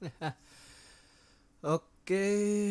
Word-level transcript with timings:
Oke, 1.76 2.26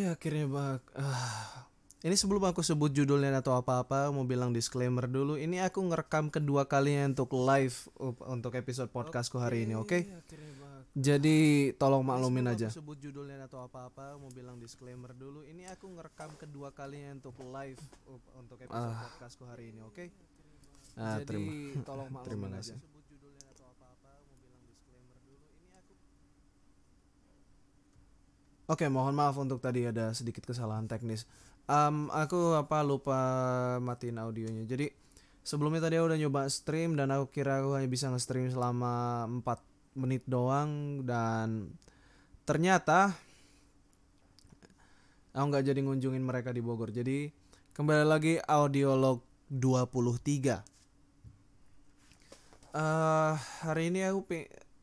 akhirnya 0.07 0.45
bak. 0.47 0.81
Ah. 0.95 1.67
Ini 2.05 2.13
sebelum 2.13 2.45
aku 2.45 2.61
sebut 2.61 2.93
judulnya 2.93 3.41
atau 3.41 3.57
apa-apa, 3.57 4.13
mau 4.13 4.21
bilang 4.29 4.53
disclaimer 4.53 5.09
dulu. 5.09 5.41
Ini 5.41 5.65
aku 5.65 5.81
ngerekam 5.89 6.29
kedua 6.29 6.69
kalinya 6.69 7.09
untuk 7.09 7.33
live 7.33 7.73
untuk 8.29 8.53
episode 8.53 8.93
podcastku 8.93 9.41
hari 9.41 9.65
ini, 9.65 9.73
oke? 9.73 10.05
Jadi 10.95 11.73
tolong 11.75 12.05
maklumin 12.05 12.45
aja. 12.45 12.69
sebut 12.69 12.95
judulnya 13.01 13.49
atau 13.49 13.65
apa-apa, 13.65 14.21
mau 14.21 14.29
bilang 14.29 14.61
disclaimer 14.61 15.17
dulu. 15.17 15.41
Ini 15.43 15.65
aku 15.73 15.89
ngerekam 15.97 16.37
kedua 16.37 16.69
kalinya 16.71 17.17
untuk 17.17 17.35
live 17.41 17.81
untuk 18.37 18.61
episode 18.61 18.95
podcastku 19.01 19.43
hari 19.49 19.73
ini, 19.73 19.81
oke? 19.81 20.05
Ah, 20.95 21.19
Jadi 21.19 21.25
terima. 21.27 21.83
tolong 21.83 22.07
Terima 22.23 22.47
maklumin 22.47 22.53
kasih. 22.61 22.77
aja. 22.77 22.85
Sebut 22.85 23.03
judulnya 23.09 23.49
atau 23.49 23.65
apa-apa, 23.67 24.13
mau 24.13 24.37
bilang 24.45 24.61
disclaimer 24.63 25.17
dulu. 25.25 25.41
Ini 25.57 25.73
aku 25.73 25.93
Oke, 28.65 28.89
mohon 28.89 29.13
maaf 29.13 29.37
untuk 29.37 29.61
tadi 29.61 29.85
ada 29.85 30.09
sedikit 30.17 30.41
kesalahan 30.41 30.89
teknis. 30.89 31.29
Am, 31.69 32.09
aku 32.09 32.57
apa 32.57 32.81
lupa 32.81 33.17
matiin 33.77 34.17
audionya. 34.17 34.65
Jadi 34.65 34.89
sebelumnya 35.45 35.85
tadi 35.85 36.01
aku 36.01 36.09
udah 36.09 36.17
nyoba 36.17 36.49
stream 36.49 36.97
dan 36.97 37.13
aku 37.13 37.29
kira 37.29 37.61
aku 37.61 37.77
hanya 37.77 37.85
bisa 37.85 38.09
nge-stream 38.09 38.49
selama 38.49 39.25
4 39.45 40.01
menit 40.01 40.25
doang 40.25 41.05
dan 41.05 41.77
ternyata 42.41 43.13
aku 45.29 45.45
nggak 45.45 45.65
jadi 45.69 45.79
ngunjungin 45.85 46.25
mereka 46.25 46.49
di 46.49 46.65
Bogor. 46.65 46.89
Jadi 46.89 47.29
kembali 47.77 48.01
lagi 48.01 48.41
audiolog 48.41 49.21
23. 49.53 50.65
eh 52.75 53.33
hari 53.61 53.93
ini 53.93 54.09
aku 54.09 54.25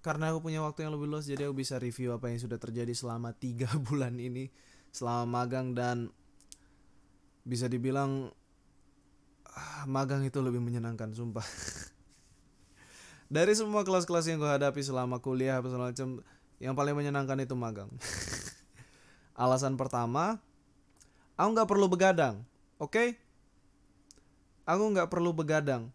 karena 0.02 0.34
aku 0.34 0.50
punya 0.50 0.60
waktu 0.66 0.82
yang 0.84 0.92
lebih 0.98 1.06
luas 1.06 1.30
jadi 1.30 1.46
aku 1.46 1.62
bisa 1.62 1.78
review 1.78 2.10
apa 2.10 2.26
yang 2.26 2.42
sudah 2.42 2.58
terjadi 2.58 2.90
selama 2.90 3.30
tiga 3.42 3.70
bulan 3.78 4.18
ini 4.18 4.50
selama 4.92 5.24
magang 5.46 5.72
dan 5.72 6.10
bisa 7.46 7.70
dibilang 7.70 8.30
ah, 9.46 9.86
magang 9.88 10.22
itu 10.26 10.38
lebih 10.38 10.60
menyenangkan 10.60 11.10
sumpah. 11.14 11.42
Dari 13.32 13.56
semua 13.56 13.80
kelas-kelas 13.82 14.28
yang 14.28 14.44
gue 14.44 14.50
hadapi 14.50 14.84
selama 14.84 15.16
kuliah 15.24 15.58
apa 15.58 15.72
segala 15.72 15.90
macam 15.90 16.20
yang 16.60 16.76
paling 16.76 16.92
menyenangkan 16.92 17.40
itu 17.40 17.56
magang. 17.56 17.88
Alasan 19.42 19.80
pertama 19.80 20.36
aku 21.40 21.48
nggak 21.56 21.70
perlu 21.70 21.86
begadang 21.88 22.44
oke? 22.76 23.16
Aku 24.68 24.82
nggak 24.92 25.08
perlu 25.08 25.32
begadang 25.32 25.90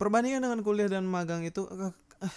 perbandingan 0.00 0.44
dengan 0.44 0.60
kuliah 0.66 0.88
dan 0.90 1.04
magang 1.08 1.42
itu 1.44 1.64
eh, 1.72 1.92
eh, 2.24 2.34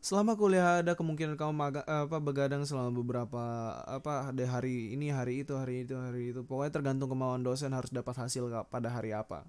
selama 0.00 0.32
kuliah 0.40 0.80
ada 0.80 0.96
kemungkinan 0.96 1.36
kamu 1.36 1.52
magang 1.52 1.84
eh, 1.84 2.02
apa 2.08 2.18
begadang 2.24 2.62
selama 2.64 2.90
beberapa 2.96 3.42
apa 3.84 4.32
ada 4.32 4.44
hari 4.48 4.96
ini 4.96 5.12
hari 5.12 5.44
itu 5.44 5.52
hari 5.60 5.84
itu 5.84 5.94
hari 5.96 6.32
itu. 6.32 6.40
Pokoknya 6.44 6.72
tergantung 6.72 7.08
kemauan 7.12 7.44
dosen 7.44 7.72
harus 7.76 7.92
dapat 7.92 8.16
hasil 8.16 8.48
pada 8.72 8.88
hari 8.88 9.12
apa. 9.12 9.44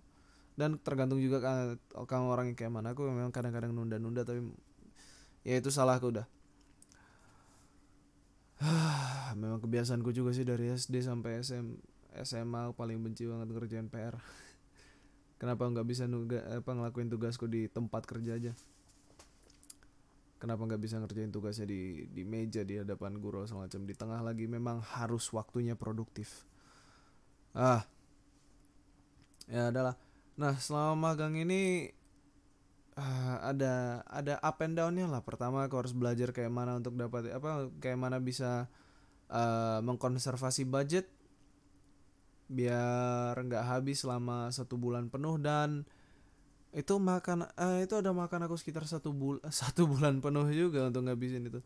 Dan 0.59 0.77
tergantung 0.83 1.19
juga 1.23 1.39
ka- 1.41 1.79
kamu 2.05 2.27
orang 2.33 2.45
yang 2.53 2.57
kayak 2.59 2.73
mana. 2.73 2.87
Aku 2.93 3.07
memang 3.07 3.31
kadang-kadang 3.31 3.71
nunda-nunda 3.71 4.23
tapi 4.27 4.43
ya 5.47 5.55
itu 5.57 5.69
salahku 5.73 6.13
udah. 6.13 6.27
Memang 9.41 9.59
kebiasaanku 9.63 10.13
juga 10.13 10.31
sih 10.35 10.45
dari 10.45 10.69
SD 10.69 11.01
sampai 11.01 11.41
SM, 11.41 11.65
SMA 12.21 12.69
paling 12.77 13.01
benci 13.01 13.25
banget 13.25 13.49
ngerjain 13.49 13.87
PR 13.89 14.15
Kenapa 15.41 15.65
nggak 15.65 15.89
bisa 15.89 16.05
nuga, 16.05 16.37
apa 16.53 16.69
ngelakuin 16.69 17.09
tugasku 17.09 17.49
di 17.49 17.65
tempat 17.65 18.05
kerja 18.05 18.37
aja? 18.37 18.53
Kenapa 20.37 20.69
nggak 20.69 20.77
bisa 20.77 21.01
ngerjain 21.01 21.33
tugasnya 21.33 21.65
di 21.65 22.05
di 22.13 22.21
meja 22.21 22.61
di 22.61 22.77
hadapan 22.77 23.17
guru 23.17 23.41
segala 23.49 23.65
macam 23.65 23.81
di 23.89 23.93
tengah 23.97 24.21
lagi 24.21 24.45
memang 24.45 24.85
harus 24.85 25.25
waktunya 25.33 25.73
produktif. 25.73 26.45
Ah, 27.57 27.81
ya 29.49 29.73
adalah. 29.73 29.97
Nah 30.37 30.53
selama 30.61 31.09
magang 31.09 31.33
ini 31.33 31.89
ah, 32.93 33.41
ada 33.41 34.05
ada 34.13 34.37
up 34.45 34.61
and 34.61 34.77
downnya 34.77 35.09
lah. 35.09 35.25
Pertama 35.25 35.65
aku 35.65 35.73
harus 35.81 35.97
belajar 35.97 36.29
kayak 36.37 36.53
mana 36.53 36.77
untuk 36.77 36.93
dapat 36.93 37.33
apa 37.33 37.73
kayak 37.81 37.97
mana 37.97 38.21
bisa 38.21 38.69
eh, 39.33 39.79
mengkonservasi 39.81 40.69
budget 40.69 41.09
biar 42.51 43.31
nggak 43.39 43.63
habis 43.63 44.03
selama 44.03 44.51
satu 44.51 44.75
bulan 44.75 45.07
penuh 45.07 45.39
dan 45.39 45.87
itu 46.75 46.99
makan 46.99 47.47
eh, 47.55 47.83
itu 47.87 47.95
ada 47.99 48.11
makan 48.11 48.47
aku 48.47 48.55
sekitar 48.59 48.83
satu 48.87 49.15
bul 49.15 49.39
satu 49.63 49.87
bulan 49.87 50.19
penuh 50.19 50.47
juga 50.51 50.87
untuk 50.87 51.07
ngabisin 51.07 51.47
itu. 51.47 51.63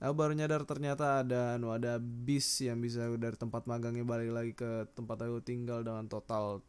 Aku 0.00 0.16
baru 0.16 0.32
nyadar 0.32 0.64
ternyata 0.64 1.20
ada 1.20 1.60
anu 1.60 1.76
ada 1.76 2.00
bis 2.00 2.46
yang 2.64 2.80
bisa 2.80 3.04
dari 3.20 3.36
tempat 3.36 3.68
magangnya 3.68 4.00
balik 4.00 4.30
lagi 4.32 4.52
ke 4.56 4.88
tempat 4.96 5.28
aku 5.28 5.44
tinggal 5.44 5.84
dengan 5.84 6.08
total 6.08 6.64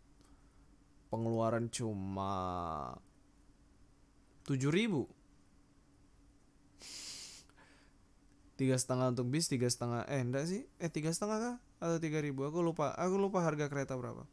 pengeluaran 1.07 1.71
cuma 1.71 2.33
tujuh 4.45 4.69
ribu. 4.69 5.07
Tiga 8.59 8.75
setengah 8.77 9.15
untuk 9.15 9.31
bis 9.31 9.47
tiga 9.47 9.65
setengah 9.71 10.05
eh 10.11 10.21
enggak 10.21 10.45
sih? 10.45 10.67
Eh 10.77 10.91
tiga 10.91 11.09
setengah 11.15 11.37
kah 11.39 11.57
atau 11.81 11.97
tiga 11.97 12.21
ribu. 12.21 12.45
Aku 12.45 12.61
lupa. 12.61 12.93
Aku 12.93 13.17
lupa 13.17 13.41
harga 13.41 13.65
kereta 13.65 13.97
berapa. 13.97 14.23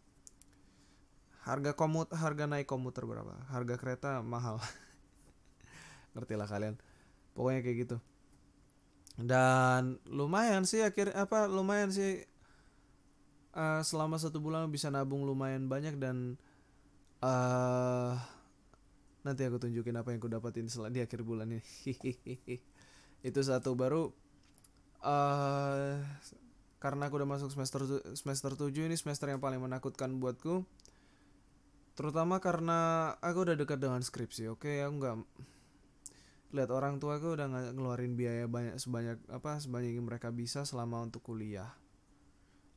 Harga 1.49 1.73
komut 1.73 2.13
harga 2.13 2.45
naik 2.45 2.69
komuter 2.69 3.09
berapa. 3.09 3.33
Harga 3.49 3.81
kereta 3.81 4.21
mahal. 4.21 4.61
Ngerti 6.13 6.37
lah 6.37 6.45
kalian. 6.45 6.77
Pokoknya 7.33 7.65
kayak 7.65 7.79
gitu. 7.89 7.97
Dan 9.19 9.97
lumayan 10.07 10.69
sih 10.69 10.85
akhir 10.85 11.11
apa 11.17 11.49
lumayan 11.51 11.91
sih 11.91 12.23
eh, 13.57 13.83
selama 13.83 14.21
satu 14.21 14.39
bulan 14.39 14.69
bisa 14.71 14.93
nabung 14.93 15.25
lumayan 15.27 15.67
banyak 15.67 15.97
dan 15.99 16.37
eh 17.25 18.15
nanti 19.27 19.43
aku 19.43 19.59
tunjukin 19.59 19.99
apa 19.99 20.15
yang 20.15 20.23
aku 20.23 20.31
dapatin 20.31 20.69
di 20.69 21.01
akhir 21.01 21.25
bulan 21.25 21.49
ini. 21.49 21.65
Itu 23.29 23.41
satu. 23.41 23.73
Baru 23.73 24.13
eh 25.01 25.97
karena 26.79 27.11
aku 27.11 27.19
udah 27.19 27.29
masuk 27.29 27.51
semester 27.51 27.83
semester 28.15 28.55
7 28.55 28.71
ini 28.71 28.95
semester 28.95 29.27
yang 29.27 29.43
paling 29.43 29.59
menakutkan 29.59 30.15
buatku. 30.23 30.63
Terutama 31.99 32.39
karena 32.39 33.13
aku 33.19 33.43
udah 33.43 33.59
dekat 33.59 33.83
dengan 33.83 33.99
skripsi 33.99 34.55
oke? 34.55 34.71
Aku 34.87 34.93
nggak 35.03 35.17
lihat 36.55 36.71
orang 36.73 37.03
tua 37.03 37.19
aku 37.19 37.35
udah 37.35 37.75
ngeluarin 37.75 38.15
biaya 38.15 38.49
banyak 38.49 38.79
sebanyak 38.81 39.19
apa 39.29 39.59
sebanyak 39.61 39.99
yang 39.99 40.07
mereka 40.07 40.31
bisa 40.31 40.63
selama 40.63 41.03
untuk 41.03 41.27
kuliah. 41.27 41.75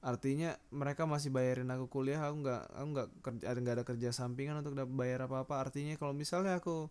Artinya 0.01 0.57
mereka 0.73 1.05
masih 1.05 1.29
bayarin 1.29 1.69
aku 1.69 1.85
kuliah 1.85 2.25
aku 2.25 2.41
nggak 2.41 2.61
aku 2.73 2.87
nggak 2.97 3.07
kerja 3.21 3.45
nggak 3.53 3.75
ada 3.77 3.85
kerja 3.85 4.09
sampingan 4.09 4.65
untuk 4.65 4.73
dapat 4.73 4.93
bayar 4.97 5.29
apa 5.29 5.45
apa 5.45 5.61
artinya 5.61 5.93
kalau 6.01 6.17
misalnya 6.17 6.57
aku 6.57 6.89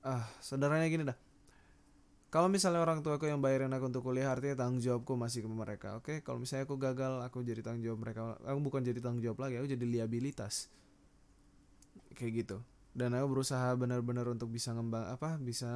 ah 0.00 0.24
sederhananya 0.40 0.88
gini 0.88 1.04
dah 1.04 1.18
kalau 2.30 2.46
misalnya 2.46 2.78
orang 2.78 3.02
tua 3.02 3.18
aku 3.18 3.26
yang 3.26 3.42
bayarin 3.42 3.74
aku 3.74 3.90
untuk 3.90 4.06
kuliah 4.06 4.30
artinya 4.30 4.62
tanggung 4.62 4.78
jawabku 4.78 5.18
masih 5.18 5.42
ke 5.42 5.48
mereka 5.50 5.98
oke? 5.98 6.14
Kalau 6.22 6.38
misalnya 6.38 6.64
aku 6.64 6.78
gagal 6.78 7.26
aku 7.26 7.42
jadi 7.42 7.58
tanggung 7.60 7.82
jawab 7.82 7.98
mereka. 8.06 8.38
Aku 8.46 8.58
bukan 8.62 8.86
jadi 8.86 9.02
tanggung 9.02 9.22
jawab 9.22 9.42
lagi 9.42 9.58
aku 9.58 9.66
jadi 9.66 9.82
liabilitas. 9.82 10.70
Kayak 12.14 12.32
gitu. 12.46 12.56
Dan 12.94 13.18
aku 13.18 13.26
berusaha 13.34 13.74
benar-benar 13.74 14.30
untuk 14.30 14.46
bisa 14.46 14.70
ngembang 14.70 15.10
apa 15.10 15.42
bisa 15.42 15.70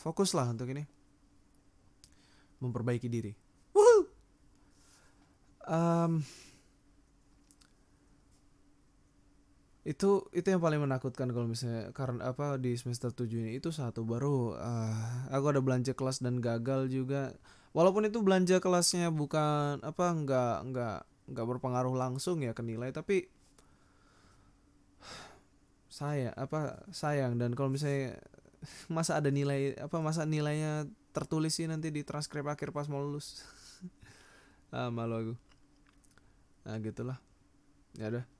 fokus 0.00 0.32
lah 0.32 0.48
untuk 0.48 0.72
ini. 0.72 0.88
Memperbaiki 2.64 3.06
diri! 3.12 3.32
Em, 5.68 6.24
itu 9.88 10.28
itu 10.36 10.44
yang 10.52 10.60
paling 10.60 10.84
menakutkan 10.84 11.32
kalau 11.32 11.48
misalnya 11.48 11.88
karena 11.96 12.28
apa 12.28 12.60
di 12.60 12.76
semester 12.76 13.08
7 13.08 13.24
ini. 13.40 13.50
Itu 13.56 13.72
satu 13.72 14.04
baru 14.04 14.52
ah, 14.60 15.24
aku 15.32 15.56
ada 15.56 15.64
belanja 15.64 15.96
kelas 15.96 16.20
dan 16.20 16.44
gagal 16.44 16.92
juga. 16.92 17.32
Walaupun 17.72 18.04
itu 18.04 18.20
belanja 18.20 18.60
kelasnya 18.60 19.08
bukan 19.08 19.80
apa 19.80 20.06
nggak 20.12 20.56
nggak 20.68 20.98
nggak 21.32 21.46
berpengaruh 21.48 21.96
langsung 21.96 22.44
ya 22.44 22.52
ke 22.52 22.60
nilai 22.60 22.92
tapi 22.92 23.32
saya 25.88 26.36
apa 26.36 26.84
sayang. 26.92 27.40
Dan 27.40 27.56
kalau 27.56 27.72
misalnya 27.72 28.20
masa 28.92 29.16
ada 29.16 29.32
nilai 29.32 29.72
apa 29.80 30.04
masa 30.04 30.28
nilainya 30.28 30.84
tertulis 31.16 31.56
sih 31.56 31.64
nanti 31.64 31.88
di 31.88 32.04
transkrip 32.04 32.44
akhir 32.44 32.76
pas 32.76 32.92
mau 32.92 33.00
lulus. 33.00 33.40
Ah 34.68 34.92
malu 34.92 35.16
aku. 35.16 35.34
Nah 36.68 36.76
gitulah. 36.84 37.16
Ya 37.96 38.12
udah 38.12 38.37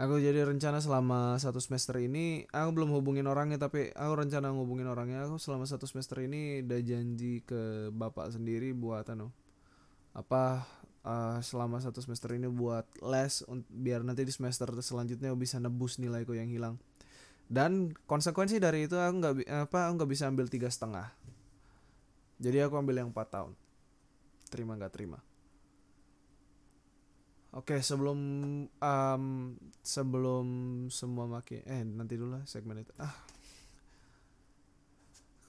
aku 0.00 0.16
jadi 0.16 0.48
rencana 0.48 0.80
selama 0.80 1.36
satu 1.36 1.60
semester 1.60 2.00
ini 2.00 2.48
aku 2.48 2.70
belum 2.72 2.96
hubungin 2.96 3.28
orangnya 3.28 3.60
tapi 3.60 3.92
aku 3.92 4.12
rencana 4.16 4.48
ngubungin 4.48 4.88
orangnya. 4.88 5.28
Aku 5.28 5.36
selama 5.36 5.68
satu 5.68 5.84
semester 5.84 6.24
ini 6.24 6.64
udah 6.64 6.80
janji 6.80 7.44
ke 7.44 7.92
bapak 7.92 8.32
sendiri 8.32 8.72
buat 8.72 9.04
anu 9.12 9.28
apa 10.16 10.64
eh, 11.04 11.38
selama 11.44 11.78
satu 11.78 12.00
semester 12.00 12.32
ini 12.32 12.48
buat 12.48 12.88
les 13.04 13.44
biar 13.68 14.02
nanti 14.02 14.24
di 14.24 14.32
semester 14.32 14.72
selanjutnya 14.80 15.36
bisa 15.36 15.60
nebus 15.60 16.00
nilaiku 16.00 16.32
yang 16.32 16.48
hilang. 16.48 16.80
Dan 17.50 17.92
konsekuensi 18.08 18.56
dari 18.62 18.88
itu 18.88 18.96
aku 18.96 19.14
nggak 19.20 19.34
apa 19.68 19.78
aku 19.90 19.92
nggak 20.00 20.10
bisa 20.10 20.24
ambil 20.32 20.48
tiga 20.48 20.72
setengah. 20.72 21.12
Jadi 22.40 22.56
aku 22.64 22.80
ambil 22.80 23.04
yang 23.04 23.12
4 23.12 23.20
tahun. 23.36 23.52
Terima 24.48 24.72
nggak 24.72 24.94
terima 24.96 25.20
oke 27.54 27.82
sebelum 27.82 28.18
um, 28.68 29.24
sebelum 29.82 30.46
semua 30.92 31.26
maki 31.26 31.66
eh 31.66 31.82
nanti 31.82 32.14
dulu 32.14 32.38
lah 32.38 32.44
segmen 32.46 32.82
itu 32.82 32.94
ah 33.02 33.14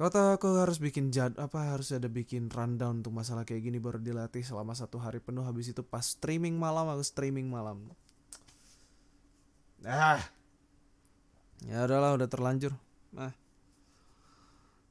Kau 0.01 0.09
tahu 0.09 0.33
aku 0.33 0.57
harus 0.57 0.81
bikin 0.81 1.13
jad 1.13 1.37
apa 1.37 1.77
harus 1.77 1.93
ada 1.93 2.09
bikin 2.09 2.49
rundown 2.49 3.05
untuk 3.05 3.13
masalah 3.13 3.45
kayak 3.45 3.69
gini 3.69 3.77
baru 3.77 4.01
dilatih 4.01 4.41
selama 4.41 4.73
satu 4.73 4.97
hari 4.97 5.21
penuh 5.21 5.45
habis 5.45 5.69
itu 5.69 5.85
pas 5.85 6.01
streaming 6.01 6.57
malam 6.57 6.89
aku 6.89 7.05
streaming 7.05 7.53
malam. 7.53 7.85
Ah. 9.85 10.17
Ya 11.69 11.85
udahlah 11.85 12.17
udah 12.17 12.25
terlanjur. 12.25 12.73
Nah. 13.13 13.29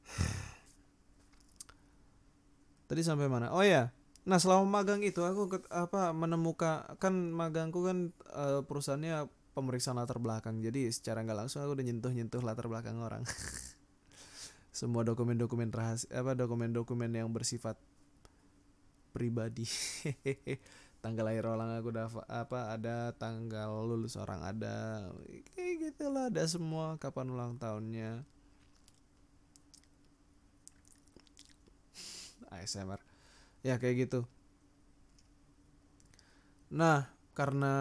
Tadi 2.87 3.03
sampai 3.03 3.27
mana? 3.27 3.51
Oh 3.51 3.67
ya. 3.67 3.91
Nah, 4.29 4.37
selama 4.37 4.65
magang 4.81 5.01
itu 5.01 5.21
aku 5.25 5.49
ket- 5.57 5.69
apa 5.73 6.13
menemukan 6.13 6.85
kan 7.01 7.13
magangku 7.33 7.81
kan 7.89 7.97
eh, 8.37 8.61
perusahaannya 8.67 9.25
pemeriksaan 9.57 9.97
latar 9.99 10.21
belakang. 10.21 10.61
Jadi 10.61 10.87
secara 10.93 11.25
nggak 11.25 11.37
langsung 11.47 11.59
aku 11.65 11.73
udah 11.77 11.85
nyentuh-nyentuh 11.89 12.41
latar 12.45 12.65
belakang 12.69 12.97
orang. 13.01 13.23
semua 14.71 15.03
dokumen-dokumen 15.03 15.69
rahasia 15.71 16.11
apa 16.23 16.31
dokumen-dokumen 16.35 17.11
yang 17.11 17.29
bersifat 17.31 17.75
pribadi 19.11 19.67
tanggal 21.03 21.25
lahir 21.27 21.45
orang 21.49 21.75
aku 21.75 21.87
udah 21.91 22.07
apa 22.29 22.59
ada 22.77 23.11
tanggal 23.17 23.83
lulus 23.89 24.15
orang 24.15 24.39
ada 24.45 25.09
kayak 25.57 25.91
gitulah 25.91 26.29
ada 26.31 26.43
semua 26.47 26.95
kapan 27.01 27.27
ulang 27.33 27.53
tahunnya 27.59 28.23
ASMR 32.51 32.99
ya 33.61 33.77
kayak 33.81 34.09
gitu. 34.09 34.19
Nah 36.73 37.09
karena 37.31 37.75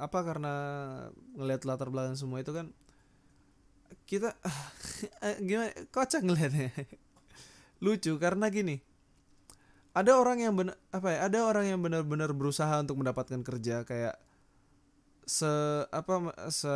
apa 0.00 0.18
karena 0.24 0.54
ngelihat 1.36 1.68
latar 1.68 1.92
belakang 1.92 2.16
semua 2.16 2.40
itu 2.40 2.56
kan 2.56 2.72
kita 4.08 4.32
eh, 5.26 5.36
gimana 5.44 5.70
kocak 5.92 6.24
ngeliatnya 6.24 6.72
lucu 7.84 8.16
karena 8.16 8.48
gini 8.48 8.80
ada 9.92 10.16
orang 10.16 10.40
yang 10.40 10.54
benar 10.56 10.80
apa 10.94 11.08
ya 11.12 11.18
ada 11.28 11.38
orang 11.44 11.66
yang 11.68 11.80
benar-benar 11.82 12.32
berusaha 12.32 12.80
untuk 12.80 12.96
mendapatkan 12.96 13.44
kerja 13.44 13.84
kayak 13.84 14.16
se 15.26 15.50
apa 15.92 16.32
se 16.48 16.74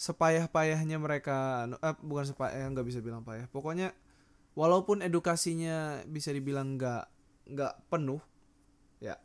sepayah-payahnya 0.00 0.96
mereka 0.96 1.68
anu, 1.68 1.76
eh, 1.84 1.92
bukan 2.00 2.24
sepayah 2.24 2.72
nggak 2.72 2.88
bisa 2.88 3.04
bilang 3.04 3.20
payah. 3.20 3.44
Pokoknya 3.52 3.92
walaupun 4.58 5.02
edukasinya 5.04 6.02
bisa 6.06 6.34
dibilang 6.34 6.78
nggak 6.78 7.04
nggak 7.50 7.74
penuh 7.90 8.22
ya. 9.02 9.18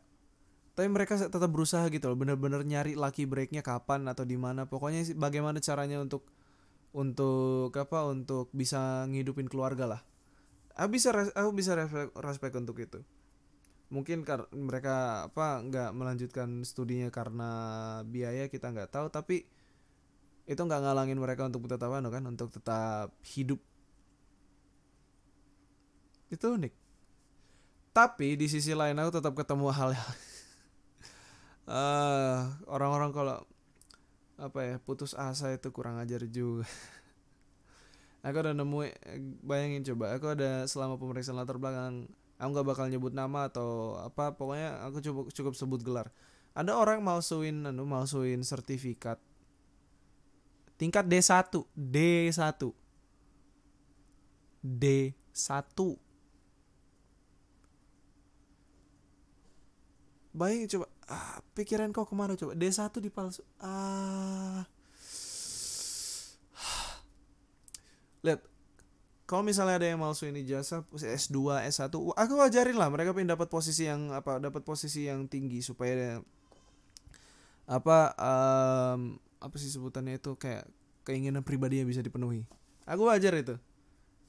Tapi 0.76 0.88
mereka 0.92 1.16
tetap 1.16 1.48
berusaha 1.48 1.86
gitu 1.88 2.12
loh 2.12 2.18
bener-bener 2.18 2.60
nyari 2.62 2.98
lucky 2.98 3.24
breaknya 3.24 3.64
kapan 3.64 4.06
atau 4.10 4.28
di 4.28 4.36
mana. 4.36 4.68
Pokoknya 4.68 5.06
bagaimana 5.16 5.58
caranya 5.62 6.02
untuk 6.02 6.28
untuk 6.96 7.72
apa 7.76 8.08
untuk 8.08 8.48
bisa 8.52 9.04
ngidupin 9.08 9.48
keluarga 9.48 9.84
lah. 9.84 10.00
Aku 10.76 10.92
bisa 10.92 11.12
aku 11.12 11.50
bisa 11.56 11.76
respect 12.20 12.56
untuk 12.56 12.76
itu. 12.80 13.00
Mungkin 13.88 14.26
kar 14.26 14.50
mereka 14.52 15.28
apa 15.30 15.62
nggak 15.62 15.90
melanjutkan 15.94 16.66
studinya 16.66 17.08
karena 17.08 17.50
biaya 18.04 18.52
kita 18.52 18.72
nggak 18.72 18.92
tahu. 18.92 19.08
Tapi 19.08 19.46
itu 20.46 20.60
nggak 20.60 20.82
ngalangin 20.84 21.18
mereka 21.18 21.48
untuk 21.48 21.64
tetap 21.66 21.88
anu 21.92 22.12
kan? 22.12 22.24
Untuk 22.28 22.52
tetap 22.52 23.16
hidup 23.24 23.60
itu 26.32 26.46
unik. 26.46 26.74
Tapi 27.96 28.36
di 28.36 28.46
sisi 28.50 28.76
lain 28.76 28.98
aku 29.00 29.10
tetap 29.20 29.32
ketemu 29.32 29.72
hal-hal 29.72 29.96
eh 31.72 32.38
orang-orang 32.68 33.10
kalau 33.10 33.38
apa 34.36 34.60
ya 34.60 34.76
putus 34.76 35.16
asa 35.16 35.54
itu 35.56 35.72
kurang 35.72 35.96
ajar 35.96 36.28
juga. 36.28 36.68
Aku 38.26 38.36
udah 38.42 38.52
nemu 38.58 38.90
bayangin 39.46 39.86
coba 39.86 40.18
aku 40.18 40.34
ada 40.34 40.66
selama 40.66 40.98
pemeriksaan 40.98 41.38
latar 41.38 41.62
belakang 41.62 42.10
aku 42.42 42.48
nggak 42.52 42.66
bakal 42.66 42.86
nyebut 42.90 43.14
nama 43.14 43.46
atau 43.46 43.96
apa 44.02 44.34
pokoknya 44.34 44.82
aku 44.82 44.98
cukup 44.98 45.24
cukup 45.30 45.54
sebut 45.54 45.80
gelar. 45.86 46.10
Ada 46.56 46.74
orang 46.74 47.06
malsuin 47.06 47.70
anu 47.70 47.86
malsuin 47.86 48.42
sertifikat. 48.42 49.22
Tingkat 50.76 51.06
D1 51.08 51.64
D1 51.72 52.60
D1 54.60 55.78
bayangin 60.36 60.68
coba 60.76 60.86
ah, 61.08 61.40
pikiran 61.56 61.88
kau 61.96 62.04
ke 62.04 62.12
mana 62.12 62.36
coba? 62.36 62.52
D1 62.52 62.92
dipalsu 63.00 63.40
ah. 63.64 64.68
Lihat 68.20 68.44
kalau 69.26 69.42
misalnya 69.42 69.82
ada 69.82 69.88
yang 69.90 69.98
malsuin 69.98 70.38
ijazah 70.38 70.86
S2 70.94 71.66
S1 71.66 71.90
aku 71.90 72.34
ajarin 72.38 72.78
lah 72.78 72.86
mereka 72.86 73.10
pengen 73.10 73.34
dapat 73.34 73.50
posisi 73.50 73.90
yang 73.90 74.14
apa 74.14 74.38
dapat 74.38 74.62
posisi 74.62 75.10
yang 75.10 75.26
tinggi 75.26 75.58
supaya 75.66 76.22
apa 77.66 78.14
em, 78.14 79.18
apa 79.42 79.54
sih 79.58 79.66
sebutannya 79.66 80.22
itu 80.22 80.38
kayak 80.38 80.70
keinginan 81.02 81.42
pribadi 81.42 81.82
yang 81.82 81.90
bisa 81.90 82.02
dipenuhi. 82.02 82.46
Aku 82.86 83.10
ajar 83.10 83.34
itu. 83.34 83.58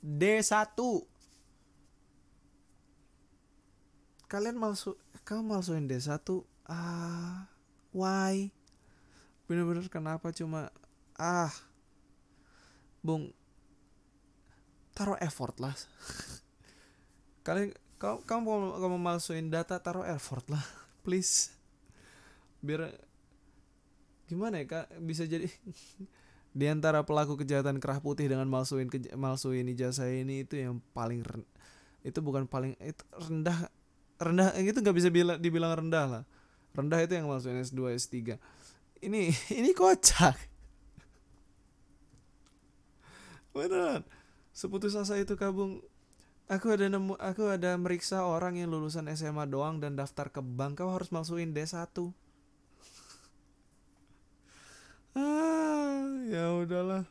D1 0.01 0.77
kalian 4.27 4.57
malsu 4.59 4.94
kamu 5.27 5.44
malsuin 5.44 5.91
D1 5.91 6.24
ah 6.71 7.51
why? 7.91 8.47
Bener-bener 9.44 9.83
kenapa? 9.91 10.31
Cuma 10.31 10.71
ah 11.19 11.51
bung 13.03 13.35
taruh 14.95 15.19
effort 15.19 15.59
lah. 15.59 15.75
Kalian 17.45 17.75
kamu 18.00 18.24
kamu 18.24 18.41
mau 18.47 18.79
kamu 18.79 18.97
malsuin 19.03 19.51
data 19.51 19.75
taruh 19.83 20.07
effort 20.07 20.47
lah 20.47 20.63
please. 21.03 21.51
Biar 22.63 22.95
gimana 24.31 24.63
ya 24.63 24.65
kak? 24.80 24.95
Bisa 25.03 25.27
jadi 25.27 25.51
di 26.59 26.65
antara 26.71 27.03
pelaku 27.03 27.35
kejahatan 27.35 27.83
kerah 27.83 28.00
putih 28.00 28.31
dengan 28.31 28.47
malsuin 28.47 28.87
keja- 28.87 29.19
malsuin 29.19 29.68
ijazah 29.75 30.07
ini 30.07 30.47
itu 30.47 30.56
yang 30.56 30.80
paling 30.95 31.19
itu 32.07 32.19
bukan 32.23 32.47
paling 32.47 32.80
itu 32.80 33.04
rendah 33.11 33.68
rendah 34.18 34.54
itu 34.57 34.78
nggak 34.81 34.97
bisa 34.97 35.09
bilang 35.14 35.38
dibilang 35.38 35.74
rendah 35.78 36.06
lah. 36.06 36.24
Rendah 36.78 37.00
itu 37.02 37.18
yang 37.18 37.26
malsuin 37.30 37.57
S2 37.62 37.97
S3 37.97 38.38
ini 39.02 39.30
ini 39.59 39.71
kocak. 39.74 40.38
Beneran. 43.54 44.06
Seputus 44.54 44.94
asa 44.97 45.18
itu 45.18 45.38
kabung 45.38 45.81
aku 46.50 46.71
ada 46.74 46.90
nemu 46.90 47.18
aku 47.19 47.50
ada 47.50 47.76
meriksa 47.78 48.24
orang 48.26 48.57
yang 48.57 48.71
lulusan 48.74 49.06
SMA 49.14 49.45
doang 49.50 49.81
dan 49.81 49.97
daftar 49.97 50.30
ke 50.30 50.42
bank. 50.42 50.81
Kau 50.81 50.94
harus 50.94 51.09
masukin 51.14 51.54
D1 51.54 51.74
ah 55.18 56.02
ya 56.30 56.54
udahlah. 56.57 57.06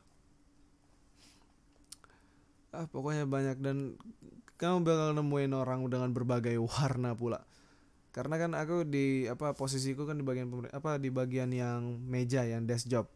Ah 2.74 2.86
pokoknya 2.90 3.26
banyak 3.26 3.58
dan 3.62 3.98
kamu 4.56 4.84
bakal 4.84 5.08
nemuin 5.16 5.52
orang 5.52 5.80
dengan 5.88 6.10
berbagai 6.12 6.56
warna 6.60 7.12
pula 7.12 7.44
karena 8.16 8.40
kan 8.40 8.56
aku 8.56 8.88
di 8.88 9.28
apa 9.28 9.52
posisiku 9.52 10.08
kan 10.08 10.16
di 10.16 10.24
bagian 10.24 10.48
apa 10.72 10.96
di 10.96 11.12
bagian 11.12 11.52
yang 11.52 12.00
meja 12.08 12.48
yang 12.48 12.64
desk 12.64 12.88
job 12.88 13.06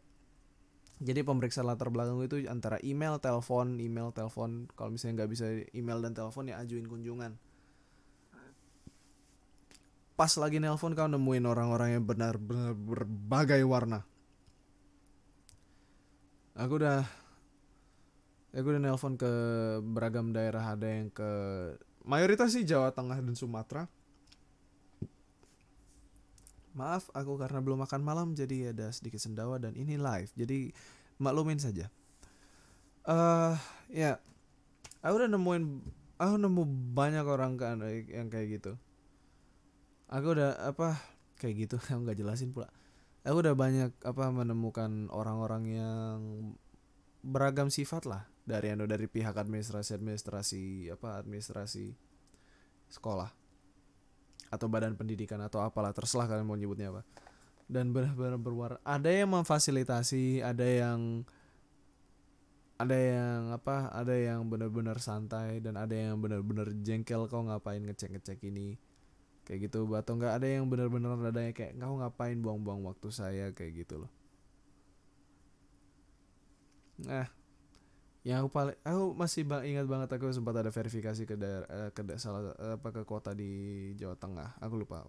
jadi 1.01 1.25
pemeriksaan 1.25 1.65
latar 1.65 1.89
belakang 1.89 2.21
itu 2.21 2.45
antara 2.45 2.77
email, 2.85 3.17
telepon, 3.17 3.81
email, 3.81 4.13
telepon. 4.13 4.69
Kalau 4.77 4.93
misalnya 4.93 5.25
nggak 5.25 5.31
bisa 5.33 5.45
email 5.73 5.97
dan 5.97 6.13
telepon 6.13 6.45
ya 6.45 6.61
ajuin 6.61 6.85
kunjungan. 6.85 7.33
Pas 10.13 10.29
lagi 10.37 10.61
nelpon 10.61 10.93
kau 10.93 11.09
nemuin 11.09 11.49
orang-orang 11.49 11.97
yang 11.97 12.05
benar-benar 12.05 12.77
berbagai 12.77 13.65
warna. 13.65 14.05
Aku 16.53 16.77
udah 16.77 17.09
aku 18.51 18.67
udah 18.67 18.81
nelpon 18.83 19.15
ke 19.15 19.31
beragam 19.79 20.35
daerah 20.35 20.75
ada 20.75 20.83
yang 20.83 21.07
ke 21.07 21.29
mayoritas 22.03 22.51
sih 22.51 22.67
Jawa 22.67 22.91
Tengah 22.91 23.23
dan 23.23 23.35
Sumatera. 23.35 23.87
Maaf, 26.71 27.11
aku 27.11 27.35
karena 27.35 27.59
belum 27.59 27.83
makan 27.83 27.99
malam 27.99 28.27
jadi 28.31 28.71
ada 28.71 28.87
sedikit 28.95 29.19
sendawa 29.19 29.59
dan 29.59 29.75
ini 29.75 29.99
live. 29.99 30.31
Jadi 30.35 30.71
maklumin 31.19 31.59
saja. 31.59 31.91
Eh 33.03 33.11
uh, 33.11 33.55
ya, 33.91 34.19
aku 35.03 35.13
udah 35.19 35.29
nemuin, 35.31 35.63
aku 36.15 36.35
nemu 36.39 36.63
banyak 36.95 37.25
orang 37.27 37.59
kan 37.59 37.83
yang 38.07 38.31
kayak 38.31 38.59
gitu. 38.59 38.79
Aku 40.07 40.31
udah 40.31 40.59
apa 40.63 40.95
kayak 41.39 41.67
gitu, 41.67 41.75
aku 41.91 42.07
nggak 42.07 42.19
jelasin 42.19 42.51
pula. 42.55 42.71
aku 43.21 43.37
udah 43.37 43.53
banyak 43.53 43.93
apa 44.01 44.33
menemukan 44.33 45.05
orang-orang 45.13 45.63
yang 45.69 46.17
beragam 47.21 47.69
sifat 47.69 48.09
lah 48.09 48.30
dari 48.41 48.73
anu 48.73 48.89
dari 48.89 49.05
pihak 49.05 49.37
administrasi 49.37 49.97
administrasi 49.97 50.89
apa 50.89 51.21
administrasi 51.21 51.93
sekolah 52.91 53.29
atau 54.51 54.67
badan 54.67 54.99
pendidikan 54.99 55.39
atau 55.39 55.63
apalah 55.63 55.95
terserah 55.95 56.27
kalian 56.27 56.43
mau 56.43 56.59
nyebutnya 56.59 56.91
apa. 56.91 57.01
Dan 57.71 57.95
benar-benar 57.95 58.35
berwarna. 58.35 58.79
Ada 58.83 59.23
yang 59.23 59.31
memfasilitasi 59.31 60.43
ada 60.43 60.67
yang 60.67 61.23
ada 62.75 62.97
yang 62.97 63.55
apa 63.55 63.93
ada 63.95 64.11
yang 64.11 64.43
benar-benar 64.51 64.99
santai 64.99 65.63
dan 65.63 65.79
ada 65.79 65.95
yang 65.95 66.19
benar-benar 66.19 66.67
jengkel 66.83 67.31
kau 67.31 67.47
ngapain 67.47 67.79
ngecek-ngecek 67.79 68.43
ini? 68.43 68.75
Kayak 69.47 69.71
gitu 69.71 69.87
atau 69.95 70.19
enggak 70.19 70.35
ada 70.35 70.47
yang 70.51 70.67
benar-benar 70.67 71.15
adanya 71.15 71.55
kayak 71.55 71.79
kau 71.79 71.95
ngapain 72.03 72.35
buang-buang 72.43 72.83
waktu 72.83 73.07
saya? 73.07 73.55
Kayak 73.55 73.87
gitu 73.87 74.03
loh. 74.03 74.11
Nah 77.07 77.40
yang 78.21 78.45
aku 78.45 78.49
paling 78.53 78.77
aku 78.85 79.17
masih 79.17 79.41
bang, 79.49 79.65
ingat 79.65 79.89
banget 79.89 80.09
aku 80.13 80.29
sempat 80.29 80.53
ada 80.53 80.69
verifikasi 80.69 81.25
ke 81.25 81.33
daerah 81.33 81.65
eh, 81.65 81.89
ke 81.89 82.05
da 82.05 82.21
salah 82.21 82.53
apa 82.53 82.93
ke 82.93 83.01
kota 83.01 83.33
di 83.33 83.49
Jawa 83.97 84.13
Tengah. 84.13 84.61
Aku 84.61 84.77
lupa. 84.77 85.01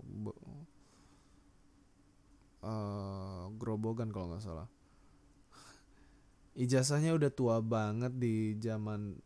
Uh, 2.62 3.52
Grobogan 3.60 4.08
kalau 4.08 4.32
nggak 4.32 4.40
salah. 4.40 4.68
Ijazahnya 6.56 7.12
udah 7.12 7.28
tua 7.28 7.60
banget 7.60 8.16
di 8.16 8.56
zaman 8.56 9.20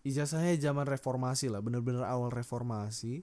ijazahnya 0.00 0.56
zaman 0.56 0.88
reformasi 0.88 1.52
lah 1.52 1.60
bener-bener 1.60 2.00
awal 2.08 2.32
reformasi. 2.32 3.20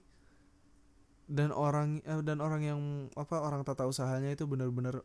Dan 1.26 1.50
orang 1.50 1.98
eh, 2.06 2.22
dan 2.22 2.38
orang 2.38 2.62
yang 2.62 2.80
apa 3.18 3.42
orang 3.42 3.66
tata 3.66 3.90
usahanya 3.90 4.38
itu 4.38 4.46
benar-benar 4.46 5.02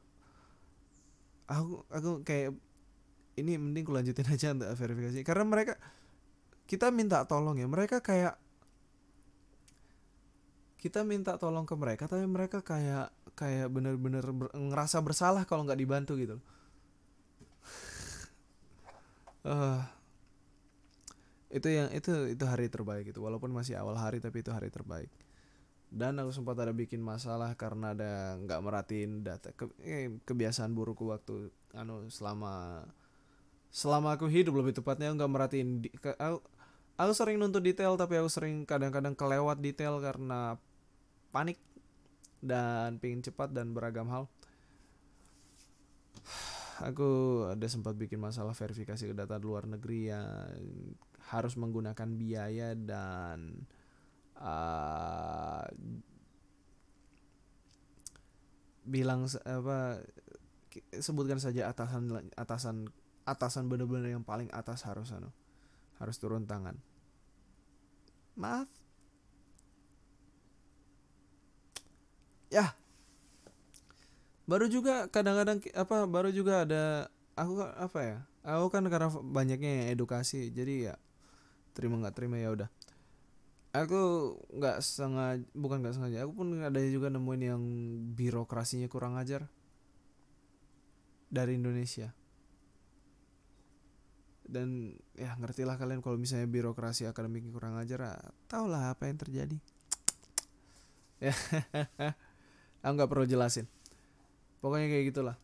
aku 1.49 1.83
aku 1.89 2.21
kayak 2.21 2.53
ini 3.39 3.57
mending 3.57 3.85
kulanjutin 3.85 4.27
aja 4.33 4.53
untuk 4.53 4.69
verifikasi. 4.73 5.19
Karena 5.25 5.45
mereka 5.47 5.75
kita 6.69 6.89
minta 6.89 7.27
tolong 7.27 7.59
ya 7.59 7.67
mereka 7.67 7.99
kayak 7.99 8.39
kita 10.79 11.03
minta 11.07 11.39
tolong 11.39 11.63
ke 11.63 11.75
mereka 11.79 12.11
tapi 12.11 12.27
mereka 12.27 12.59
kayak 12.59 13.11
kayak 13.39 13.71
bener-bener 13.71 14.23
ber, 14.35 14.51
ngerasa 14.51 14.99
bersalah 14.99 15.47
kalau 15.47 15.63
nggak 15.63 15.79
dibantu 15.79 16.19
gitu 16.19 16.43
uh, 19.47 19.79
itu 21.53 21.67
yang 21.69 21.93
itu 21.93 22.33
itu 22.33 22.43
hari 22.49 22.67
terbaik 22.67 23.13
itu. 23.13 23.21
Walaupun 23.21 23.53
masih 23.53 23.77
awal 23.77 23.93
hari 23.93 24.17
tapi 24.17 24.41
itu 24.41 24.49
hari 24.49 24.73
terbaik. 24.73 25.13
Dan 25.93 26.17
aku 26.17 26.33
sempat 26.33 26.57
ada 26.57 26.73
bikin 26.73 26.97
masalah 26.97 27.53
karena 27.53 27.93
ada 27.93 28.41
nggak 28.41 28.59
merhatiin 28.65 29.21
data 29.21 29.53
ke, 29.53 29.69
eh, 29.85 30.09
kebiasaan 30.25 30.73
burukku 30.73 31.05
waktu 31.05 31.53
anu 31.77 32.09
selama 32.09 32.81
selama 33.73 34.13
aku 34.13 34.29
hidup 34.29 34.53
lebih 34.53 34.77
tepatnya 34.77 35.09
nggak 35.17 35.31
merhatiin 35.33 35.81
di, 35.81 35.89
ke, 35.89 36.13
aku, 36.21 36.37
aku 36.93 37.11
sering 37.17 37.41
nuntut 37.41 37.65
detail 37.65 37.97
tapi 37.97 38.21
aku 38.21 38.29
sering 38.29 38.69
kadang-kadang 38.69 39.17
kelewat 39.17 39.57
detail 39.57 39.97
karena 39.97 40.61
panik 41.33 41.57
dan 42.37 43.01
pingin 43.01 43.25
cepat 43.25 43.49
dan 43.49 43.73
beragam 43.73 44.05
hal. 44.13 44.29
Aku 46.89 47.43
ada 47.47 47.63
sempat 47.69 47.95
bikin 47.95 48.19
masalah 48.19 48.51
verifikasi 48.51 49.09
ke 49.09 49.15
data 49.15 49.39
luar 49.39 49.63
negeri 49.69 50.09
yang 50.11 50.51
harus 51.31 51.55
menggunakan 51.55 52.09
biaya 52.19 52.75
dan 52.75 53.63
uh, 54.41 55.63
bilang 58.83 59.29
apa 59.47 60.03
sebutkan 60.99 61.39
saja 61.39 61.71
atasan 61.71 62.27
atasan 62.35 62.91
atasan 63.23 63.71
benar-benar 63.71 64.11
yang 64.11 64.23
paling 64.23 64.51
atas 64.51 64.83
harus 64.83 65.11
anu 65.15 65.31
harus 66.01 66.19
turun 66.19 66.43
tangan. 66.43 66.75
Maaf. 68.35 68.67
Ya 72.51 72.75
baru 74.43 74.67
juga 74.67 75.07
kadang-kadang 75.07 75.63
apa 75.71 76.03
baru 76.03 76.29
juga 76.35 76.67
ada 76.67 77.07
aku 77.39 77.63
apa 77.63 77.99
ya 78.03 78.17
aku 78.43 78.67
kan 78.75 78.83
karena 78.91 79.07
banyaknya 79.07 79.87
edukasi 79.95 80.51
jadi 80.51 80.91
ya 80.91 80.95
terima 81.71 81.97
nggak 81.99 82.15
terima 82.15 82.37
ya 82.37 82.51
udah. 82.51 82.69
Aku 83.73 84.37
nggak 84.53 84.85
sengaja 84.85 85.41
bukan 85.57 85.81
nggak 85.81 85.97
sengaja 85.97 86.17
aku 86.29 86.45
pun 86.45 86.61
ada 86.61 86.77
juga 86.85 87.09
nemuin 87.09 87.41
yang 87.41 87.63
birokrasinya 88.13 88.85
kurang 88.85 89.17
ajar. 89.17 89.49
Dari 91.33 91.57
Indonesia 91.57 92.13
dan 94.43 94.99
ya 95.15 95.33
ngerti 95.39 95.63
lah 95.63 95.79
kalian 95.79 96.03
kalau 96.03 96.19
misalnya 96.19 96.47
birokrasi 96.51 97.07
akademiknya 97.07 97.55
kurang 97.55 97.79
ajar 97.79 98.19
tau 98.51 98.67
lah 98.67 98.91
apa 98.91 99.07
yang 99.07 99.17
terjadi. 99.19 99.57
Ya. 101.23 101.31
Aku 102.83 102.99
nggak 102.99 103.07
perlu 103.07 103.23
jelasin. 103.23 103.63
Pokoknya 104.59 104.91
kayak 104.91 105.05
gitulah. 105.15 105.37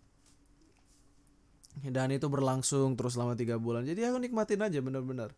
Dan 1.80 2.12
itu 2.12 2.28
berlangsung 2.28 3.00
terus 3.00 3.16
selama 3.16 3.40
tiga 3.40 3.56
bulan. 3.56 3.88
Jadi 3.88 4.04
aku 4.04 4.20
nikmatin 4.20 4.60
aja 4.60 4.84
bener-bener. 4.84 5.32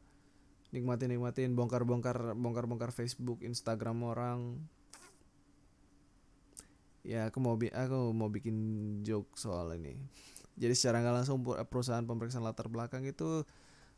Nikmatin 0.73 1.13
nikmatin 1.13 1.53
bongkar 1.53 1.85
bongkar 1.85 2.33
bongkar 2.33 2.65
bongkar 2.65 2.89
Facebook 2.89 3.45
Instagram 3.45 4.01
orang. 4.01 4.57
Ya 7.05 7.29
aku 7.29 7.37
mau 7.37 7.53
aku 7.53 7.99
mau 8.17 8.33
bikin 8.33 8.57
joke 9.05 9.37
soal 9.37 9.77
ini 9.77 10.01
jadi 10.61 10.77
secara 10.77 11.01
nggak 11.01 11.15
langsung 11.25 11.41
perusahaan 11.41 12.05
pemeriksaan 12.05 12.45
latar 12.45 12.69
belakang 12.69 13.01
itu 13.01 13.41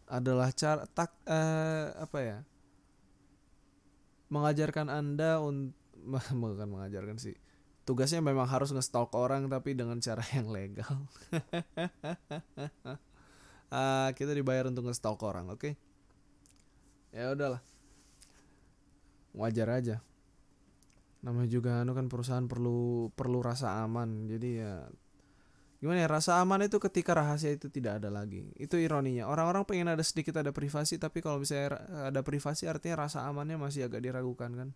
adalah 0.08 0.48
cara 0.56 0.88
tak 0.88 1.12
uh, 1.28 1.92
apa 2.00 2.20
ya? 2.24 2.38
Mengajarkan 4.32 4.88
anda 4.88 5.44
untuk 5.44 5.76
bukan 6.40 6.68
mengajarkan 6.72 7.20
sih. 7.20 7.36
Tugasnya 7.84 8.24
memang 8.24 8.48
harus 8.48 8.72
ngestalk 8.72 9.12
orang 9.12 9.52
tapi 9.52 9.76
dengan 9.76 10.00
cara 10.00 10.24
yang 10.32 10.48
legal. 10.48 11.04
Uh, 13.68 14.08
kita 14.18 14.32
dibayar 14.32 14.72
untuk 14.72 14.88
ngestalk 14.88 15.20
orang 15.20 15.52
oke? 15.52 15.60
Okay? 15.60 15.76
ya 17.12 17.36
udahlah. 17.36 17.60
Wajar 19.36 19.68
aja. 19.68 20.00
Namanya 21.28 21.52
juga 21.52 21.84
anu 21.84 21.92
kan 21.92 22.08
perusahaan 22.08 22.48
perlu 22.48 23.12
perlu 23.12 23.44
rasa 23.44 23.84
aman. 23.84 24.32
Jadi 24.32 24.64
ya 24.64 24.88
gimana 25.84 26.00
ya 26.00 26.08
rasa 26.08 26.40
aman 26.40 26.64
itu 26.64 26.80
ketika 26.80 27.12
rahasia 27.12 27.52
itu 27.52 27.68
tidak 27.68 28.00
ada 28.00 28.08
lagi. 28.08 28.48
Itu 28.56 28.80
ironinya. 28.80 29.28
Orang-orang 29.28 29.68
pengen 29.68 29.92
ada 29.92 30.00
sedikit 30.00 30.40
ada 30.40 30.56
privasi 30.56 30.96
tapi 30.96 31.20
kalau 31.20 31.44
misalnya 31.44 31.76
ada 32.08 32.24
privasi 32.24 32.72
artinya 32.72 33.04
rasa 33.04 33.28
amannya 33.28 33.60
masih 33.60 33.92
agak 33.92 34.00
diragukan 34.00 34.48
kan? 34.56 34.70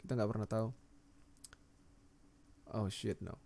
Kita 0.00 0.16
nggak 0.16 0.30
pernah 0.32 0.48
tahu. 0.48 0.68
Oh 2.72 2.88
shit 2.88 3.20
no. 3.20 3.36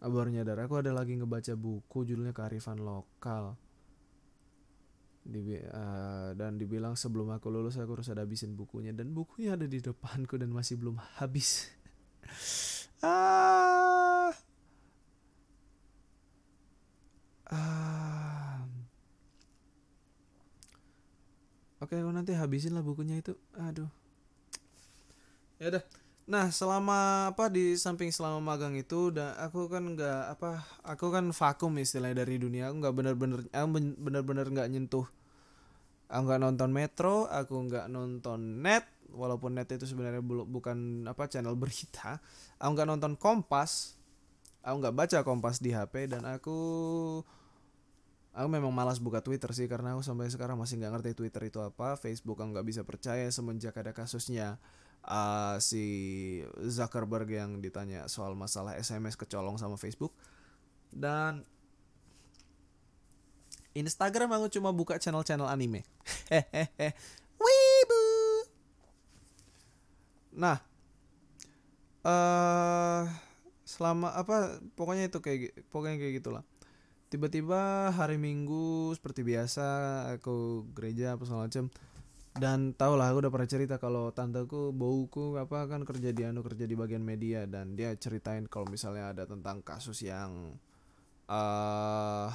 Baru 0.00 0.32
nyadar. 0.32 0.64
Aku 0.64 0.80
ada 0.80 0.96
lagi 0.96 1.12
ngebaca 1.12 1.52
buku 1.52 2.08
judulnya 2.08 2.32
kearifan 2.32 2.80
lokal. 2.80 3.60
Di, 5.28 5.60
uh, 5.60 6.32
dan 6.32 6.56
dibilang 6.56 6.96
sebelum 6.96 7.32
aku 7.36 7.52
lulus 7.52 7.76
aku 7.76 8.00
harus 8.00 8.08
ada 8.08 8.24
habisin 8.24 8.56
bukunya. 8.56 8.96
Dan 8.96 9.12
bukunya 9.12 9.60
ada 9.60 9.68
di 9.68 9.76
depanku 9.76 10.40
dan 10.40 10.48
masih 10.48 10.80
belum 10.80 10.96
habis. 11.20 11.68
Ah 13.04 14.13
ah 17.52 18.64
oke 21.84 21.92
aku 21.92 22.10
nanti 22.14 22.32
habisin 22.32 22.72
lah 22.72 22.80
bukunya 22.80 23.20
itu. 23.20 23.36
Aduh. 23.60 23.90
Ya 25.60 25.68
udah. 25.68 25.84
Nah 26.24 26.48
selama 26.48 27.28
apa 27.36 27.52
di 27.52 27.76
samping 27.76 28.08
selama 28.08 28.40
magang 28.40 28.72
itu 28.80 29.12
dan 29.12 29.36
aku 29.36 29.68
kan 29.68 29.92
nggak 29.92 30.40
apa 30.40 30.64
aku 30.80 31.12
kan 31.12 31.28
vakum 31.36 31.76
istilahnya 31.76 32.24
dari 32.24 32.40
dunia. 32.40 32.72
Aku 32.72 32.80
nggak 32.80 32.94
benar-benar 32.96 33.40
aku 33.52 33.66
benar-benar 34.00 34.46
nggak 34.48 34.68
nyentuh. 34.72 35.04
Aku 36.08 36.22
nggak 36.24 36.40
nonton 36.40 36.70
Metro 36.72 37.28
aku 37.28 37.68
nggak 37.68 37.92
nonton 37.92 38.64
net 38.64 38.88
walaupun 39.12 39.54
net 39.54 39.68
itu 39.68 39.84
sebenarnya 39.84 40.24
bukan 40.24 41.04
apa 41.04 41.28
channel 41.28 41.52
berita. 41.60 42.16
Aku 42.56 42.72
nggak 42.72 42.88
nonton 42.88 43.12
Kompas 43.20 44.00
aku 44.64 44.76
nggak 44.80 44.96
baca 44.96 45.18
Kompas 45.20 45.60
di 45.60 45.76
HP 45.76 46.08
dan 46.08 46.24
aku 46.24 46.58
aku 48.34 48.48
memang 48.48 48.72
malas 48.72 48.98
buka 48.98 49.20
Twitter 49.20 49.52
sih 49.52 49.68
karena 49.68 49.94
aku 49.94 50.02
sampai 50.02 50.32
sekarang 50.32 50.56
masih 50.56 50.80
nggak 50.80 50.92
ngerti 50.98 51.10
Twitter 51.14 51.42
itu 51.46 51.60
apa 51.60 52.00
Facebook 52.00 52.40
aku 52.40 52.50
nggak 52.56 52.66
bisa 52.66 52.82
percaya 52.82 53.28
semenjak 53.28 53.76
ada 53.76 53.92
kasusnya 53.92 54.56
uh, 55.04 55.60
si 55.60 55.84
Zuckerberg 56.64 57.28
yang 57.28 57.60
ditanya 57.60 58.08
soal 58.08 58.32
masalah 58.34 58.74
SMS 58.80 59.14
kecolong 59.20 59.60
sama 59.60 59.76
Facebook 59.76 60.16
dan 60.90 61.44
Instagram 63.74 64.30
aku 64.38 64.46
cuma 64.54 64.70
buka 64.70 65.02
channel-channel 65.02 65.50
anime. 65.50 65.82
Hehehe. 66.30 66.94
Wibu. 67.42 68.02
Nah, 70.38 70.62
uh, 72.06 73.02
selama 73.74 74.14
apa 74.14 74.62
pokoknya 74.78 75.10
itu 75.10 75.18
kayak 75.18 75.66
pokoknya 75.74 75.98
kayak 75.98 76.14
gitulah. 76.22 76.46
Tiba-tiba 77.10 77.90
hari 77.90 78.18
minggu 78.22 78.94
seperti 78.94 79.26
biasa 79.26 79.66
aku 80.18 80.66
gereja 80.74 81.18
apa 81.18 81.26
segala 81.26 81.50
macam 81.50 81.66
dan 82.34 82.74
tau 82.74 82.98
lah 82.98 83.14
aku 83.14 83.26
udah 83.26 83.32
pernah 83.34 83.50
cerita 83.50 83.78
kalau 83.78 84.10
tanteku 84.10 84.74
bauku 84.74 85.38
apa 85.38 85.70
kan 85.70 85.86
kerja 85.86 86.10
di 86.10 86.22
anu 86.26 86.46
kerja 86.46 86.70
di 86.70 86.74
bagian 86.78 87.02
media. 87.02 87.50
Dan 87.50 87.74
dia 87.74 87.94
ceritain 87.98 88.46
kalau 88.46 88.70
misalnya 88.70 89.10
ada 89.10 89.26
tentang 89.26 89.58
kasus 89.66 90.02
yang 90.06 90.54
eh 91.26 92.30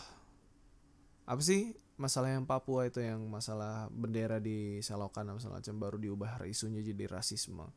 apa 1.29 1.41
sih 1.46 1.72
masalah 2.00 2.31
yang 2.34 2.48
Papua 2.48 2.88
itu 2.88 3.03
yang 3.03 3.22
masalah 3.27 3.91
bendera 3.91 4.39
di 4.39 4.79
Selokan 4.79 5.36
apa 5.36 5.39
macam 5.51 5.75
baru 5.77 6.00
diubah 6.00 6.41
isunya 6.48 6.81
jadi 6.81 7.05
rasisme 7.12 7.67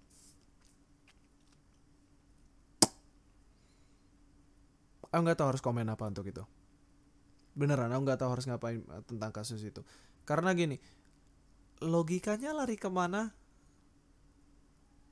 aku 5.13 5.21
nggak 5.21 5.39
tahu 5.39 5.49
harus 5.53 5.63
komen 5.63 5.87
apa 5.93 6.09
untuk 6.09 6.25
itu. 6.25 6.43
Beneran 7.53 7.93
aku 7.93 8.03
nggak 8.09 8.21
tahu 8.25 8.31
harus 8.33 8.49
ngapain 8.49 8.81
eh, 8.81 9.05
tentang 9.05 9.31
kasus 9.31 9.61
itu. 9.61 9.85
Karena 10.25 10.57
gini 10.57 10.81
logikanya 11.85 12.57
lari 12.57 12.81
ke 12.81 12.89
mana? 12.89 13.35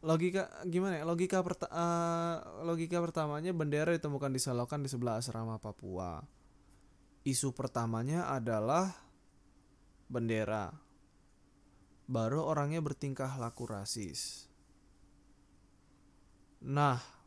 Logika 0.01 0.49
gimana 0.65 0.97
ya? 0.97 1.05
Logika 1.05 1.45
perta 1.45 1.69
eh, 1.69 2.37
logika 2.65 2.97
pertamanya 3.05 3.53
bendera 3.53 3.93
ditemukan 3.93 4.33
di 4.33 4.41
Selokan 4.41 4.81
di 4.81 4.89
sebelah 4.89 5.21
asrama 5.21 5.61
Papua. 5.61 6.25
Isu 7.21 7.53
pertamanya 7.53 8.33
adalah 8.33 8.89
bendera. 10.09 10.73
Baru 12.09 12.43
orangnya 12.49 12.81
bertingkah 12.81 13.37
laku 13.37 13.69
rasis. 13.69 14.49
Nah 16.65 17.20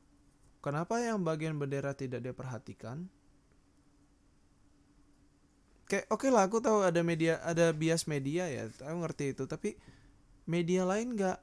kenapa 0.63 1.03
yang 1.03 1.21
bagian 1.21 1.59
bendera 1.59 1.91
tidak 1.93 2.23
dia 2.23 2.31
perhatikan 2.31 3.11
kayak 5.91 6.07
oke 6.07 6.25
lah 6.31 6.47
aku 6.47 6.63
tahu 6.63 6.87
ada 6.87 7.03
media 7.03 7.43
ada 7.43 7.75
bias 7.75 8.07
media 8.07 8.47
ya 8.47 8.71
aku 8.81 8.97
ngerti 9.03 9.35
itu 9.35 9.43
tapi 9.45 9.75
media 10.47 10.87
lain 10.87 11.19
nggak 11.19 11.37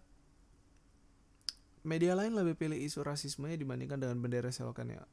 media 1.84 2.12
lain 2.12 2.36
lebih 2.36 2.56
pilih 2.56 2.76
isu 2.76 3.00
rasismenya 3.00 3.56
dibandingkan 3.56 4.00
dengan 4.00 4.20
bendera 4.20 4.52
selokan 4.52 4.92
ya. 4.92 5.04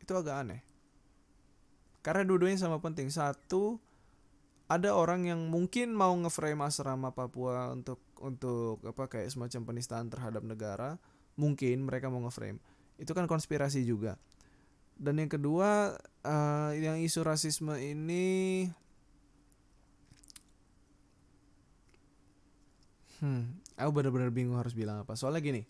Itu 0.00 0.12
agak 0.16 0.44
aneh. 0.44 0.60
Karena 2.04 2.24
dua-duanya 2.24 2.60
sama 2.60 2.80
penting. 2.80 3.08
Satu 3.08 3.80
ada 4.68 4.92
orang 4.92 5.28
yang 5.28 5.40
mungkin 5.48 5.96
mau 5.96 6.12
ngeframe 6.12 6.60
asrama 6.64 7.12
Papua 7.12 7.72
untuk 7.72 8.00
untuk 8.20 8.82
apa 8.84 9.06
kayak 9.06 9.30
semacam 9.30 9.60
penistaan 9.74 10.06
terhadap 10.10 10.42
negara 10.42 10.98
mungkin 11.38 11.86
mereka 11.86 12.10
mau 12.10 12.22
ngeframe. 12.26 12.58
Itu 12.98 13.14
kan 13.14 13.30
konspirasi 13.30 13.86
juga. 13.86 14.18
Dan 14.98 15.22
yang 15.22 15.30
kedua 15.30 15.94
eh, 16.26 16.70
yang 16.82 16.98
isu 16.98 17.22
rasisme 17.22 17.78
ini 17.78 18.66
hmm 23.22 23.42
aku 23.78 23.90
benar-benar 23.94 24.34
bingung 24.34 24.58
harus 24.58 24.74
bilang 24.74 25.06
apa. 25.06 25.14
Soalnya 25.14 25.42
gini 25.42 25.62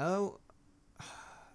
aku 0.00 0.40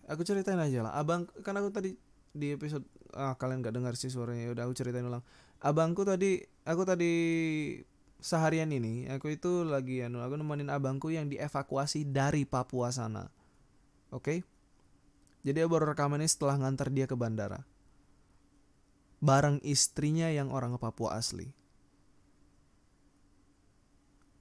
aku 0.06 0.22
ceritain 0.22 0.62
aja 0.62 0.86
lah. 0.86 0.94
Abang 0.94 1.26
kan 1.42 1.58
aku 1.58 1.74
tadi 1.74 1.98
di 2.36 2.54
episode 2.54 2.86
ah, 3.18 3.34
kalian 3.34 3.66
nggak 3.66 3.74
dengar 3.74 3.94
sih 3.98 4.14
suaranya 4.14 4.54
udah 4.54 4.70
aku 4.70 4.78
ceritain 4.78 5.06
ulang. 5.06 5.26
Abangku 5.66 6.06
tadi 6.06 6.46
aku 6.68 6.86
tadi 6.86 7.14
seharian 8.26 8.74
ini 8.74 9.06
aku 9.06 9.38
itu 9.38 9.62
lagi 9.62 10.02
anu 10.02 10.26
aku 10.26 10.34
nemenin 10.34 10.74
abangku 10.74 11.14
yang 11.14 11.30
dievakuasi 11.30 12.10
dari 12.10 12.42
Papua 12.42 12.90
sana. 12.90 13.30
Oke? 14.10 14.42
Jadi 15.46 15.62
aku 15.62 15.78
baru 15.78 15.94
rekaman 15.94 16.26
ini 16.26 16.26
setelah 16.26 16.58
ngantar 16.58 16.90
dia 16.90 17.06
ke 17.06 17.14
bandara. 17.14 17.62
Bareng 19.22 19.62
istrinya 19.62 20.26
yang 20.34 20.50
orang 20.50 20.74
Papua 20.82 21.22
asli. 21.22 21.54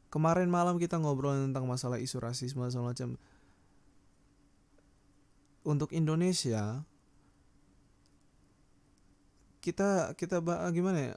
Kemarin 0.09 0.49
malam 0.49 0.81
kita 0.81 0.97
ngobrol 0.97 1.37
tentang 1.37 1.68
masalah 1.68 2.01
isu 2.01 2.25
rasisme 2.25 2.64
segala 2.73 2.97
macam. 2.97 3.20
Untuk 5.61 5.92
Indonesia 5.92 6.88
kita 9.61 10.16
kita 10.16 10.40
gimana 10.73 11.12
ya? 11.12 11.16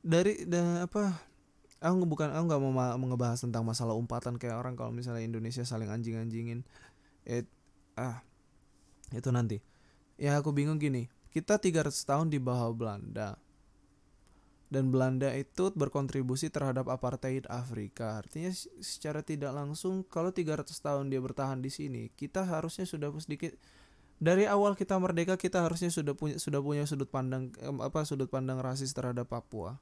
Dari 0.00 0.48
da, 0.48 0.88
apa 0.88 1.29
aku 1.80 2.04
bukan 2.04 2.28
aku 2.28 2.44
nggak 2.44 2.60
mau 2.60 2.72
ma- 2.72 2.96
mau 3.00 3.08
ngebahas 3.08 3.40
tentang 3.40 3.64
masalah 3.64 3.96
umpatan 3.96 4.36
kayak 4.36 4.60
orang 4.60 4.76
kalau 4.76 4.92
misalnya 4.92 5.24
Indonesia 5.24 5.64
saling 5.64 5.88
anjing-anjingin. 5.88 6.60
It, 7.24 7.48
ah 7.96 8.20
itu 9.16 9.32
nanti. 9.32 9.64
Ya 10.20 10.36
aku 10.36 10.52
bingung 10.52 10.76
gini. 10.76 11.08
Kita 11.32 11.56
300 11.56 11.96
tahun 12.04 12.28
di 12.28 12.36
bawah 12.36 12.76
Belanda. 12.76 13.40
Dan 14.70 14.94
Belanda 14.94 15.34
itu 15.34 15.74
berkontribusi 15.74 16.46
terhadap 16.46 16.86
apartheid 16.86 17.42
Afrika. 17.50 18.22
Artinya 18.22 18.54
secara 18.78 19.24
tidak 19.24 19.50
langsung 19.50 20.06
kalau 20.06 20.30
300 20.30 20.70
tahun 20.70 21.10
dia 21.10 21.18
bertahan 21.18 21.58
di 21.58 21.72
sini 21.72 22.12
kita 22.14 22.46
harusnya 22.46 22.86
sudah 22.86 23.10
sedikit 23.18 23.56
dari 24.20 24.44
awal 24.44 24.76
kita 24.76 25.00
merdeka 25.00 25.40
kita 25.40 25.64
harusnya 25.64 25.88
sudah 25.88 26.12
punya 26.12 26.36
sudah 26.36 26.60
punya 26.60 26.84
sudut 26.84 27.08
pandang 27.08 27.50
apa 27.80 28.04
sudut 28.04 28.28
pandang 28.28 28.60
rasis 28.60 28.92
terhadap 28.92 29.26
Papua. 29.26 29.80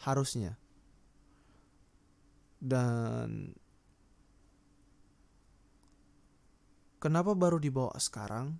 Harusnya 0.00 0.56
dan 2.64 3.52
kenapa 6.96 7.36
baru 7.36 7.60
dibawa 7.60 7.92
sekarang? 8.00 8.56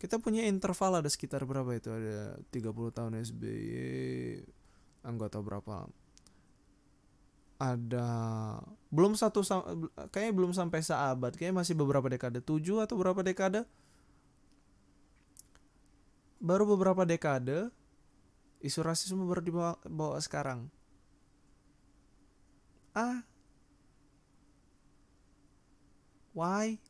Kita 0.00 0.16
punya 0.16 0.48
interval 0.48 1.04
ada 1.04 1.10
sekitar 1.12 1.44
berapa 1.44 1.68
itu? 1.76 1.92
Ada 1.92 2.40
30 2.48 2.96
tahun 2.96 3.12
SBY 3.20 3.68
anggota 5.04 5.44
berapa? 5.44 5.84
Ada 7.60 8.08
belum 8.88 9.18
satu 9.18 9.44
kayaknya 10.08 10.32
belum 10.32 10.56
sampai 10.56 10.80
seabad 10.80 11.36
kayaknya 11.36 11.60
masih 11.60 11.76
beberapa 11.76 12.08
dekade. 12.08 12.40
Tujuh 12.40 12.80
atau 12.80 12.96
berapa 12.96 13.20
dekade? 13.20 13.68
Baru 16.40 16.64
beberapa 16.64 17.04
dekade 17.04 17.68
isu 18.64 18.80
rasisme 18.80 19.26
baru 19.26 19.42
dibawa 19.42 19.76
bawa 19.84 20.16
sekarang 20.22 20.70
ah 22.98 23.22
why 26.34 26.82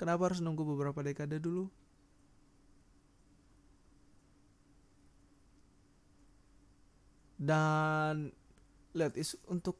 kenapa 0.00 0.32
harus 0.32 0.40
nunggu 0.40 0.64
beberapa 0.64 1.04
dekade 1.04 1.36
dulu? 1.36 1.68
Dan 7.36 8.32
lihat 8.96 9.12
isu 9.20 9.36
untuk 9.52 9.76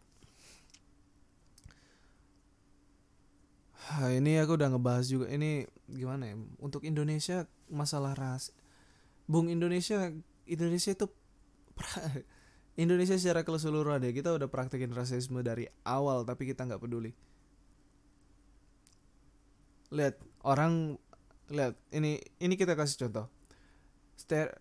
Hah, 3.81 4.13
ini 4.21 4.37
aku 4.37 4.61
udah 4.61 4.69
ngebahas 4.77 5.09
juga 5.09 5.27
ini 5.33 5.65
gimana 5.89 6.29
ya? 6.29 6.37
Untuk 6.61 6.85
Indonesia 6.85 7.49
masalah 7.73 8.13
ras 8.13 8.53
Bung 9.25 9.49
Indonesia 9.49 10.13
Indonesia 10.45 10.93
itu 10.93 11.07
Indonesia 12.79 13.19
secara 13.19 13.43
keseluruhan 13.43 13.99
deh 13.99 14.15
kita 14.15 14.31
udah 14.31 14.47
praktekin 14.47 14.95
rasisme 14.95 15.43
dari 15.43 15.67
awal 15.83 16.23
tapi 16.23 16.47
kita 16.47 16.67
nggak 16.69 16.83
peduli. 16.83 17.11
Lihat 19.91 20.23
orang 20.47 20.95
lihat 21.51 21.75
ini 21.91 22.23
ini 22.39 22.55
kita 22.55 22.79
kasih 22.79 23.07
contoh. 23.07 23.27
Ster 24.15 24.55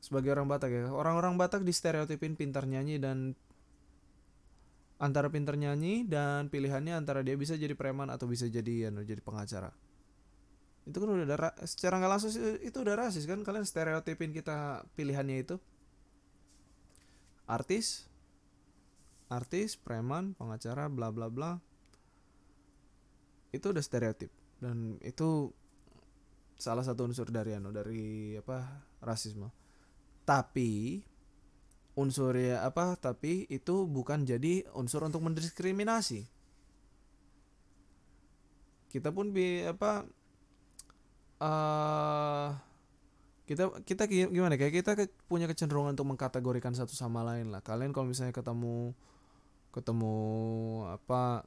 sebagai 0.00 0.32
orang 0.32 0.48
Batak 0.48 0.70
ya 0.72 0.92
orang-orang 0.92 1.36
Batak 1.36 1.64
di 1.64 1.72
stereotipin 1.72 2.36
pintar 2.36 2.64
nyanyi 2.64 3.00
dan 3.00 3.36
antara 5.00 5.28
pintar 5.28 5.60
nyanyi 5.60 6.08
dan 6.08 6.48
pilihannya 6.48 6.96
antara 6.96 7.20
dia 7.20 7.36
bisa 7.36 7.58
jadi 7.58 7.76
preman 7.76 8.08
atau 8.08 8.24
bisa 8.24 8.48
jadi 8.48 8.88
anu 8.88 9.04
jadi 9.04 9.20
pengacara. 9.20 9.76
Itu 10.88 11.00
kan 11.00 11.08
udah 11.12 11.56
secara 11.68 12.00
nggak 12.00 12.10
langsung 12.10 12.32
itu 12.64 12.76
udah 12.80 12.94
rasis 12.96 13.28
kan 13.28 13.40
kalian 13.44 13.68
stereotipin 13.68 14.32
kita 14.32 14.88
pilihannya 14.96 15.36
itu 15.44 15.56
artis? 17.44 18.08
Artis 19.28 19.76
preman 19.80 20.36
pengacara 20.36 20.88
bla 20.88 21.08
bla 21.10 21.28
bla. 21.32 21.58
Itu 23.50 23.72
udah 23.72 23.84
stereotip. 23.84 24.30
Dan 24.60 24.98
itu 25.00 25.52
salah 26.54 26.86
satu 26.86 27.04
unsur 27.04 27.28
dari 27.28 27.56
anu 27.56 27.74
dari 27.74 28.34
apa 28.38 28.84
rasisme. 29.02 29.50
Tapi 30.24 31.02
unsur 31.94 32.34
ya 32.34 32.66
apa 32.66 32.98
tapi 32.98 33.46
itu 33.46 33.86
bukan 33.86 34.26
jadi 34.26 34.66
unsur 34.74 35.06
untuk 35.06 35.22
mendiskriminasi. 35.22 36.26
Kita 38.90 39.10
pun 39.10 39.34
bi 39.34 39.66
apa 39.66 40.06
eh 41.42 42.73
kita 43.44 43.68
kita 43.84 44.08
gi- 44.08 44.32
gimana 44.32 44.56
kayak 44.56 44.72
kita 44.80 44.92
punya 45.28 45.44
kecenderungan 45.44 45.92
untuk 45.92 46.08
mengkategorikan 46.08 46.72
satu 46.72 46.96
sama 46.96 47.20
lain 47.20 47.52
lah. 47.52 47.60
Kalian 47.60 47.92
kalau 47.92 48.08
misalnya 48.08 48.32
ketemu 48.32 48.96
ketemu 49.68 50.16
apa 50.88 51.44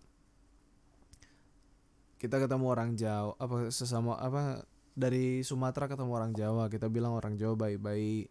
kita 2.22 2.38
ketemu 2.38 2.66
orang 2.70 2.94
Jawa 2.94 3.34
apa 3.42 3.74
sesama 3.74 4.14
apa 4.18 4.66
dari 4.94 5.42
Sumatera 5.42 5.90
ketemu 5.90 6.12
orang 6.14 6.34
Jawa 6.38 6.70
kita 6.70 6.86
bilang 6.86 7.18
orang 7.18 7.34
Jawa 7.34 7.58
baik-baik. 7.58 8.30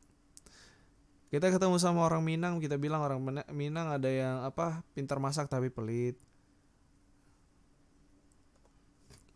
Kita 1.26 1.50
ketemu 1.50 1.74
sama 1.82 2.06
orang 2.06 2.22
Minang 2.22 2.62
kita 2.62 2.78
bilang 2.78 3.02
orang 3.02 3.18
Minang 3.50 3.90
ada 3.90 4.06
yang 4.06 4.46
apa 4.46 4.86
pintar 4.94 5.18
masak 5.18 5.50
tapi 5.50 5.74
pelit. 5.74 6.14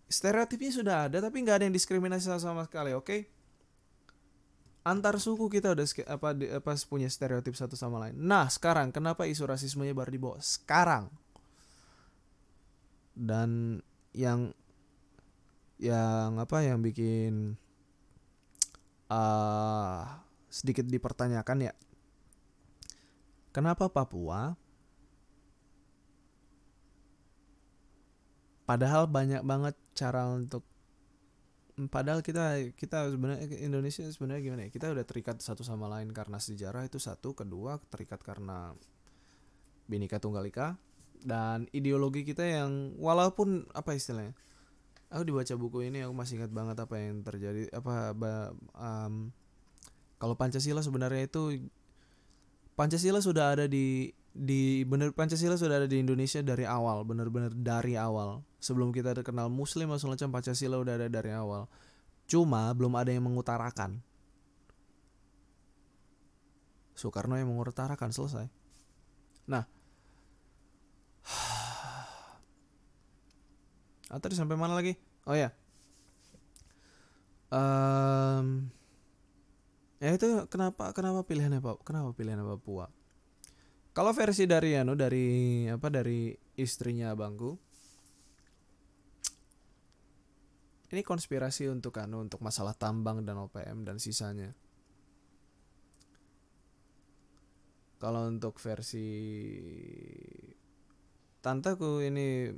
Stereotipnya 0.07 0.71
sudah 0.71 0.97
ada 1.11 1.19
tapi 1.19 1.43
nggak 1.43 1.57
ada 1.63 1.65
yang 1.67 1.75
diskriminasi 1.75 2.31
sama 2.31 2.67
sekali 2.67 2.95
oke? 2.95 3.07
okay? 3.07 3.40
Antar 4.91 5.23
suku 5.23 5.47
kita 5.47 5.71
udah 5.71 5.87
apa 6.11 6.29
di, 6.35 6.51
apa 6.51 6.75
punya 6.91 7.07
stereotip 7.07 7.55
satu 7.55 7.79
sama 7.79 8.03
lain 8.03 8.19
nah 8.19 8.51
sekarang 8.51 8.91
kenapa 8.91 9.25
isu 9.31 9.47
rasismenya 9.47 9.95
baru 9.95 10.11
dibawa 10.11 10.39
sekarang 10.43 11.07
dan 13.15 13.79
yang 14.11 14.51
yang 15.81 16.37
apa 16.37 16.61
yang 16.61 16.85
bikin 16.85 17.57
uh, 19.11 20.05
sedikit 20.51 20.87
dipertanyakan 20.87 21.71
ya. 21.71 21.75
Kenapa 23.51 23.91
Papua? 23.91 24.55
Padahal 28.69 29.11
banyak 29.11 29.43
banget 29.43 29.75
cara 29.99 30.31
untuk 30.31 30.63
padahal 31.89 32.21
kita 32.21 32.75
kita 32.77 33.15
sebenarnya 33.15 33.47
Indonesia 33.63 34.05
sebenarnya 34.11 34.43
gimana 34.45 34.63
ya? 34.67 34.71
Kita 34.75 34.93
udah 34.93 35.05
terikat 35.07 35.41
satu 35.41 35.65
sama 35.65 35.89
lain 35.89 36.13
karena 36.13 36.37
sejarah 36.37 36.85
itu 36.85 37.01
satu, 37.01 37.33
kedua 37.33 37.81
terikat 37.89 38.21
karena 38.21 38.77
Bhinneka 39.89 40.21
Tunggal 40.21 40.45
Ika 40.51 40.77
dan 41.25 41.71
ideologi 41.73 42.27
kita 42.27 42.45
yang 42.45 42.99
walaupun 43.01 43.71
apa 43.73 43.97
istilahnya? 43.97 44.37
Aku 45.11 45.27
dibaca 45.27 45.55
buku 45.59 45.91
ini 45.91 46.07
aku 46.07 46.15
masih 46.15 46.39
ingat 46.39 46.53
banget 46.55 46.77
apa 46.79 46.95
yang 47.01 47.25
terjadi 47.27 47.67
apa 47.75 48.15
um, 48.79 49.35
kalau 50.21 50.37
Pancasila 50.37 50.85
sebenarnya 50.85 51.27
itu 51.27 51.67
Pancasila 52.77 53.19
sudah 53.19 53.57
ada 53.59 53.67
di 53.67 54.13
di 54.31 54.87
bener 54.87 55.11
Pancasila 55.11 55.59
sudah 55.59 55.83
ada 55.83 55.89
di 55.91 55.99
Indonesia 55.99 56.39
dari 56.41 56.63
awal, 56.63 57.03
bener-bener 57.03 57.51
dari 57.51 57.99
awal. 57.99 58.47
Sebelum 58.61 58.93
kita 58.93 59.17
kenal 59.25 59.49
Muslim 59.49 59.89
atau 59.91 60.13
macam 60.13 60.29
Pancasila 60.29 60.77
udah 60.77 61.01
ada 61.01 61.09
dari 61.09 61.33
awal. 61.33 61.65
Cuma 62.29 62.69
belum 62.77 62.93
ada 62.95 63.11
yang 63.11 63.25
mengutarakan. 63.25 64.05
Soekarno 66.95 67.41
yang 67.41 67.49
mengutarakan 67.49 68.13
selesai. 68.13 68.45
Nah, 69.49 69.65
ah, 74.13 74.21
tadi 74.21 74.37
sampai 74.37 74.61
mana 74.61 74.77
lagi? 74.77 74.93
Oh 75.25 75.33
ya. 75.33 75.49
Um, 77.51 78.71
ya 80.01 80.17
itu 80.17 80.49
kenapa 80.49 80.97
kenapa 80.97 81.21
pilihannya 81.29 81.61
Pak 81.61 81.85
kenapa 81.85 82.17
pilihannya 82.17 82.49
Papua 82.57 82.89
kalau 83.93 84.17
versi 84.17 84.49
dari 84.49 84.73
anu 84.73 84.97
dari 84.97 85.69
apa 85.69 85.93
dari 85.93 86.33
istrinya 86.57 87.13
abangku 87.13 87.61
ini 90.91 91.07
konspirasi 91.07 91.71
untuk 91.71 91.99
anu 92.03 92.23
untuk 92.23 92.43
masalah 92.43 92.75
tambang 92.75 93.23
dan 93.23 93.39
OPM 93.39 93.87
dan 93.87 94.03
sisanya. 94.03 94.51
Kalau 98.01 98.27
untuk 98.27 98.57
versi 98.59 99.07
tanteku 101.45 102.01
ini 102.03 102.51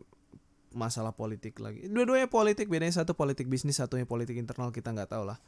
masalah 0.72 1.12
politik 1.12 1.60
lagi. 1.60 1.84
Dua-duanya 1.90 2.30
politik 2.30 2.72
bedanya 2.72 3.04
satu 3.04 3.12
politik 3.12 3.50
bisnis 3.50 3.76
satunya 3.76 4.08
politik 4.08 4.38
internal 4.40 4.72
kita 4.72 4.94
nggak 4.94 5.12
tahu 5.12 5.28
lah. 5.28 5.38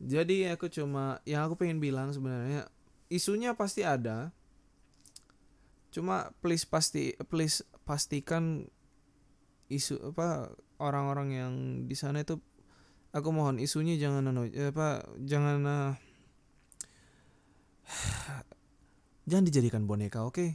Jadi 0.00 0.48
aku 0.48 0.72
cuma 0.72 1.20
yang 1.28 1.46
aku 1.46 1.60
pengen 1.60 1.78
bilang 1.78 2.10
sebenarnya 2.10 2.66
isunya 3.12 3.54
pasti 3.54 3.84
ada. 3.86 4.34
Cuma 5.92 6.32
please 6.40 6.64
pasti 6.64 7.14
please 7.28 7.62
pastikan 7.84 8.66
isu 9.70 10.12
apa 10.12 10.50
orang-orang 10.82 11.28
yang 11.30 11.52
di 11.86 11.94
sana 11.94 12.26
itu 12.26 12.42
aku 13.14 13.28
mohon 13.30 13.62
isunya 13.62 13.94
jangan 13.94 14.30
anu 14.34 14.50
apa 14.50 15.06
jangan 15.22 15.58
uh, 15.62 15.92
jangan 19.30 19.44
dijadikan 19.46 19.86
boneka 19.86 20.26
oke 20.26 20.34
okay? 20.34 20.50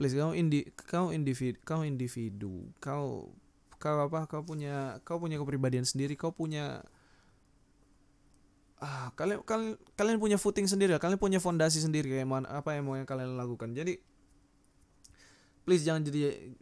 please 0.00 0.16
kau 0.16 0.32
indi 0.34 0.66
kau 0.74 1.14
individu 1.14 1.60
kau 1.62 1.86
individu 1.86 2.72
kau 2.82 3.30
kau 3.78 3.98
apa 4.00 4.26
kau 4.26 4.42
punya 4.42 4.98
kau 5.04 5.20
punya 5.20 5.36
kepribadian 5.36 5.86
sendiri 5.86 6.16
kau 6.16 6.32
punya 6.32 6.82
ah 8.82 9.12
kalian 9.16 9.40
kalian 9.46 9.76
kalian 9.96 10.18
punya 10.18 10.36
footing 10.36 10.68
sendiri 10.68 10.96
kalian 10.98 11.20
punya 11.20 11.38
fondasi 11.38 11.80
sendiri 11.80 12.10
kayak 12.10 12.28
mana 12.28 12.48
apa 12.50 12.74
yang 12.74 12.84
mau 12.84 12.98
yang 12.98 13.08
kalian 13.08 13.38
lakukan 13.38 13.72
jadi 13.72 13.96
please 15.64 15.86
jangan 15.86 16.04
jadi 16.04 16.52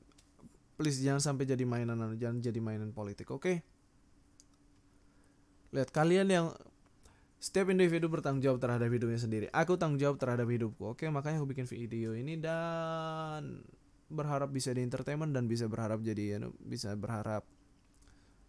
please 0.82 0.98
jangan 0.98 1.22
sampai 1.22 1.46
jadi 1.46 1.62
mainan 1.62 2.18
jangan 2.18 2.42
jadi 2.42 2.58
mainan 2.58 2.90
politik 2.90 3.30
oke? 3.30 3.46
Okay? 3.46 3.56
lihat 5.72 5.94
kalian 5.94 6.26
yang 6.28 6.46
setiap 7.38 7.70
individu 7.70 8.10
bertanggung 8.10 8.42
jawab 8.42 8.58
terhadap 8.58 8.90
hidupnya 8.90 9.18
sendiri. 9.22 9.46
Aku 9.54 9.78
tanggung 9.78 10.02
jawab 10.02 10.18
terhadap 10.18 10.50
hidupku 10.50 10.82
oke? 10.82 10.98
Okay? 10.98 11.08
makanya 11.14 11.38
aku 11.38 11.54
bikin 11.54 11.70
video 11.70 12.18
ini 12.18 12.34
dan 12.34 13.62
berharap 14.10 14.50
bisa 14.50 14.74
di 14.74 14.82
entertainment 14.82 15.30
dan 15.30 15.46
bisa 15.46 15.70
berharap 15.70 16.02
jadi 16.02 16.36
ya 16.36 16.38
bisa 16.60 16.98
berharap 16.98 17.46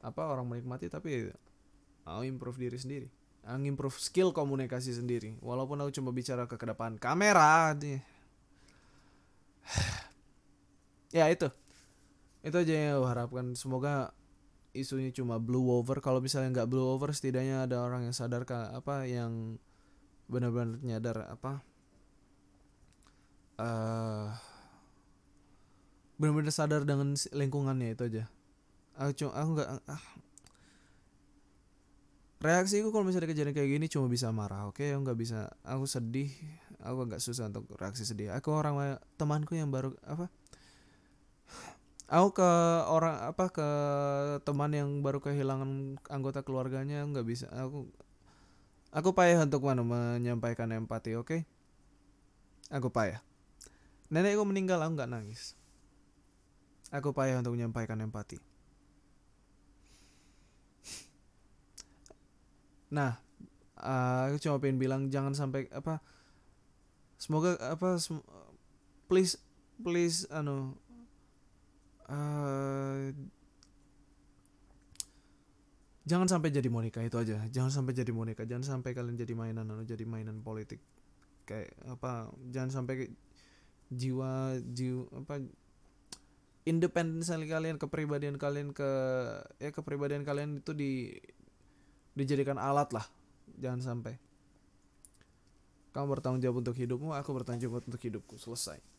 apa 0.04 0.22
orang 0.26 0.50
menikmati 0.50 0.90
tapi 0.90 1.30
mau 2.04 2.26
improve 2.26 2.58
diri 2.58 2.82
sendiri. 2.82 3.08
Improve 3.46 3.96
skill 4.02 4.34
komunikasi 4.34 4.98
sendiri. 4.98 5.38
Walaupun 5.38 5.78
aku 5.86 6.02
cuma 6.02 6.10
bicara 6.10 6.50
ke 6.50 6.58
depan 6.58 6.98
kamera 6.98 7.78
ya 11.18 11.30
itu 11.30 11.48
itu 12.44 12.56
aja 12.60 12.72
yang 12.76 13.00
aku 13.00 13.08
harapkan. 13.08 13.46
Semoga 13.56 14.12
isunya 14.76 15.16
cuma 15.16 15.40
blue 15.40 15.72
over. 15.72 16.04
Kalau 16.04 16.20
misalnya 16.20 16.62
nggak 16.62 16.70
blue 16.70 16.84
over 16.84 17.16
setidaknya 17.16 17.64
ada 17.64 17.80
orang 17.80 18.06
yang 18.12 18.16
sadar 18.16 18.44
ke 18.44 18.54
apa 18.54 19.08
yang 19.08 19.58
benar-benar 20.28 20.80
nyadar 20.80 21.18
apa 21.30 21.62
uh, 23.60 24.34
benar-benar 26.18 26.54
sadar 26.54 26.82
dengan 26.84 27.16
lingkungannya 27.16 27.96
itu 27.96 28.04
aja. 28.12 28.24
Aku 29.00 29.12
cuma 29.18 29.32
aku 29.34 29.50
nggak 29.58 29.70
ah, 29.90 30.04
reaksiku 32.44 32.94
kalau 32.94 33.08
misalnya 33.08 33.32
kejadian 33.32 33.56
kayak 33.56 33.70
gini 33.72 33.86
cuma 33.90 34.06
bisa 34.12 34.30
marah 34.30 34.70
oke? 34.70 34.84
Okay? 34.84 34.94
nggak 34.94 35.18
bisa 35.18 35.48
aku 35.64 35.86
sedih. 35.88 36.30
Aku 36.84 37.08
nggak 37.08 37.24
susah 37.24 37.48
untuk 37.48 37.72
reaksi 37.80 38.04
sedih. 38.04 38.36
Aku 38.36 38.52
orang 38.52 39.00
temanku 39.16 39.56
yang 39.56 39.72
baru 39.72 39.96
apa 40.04 40.28
aku 42.14 42.38
ke 42.38 42.50
orang 42.94 43.34
apa 43.34 43.50
ke 43.50 43.68
teman 44.46 44.70
yang 44.70 45.02
baru 45.02 45.18
kehilangan 45.18 45.98
anggota 46.14 46.46
keluarganya 46.46 47.02
nggak 47.10 47.26
bisa. 47.26 47.50
Aku 47.50 47.90
aku 48.94 49.10
payah 49.18 49.42
untuk 49.42 49.66
mana 49.66 49.82
menyampaikan 49.82 50.70
empati 50.70 51.18
oke? 51.18 51.26
Okay? 51.26 51.42
aku 52.74 52.90
payah. 52.90 53.22
Nenekku 54.10 54.46
meninggal 54.46 54.82
aku 54.82 54.98
nggak 54.98 55.12
nangis. 55.14 55.58
Aku 56.94 57.14
payah 57.14 57.42
untuk 57.42 57.58
menyampaikan 57.58 57.98
empati. 58.02 58.38
Nah, 62.94 63.18
uh, 63.82 64.30
aku 64.30 64.38
cuma 64.38 64.62
pengen 64.62 64.78
bilang 64.78 65.10
jangan 65.10 65.34
sampai 65.34 65.66
apa 65.74 65.98
semoga 67.18 67.58
apa 67.58 67.98
sem 67.98 68.22
please 69.10 69.42
please 69.82 70.30
anu 70.30 70.78
uh, 72.10 73.12
jangan 76.04 76.28
sampai 76.28 76.50
jadi 76.52 76.68
Monica 76.68 77.00
itu 77.00 77.16
aja. 77.20 77.40
Jangan 77.48 77.72
sampai 77.72 77.94
jadi 77.96 78.12
Monica 78.12 78.44
jangan 78.44 78.66
sampai 78.80 78.92
kalian 78.96 79.16
jadi 79.16 79.34
mainan 79.36 79.68
anu 79.68 79.84
jadi 79.88 80.04
mainan 80.04 80.44
politik. 80.44 80.80
Kayak 81.48 81.76
apa 81.88 82.32
jangan 82.52 82.72
sampai 82.72 83.12
jiwa 83.92 84.58
jiwa 84.64 85.04
apa 85.24 85.44
independensi 86.64 87.36
kalian 87.46 87.76
kepribadian 87.76 88.40
kalian 88.40 88.72
ke 88.72 88.90
ya 89.60 89.70
kepribadian 89.76 90.24
kalian 90.24 90.64
itu 90.64 90.72
di 90.72 91.12
dijadikan 92.16 92.60
alat 92.60 92.92
lah. 92.92 93.06
Jangan 93.60 93.82
sampai. 93.84 94.16
Kamu 95.94 96.10
bertanggung 96.10 96.42
jawab 96.42 96.66
untuk 96.66 96.74
hidupmu 96.74 97.14
aku 97.14 97.30
bertanggung 97.38 97.70
jawab 97.70 97.86
untuk 97.86 98.02
hidupku. 98.02 98.42
Selesai 98.42 98.93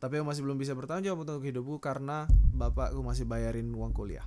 tapi 0.00 0.16
aku 0.16 0.26
masih 0.32 0.42
belum 0.48 0.56
bisa 0.56 0.72
bertanggung 0.72 1.04
jawab 1.04 1.28
untuk 1.28 1.44
hidupku 1.44 1.76
karena 1.76 2.24
bapakku 2.56 3.04
masih 3.04 3.28
bayarin 3.28 3.68
uang 3.68 3.92
kuliah. 3.92 4.24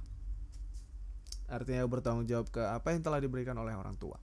Artinya 1.50 1.82
aku 1.82 2.00
bertanggung 2.00 2.30
jawab 2.30 2.48
ke 2.54 2.62
apa 2.62 2.94
yang 2.94 3.02
telah 3.02 3.18
diberikan 3.18 3.58
oleh 3.58 3.74
orang 3.74 3.98
tua. 3.98 4.22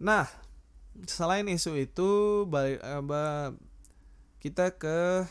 Nah 0.00 0.24
selain 1.04 1.44
isu 1.52 1.76
itu 1.76 2.10
balik 2.48 2.80
kita 4.40 4.72
ke 4.72 5.28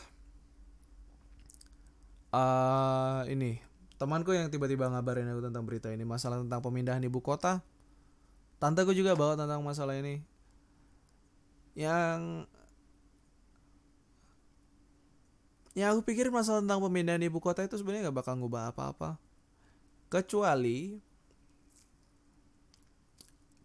uh, 2.30 3.26
ini. 3.26 3.58
Temanku 3.96 4.36
yang 4.36 4.52
tiba-tiba 4.52 4.92
ngabarin 4.92 5.26
aku 5.32 5.50
tentang 5.50 5.64
berita 5.64 5.88
ini 5.88 6.04
masalah 6.06 6.38
tentang 6.38 6.62
pemindahan 6.62 7.02
ibu 7.02 7.18
kota. 7.18 7.64
Tanteku 8.62 8.92
juga 8.94 9.18
bawa 9.18 9.34
tentang 9.34 9.64
masalah 9.64 9.96
ini. 9.98 10.20
Yang 11.76 12.48
ya 15.76 15.92
aku 15.92 16.00
pikir 16.08 16.32
masalah 16.32 16.64
tentang 16.64 16.80
pemindahan 16.80 17.20
ibu 17.20 17.36
kota 17.38 17.60
itu 17.60 17.76
sebenarnya 17.76 18.08
gak 18.08 18.24
bakal 18.24 18.34
ngubah 18.40 18.72
apa-apa. 18.72 19.20
Kecuali 20.08 20.96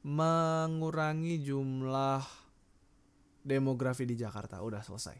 mengurangi 0.03 1.39
jumlah 1.39 2.21
demografi 3.47 4.03
di 4.03 4.19
Jakarta. 4.19 4.59
Udah 4.59 4.83
selesai. 4.83 5.15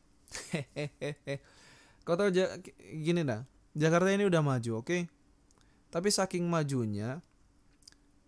Kau 2.05 2.19
tahu 2.19 2.35
gini 2.99 3.23
dah. 3.23 3.47
Jakarta 3.71 4.11
ini 4.11 4.27
udah 4.27 4.43
maju 4.43 4.83
oke? 4.83 4.85
Okay? 4.85 5.01
tapi 5.91 6.07
saking 6.07 6.47
majunya 6.47 7.19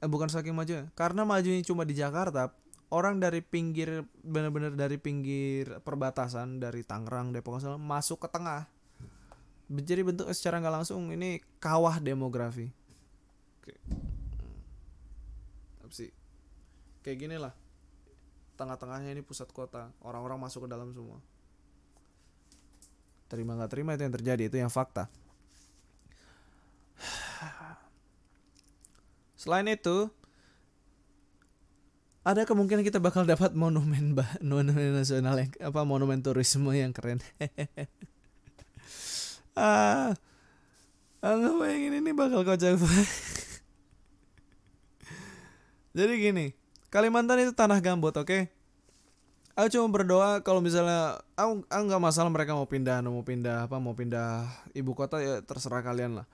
eh 0.04 0.10
bukan 0.12 0.28
saking 0.28 0.52
majunya 0.52 0.92
karena 1.00 1.24
majunya 1.24 1.64
cuma 1.64 1.88
di 1.88 1.96
Jakarta 1.96 2.52
orang 2.94 3.18
dari 3.18 3.42
pinggir 3.42 4.06
benar-benar 4.22 4.78
dari 4.78 5.02
pinggir 5.02 5.82
perbatasan 5.82 6.62
dari 6.62 6.86
Tangerang 6.86 7.34
Depok 7.34 7.58
masuk 7.82 8.22
ke 8.22 8.30
tengah. 8.30 8.70
Jadi 9.74 10.02
bentuk 10.06 10.30
secara 10.30 10.62
nggak 10.62 10.76
langsung 10.86 11.10
ini 11.10 11.42
kawah 11.58 11.98
demografi. 11.98 12.70
Oke. 13.58 13.74
apa 15.82 15.90
sih? 15.90 16.14
Kayak 17.02 17.18
gini 17.18 17.42
lah. 17.42 17.58
Tengah-tengahnya 18.54 19.18
ini 19.18 19.26
pusat 19.26 19.50
kota. 19.50 19.90
Orang-orang 20.06 20.38
masuk 20.38 20.70
ke 20.70 20.70
dalam 20.70 20.94
semua. 20.94 21.18
Terima 23.26 23.58
nggak 23.58 23.72
terima 23.74 23.98
itu 23.98 24.06
yang 24.06 24.14
terjadi 24.14 24.44
itu 24.46 24.58
yang 24.62 24.70
fakta. 24.70 25.10
Selain 29.42 29.66
itu 29.66 30.14
ada 32.24 32.48
kemungkinan 32.48 32.88
kita 32.88 33.04
bakal 33.04 33.28
dapat 33.28 33.52
monumen 33.52 34.16
bah 34.16 34.40
monumen 34.40 34.96
nasional 34.96 35.36
yang 35.36 35.52
apa 35.60 35.84
monumen 35.84 36.24
turisme 36.24 36.72
yang 36.72 36.96
keren. 36.96 37.20
Ah 39.54 40.18
nggak 41.22 41.54
bayangin 41.62 42.02
ini 42.02 42.10
bakal 42.10 42.42
kocak 42.42 42.74
jadi 45.98 46.14
gini 46.18 46.58
Kalimantan 46.90 47.46
itu 47.46 47.54
tanah 47.54 47.78
gambut 47.86 48.18
oke? 48.18 48.26
Okay? 48.26 48.50
aku 49.54 49.68
cuma 49.78 49.88
berdoa 49.94 50.42
kalau 50.42 50.60
misalnya 50.60 51.22
aku, 51.38 51.62
aku 51.70 51.84
nggak 51.86 52.04
masalah 52.04 52.30
mereka 52.34 52.58
mau 52.58 52.66
pindah 52.66 53.06
mau 53.06 53.22
pindah 53.22 53.70
apa 53.70 53.78
mau 53.78 53.94
pindah 53.94 54.50
ibu 54.74 54.98
kota 54.98 55.22
ya 55.22 55.46
terserah 55.46 55.86
kalian 55.86 56.22
lah 56.22 56.26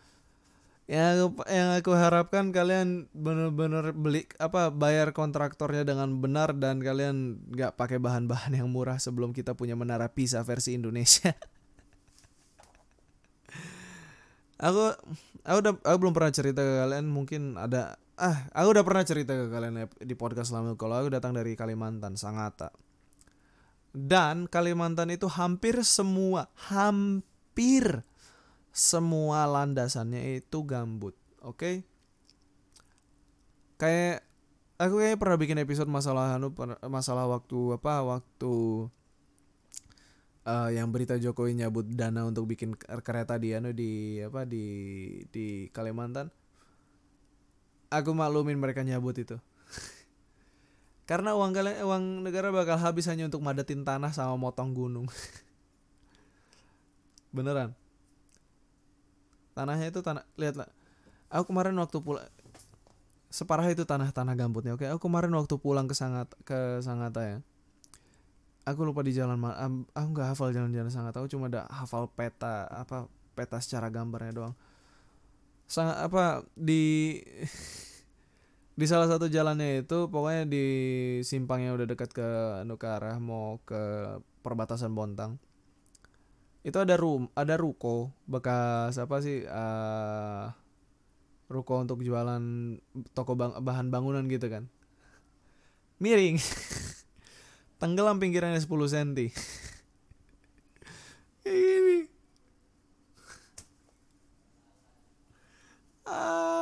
yang 0.90 1.06
aku, 1.22 1.46
yang 1.46 1.70
aku 1.78 1.94
harapkan 1.94 2.50
kalian 2.50 3.06
bener-bener 3.14 3.94
beli 3.94 4.26
apa 4.42 4.74
bayar 4.74 5.14
kontraktornya 5.14 5.86
dengan 5.86 6.18
benar 6.18 6.58
dan 6.58 6.82
kalian 6.82 7.46
nggak 7.54 7.78
pakai 7.78 8.02
bahan-bahan 8.02 8.58
yang 8.58 8.74
murah 8.74 8.98
sebelum 8.98 9.30
kita 9.30 9.54
punya 9.54 9.78
menara 9.78 10.10
PISA 10.10 10.42
versi 10.42 10.74
Indonesia. 10.74 11.30
aku 14.66 14.98
aku 15.46 15.58
udah 15.62 15.74
aku 15.78 15.98
belum 16.02 16.14
pernah 16.18 16.34
cerita 16.34 16.66
ke 16.66 16.74
kalian 16.82 17.06
mungkin 17.06 17.54
ada 17.56 17.96
ah 18.18 18.50
aku 18.52 18.68
udah 18.74 18.84
pernah 18.84 19.04
cerita 19.06 19.32
ke 19.38 19.46
kalian 19.48 19.88
di 20.02 20.16
podcast 20.18 20.52
lama 20.52 20.74
kalau 20.74 21.00
aku 21.00 21.14
datang 21.14 21.38
dari 21.38 21.56
Kalimantan 21.56 22.20
Sangatta 22.20 22.74
dan 23.96 24.50
Kalimantan 24.52 25.14
itu 25.14 25.30
hampir 25.32 25.80
semua 25.88 26.52
hampir 26.68 28.04
semua 28.80 29.44
landasannya 29.44 30.40
itu 30.40 30.64
gambut 30.64 31.12
oke? 31.44 31.60
Okay? 31.60 31.76
kayak 33.80 34.28
aku 34.76 35.00
kayak 35.00 35.20
pernah 35.20 35.40
bikin 35.40 35.60
episode 35.64 35.88
masalah 35.88 36.36
anu 36.36 36.52
masalah 36.92 37.28
waktu 37.32 37.80
apa 37.80 38.04
waktu 38.04 38.56
uh, 40.44 40.70
yang 40.72 40.92
berita 40.92 41.16
Jokowi 41.16 41.56
nyabut 41.56 41.88
dana 41.88 42.28
untuk 42.28 42.48
bikin 42.52 42.76
kereta 42.76 43.40
di 43.40 43.56
anu 43.56 43.72
di 43.72 44.20
apa 44.20 44.44
di 44.44 44.66
di 45.32 45.72
Kalimantan. 45.72 46.28
Aku 47.90 48.14
maklumin 48.14 48.60
mereka 48.60 48.86
nyabut 48.86 49.18
itu. 49.18 49.40
Karena 51.10 51.34
uang 51.34 51.52
kalian 51.58 51.82
uang 51.82 52.04
negara 52.22 52.54
bakal 52.54 52.78
habis 52.78 53.10
hanya 53.10 53.26
untuk 53.26 53.42
madatin 53.42 53.82
tanah 53.82 54.14
sama 54.14 54.38
motong 54.38 54.76
gunung. 54.76 55.08
Beneran 57.36 57.74
tanahnya 59.58 59.90
itu 59.90 60.00
tanah 60.02 60.24
lihatlah 60.36 60.70
aku 61.30 61.54
kemarin 61.54 61.78
waktu 61.78 61.98
pulang 62.02 62.26
separah 63.30 63.70
itu 63.70 63.86
tanah-tanah 63.86 64.34
gambutnya 64.34 64.74
oke? 64.74 64.90
Aku 64.90 65.06
kemarin 65.06 65.30
waktu 65.38 65.62
pulang 65.62 65.86
ke 65.86 65.94
sangat 65.94 66.34
ke 66.42 66.82
Sangatta 66.82 67.22
ya 67.22 67.38
aku 68.70 68.86
lupa 68.86 69.02
di 69.02 69.14
jalan 69.16 69.42
aku 69.94 70.08
nggak 70.14 70.38
hafal 70.38 70.54
jalan-jalan 70.54 70.94
sangat 70.94 71.14
aku 71.18 71.26
cuma 71.26 71.50
ada 71.50 71.66
hafal 71.74 72.06
peta 72.14 72.70
apa 72.70 73.10
peta 73.34 73.58
secara 73.58 73.90
gambarnya 73.90 74.34
doang. 74.36 74.56
Sangat 75.70 75.98
apa 76.06 76.46
di 76.54 77.18
di 78.80 78.86
salah 78.88 79.10
satu 79.12 79.28
jalannya 79.28 79.84
itu 79.84 80.08
pokoknya 80.08 80.44
di 80.48 80.66
simpang 81.26 81.66
yang 81.66 81.76
udah 81.76 81.88
dekat 81.90 82.10
ke 82.14 82.30
ke 82.64 82.88
arah 82.88 83.18
mau 83.20 83.60
ke 83.68 84.16
perbatasan 84.40 84.96
Bontang 84.96 85.36
itu 86.70 86.78
ada 86.78 86.94
room 86.96 87.26
ada 87.34 87.58
ruko 87.58 88.14
bekas 88.30 89.02
apa 89.02 89.18
sih 89.26 89.42
uh, 89.50 90.54
ruko 91.50 91.82
untuk 91.82 92.06
jualan 92.06 92.78
toko 93.18 93.34
bang, 93.34 93.58
bahan 93.58 93.90
bangunan 93.90 94.24
gitu 94.30 94.48
kan. 94.54 94.70
Miring. 95.98 96.38
Tenggelam 97.82 98.22
pinggirannya 98.22 98.62
10 98.62 98.70
cm 98.70 99.12
gini. 101.44 102.06
Ah 106.06 106.59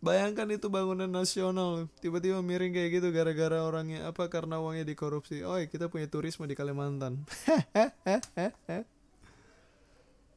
Bayangkan 0.00 0.48
itu 0.48 0.72
bangunan 0.72 1.12
nasional 1.12 1.84
tiba-tiba 2.00 2.40
miring 2.40 2.72
kayak 2.72 2.90
gitu 2.96 3.12
gara-gara 3.12 3.60
orangnya 3.60 4.08
apa 4.08 4.32
karena 4.32 4.56
uangnya 4.56 4.88
dikorupsi. 4.88 5.44
Oh, 5.44 5.60
kita 5.60 5.92
punya 5.92 6.08
turisme 6.08 6.48
di 6.48 6.56
Kalimantan. 6.56 7.20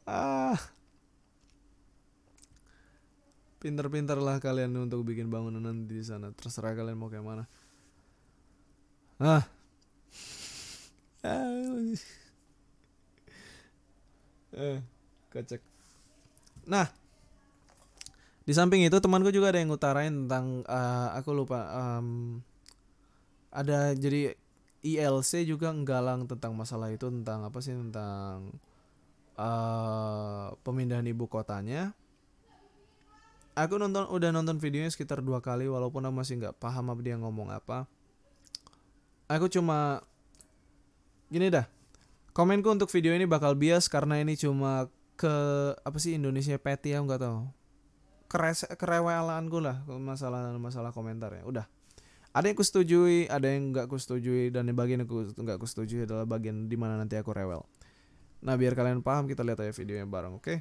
ah. 0.04 0.60
Pinter-pinter 3.64 4.20
lah 4.20 4.44
kalian 4.44 4.76
untuk 4.76 5.08
bikin 5.08 5.32
bangunan 5.32 5.64
nanti 5.64 5.96
di 5.96 6.04
sana. 6.04 6.36
Terserah 6.36 6.76
kalian 6.76 7.00
mau 7.00 7.08
kayak 7.08 7.24
mana. 7.24 7.48
Ah. 9.24 9.48
eh, 14.52 14.84
kocek. 15.32 15.64
Nah, 16.68 17.03
di 18.44 18.52
samping 18.52 18.84
itu 18.84 18.98
temanku 19.00 19.32
juga 19.32 19.56
ada 19.56 19.64
yang 19.64 19.72
ngutarain 19.72 20.12
tentang 20.12 20.68
uh, 20.68 21.16
aku 21.16 21.32
lupa 21.32 21.64
um, 21.72 22.40
ada 23.54 23.96
jadi 23.96 24.36
ILC 24.84 25.48
juga 25.48 25.72
nggalang 25.72 26.28
tentang 26.28 26.52
masalah 26.52 26.92
itu 26.92 27.08
tentang 27.08 27.48
apa 27.48 27.64
sih 27.64 27.72
tentang 27.72 28.52
uh, 29.40 30.52
pemindahan 30.68 31.08
ibu 31.08 31.24
kotanya. 31.32 31.96
Aku 33.54 33.80
nonton 33.80 34.10
udah 34.10 34.34
nonton 34.34 34.60
videonya 34.60 34.92
sekitar 34.92 35.24
dua 35.24 35.40
kali 35.40 35.70
walaupun 35.70 36.04
aku 36.04 36.16
masih 36.20 36.42
nggak 36.42 36.58
paham 36.60 36.92
apa 36.92 37.00
dia 37.00 37.16
ngomong 37.16 37.48
apa. 37.54 37.88
Aku 39.32 39.48
cuma 39.48 40.04
gini 41.32 41.48
dah 41.48 41.64
komenku 42.36 42.68
untuk 42.68 42.92
video 42.92 43.16
ini 43.16 43.24
bakal 43.24 43.56
bias 43.56 43.88
karena 43.88 44.20
ini 44.20 44.36
cuma 44.36 44.90
ke 45.16 45.36
apa 45.80 45.98
sih 46.02 46.18
Indonesia 46.18 46.58
petty 46.58 46.92
ya 46.92 47.00
nggak 47.00 47.22
tahu 47.22 47.63
keres 48.34 48.66
kerewelanku 48.82 49.62
lah 49.62 49.86
masalah 49.86 50.58
masalah 50.58 50.90
komentar 50.90 51.30
ya. 51.38 51.46
Udah. 51.46 51.66
Ada 52.34 52.50
yang 52.50 52.58
kusetujui 52.58 53.30
ada 53.30 53.46
yang 53.46 53.70
nggak 53.70 53.86
kusetujui 53.94 54.50
dan 54.50 54.66
yang 54.66 54.74
bagian 54.74 55.06
aku 55.06 55.38
nggak 55.38 55.62
kusetujui 55.62 56.10
adalah 56.10 56.26
bagian 56.26 56.66
di 56.66 56.74
mana 56.74 56.98
nanti 56.98 57.14
aku 57.14 57.30
rewel. 57.30 57.62
Nah 58.42 58.58
biar 58.58 58.74
kalian 58.74 59.06
paham 59.06 59.30
kita 59.30 59.46
lihat 59.46 59.62
aja 59.62 59.70
videonya 59.78 60.10
bareng 60.10 60.42
oke? 60.42 60.50
Okay? 60.50 60.58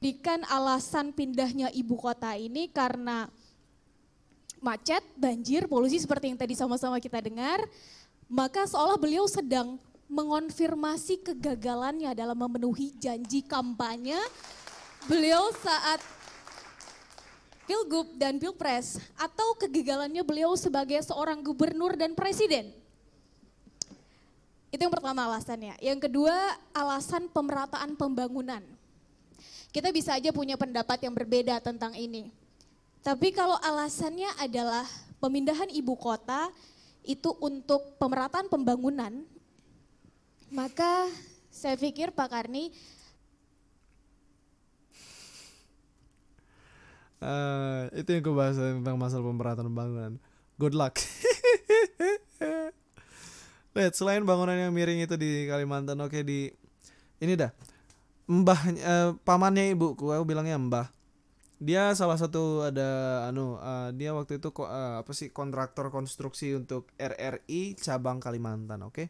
Dikan 0.00 0.48
alasan 0.48 1.12
pindahnya 1.12 1.68
ibu 1.76 1.92
kota 2.00 2.32
ini 2.32 2.72
karena 2.72 3.28
macet, 4.60 5.02
banjir, 5.16 5.64
polusi 5.66 5.98
seperti 5.98 6.30
yang 6.32 6.38
tadi 6.38 6.54
sama-sama 6.54 7.00
kita 7.00 7.20
dengar. 7.20 7.64
maka 8.30 8.62
seolah 8.62 8.94
beliau 8.94 9.26
sedang 9.26 9.74
mengonfirmasi 10.06 11.18
kegagalannya 11.18 12.14
dalam 12.14 12.38
memenuhi 12.38 12.94
janji 12.94 13.42
kampanye 13.42 14.14
beliau 15.10 15.50
saat 15.58 15.98
Pilgub 17.66 18.18
dan 18.18 18.38
Pilpres 18.38 18.98
atau 19.14 19.54
kegagalannya 19.54 20.26
beliau 20.26 20.58
sebagai 20.58 20.98
seorang 21.06 21.38
gubernur 21.38 21.94
dan 21.94 22.18
presiden. 22.18 22.74
Itu 24.74 24.86
yang 24.86 24.94
pertama 24.94 25.26
alasannya. 25.26 25.78
Yang 25.78 26.10
kedua, 26.10 26.34
alasan 26.74 27.30
pemerataan 27.30 27.94
pembangunan. 27.94 28.62
Kita 29.70 29.94
bisa 29.94 30.18
aja 30.18 30.34
punya 30.34 30.58
pendapat 30.58 30.98
yang 31.06 31.14
berbeda 31.14 31.62
tentang 31.62 31.94
ini. 31.94 32.34
Tapi 33.00 33.32
kalau 33.32 33.56
alasannya 33.64 34.28
adalah 34.36 34.84
pemindahan 35.24 35.72
ibu 35.72 35.96
kota 35.96 36.52
itu 37.00 37.32
untuk 37.40 37.96
pemerataan 37.96 38.52
pembangunan, 38.52 39.24
maka 40.52 41.08
saya 41.48 41.80
pikir 41.80 42.12
Pak 42.12 42.28
Karni 42.28 42.68
Uh, 47.20 47.84
itu 47.92 48.16
yang 48.16 48.24
gue 48.24 48.32
bahas 48.32 48.56
tentang 48.56 48.96
masalah 48.96 49.28
pemerataan 49.28 49.68
pembangunan. 49.68 50.16
Good 50.56 50.72
luck. 50.72 50.96
Lihat 53.76 53.92
selain 53.92 54.24
bangunan 54.24 54.56
yang 54.56 54.72
miring 54.72 55.04
itu 55.04 55.20
di 55.20 55.44
Kalimantan, 55.44 56.00
oke 56.00 56.16
okay, 56.16 56.24
di 56.24 56.48
ini 57.20 57.36
dah. 57.36 57.52
Mbah 58.24 58.60
uh, 58.72 59.08
pamannya 59.20 59.76
ibuku, 59.76 60.08
aku 60.08 60.24
bilangnya 60.24 60.56
Mbah. 60.56 60.88
Dia 61.60 61.92
salah 61.92 62.16
satu 62.16 62.64
ada 62.64 63.22
anu 63.28 63.60
uh, 63.60 63.92
dia 63.92 64.16
waktu 64.16 64.40
itu 64.40 64.48
kok 64.48 64.64
uh, 64.64 65.04
apa 65.04 65.12
sih 65.12 65.28
kontraktor 65.28 65.92
konstruksi 65.92 66.56
untuk 66.56 66.88
RRI 66.96 67.76
cabang 67.76 68.16
Kalimantan, 68.16 68.80
oke? 68.80 68.96
Okay? 68.96 69.06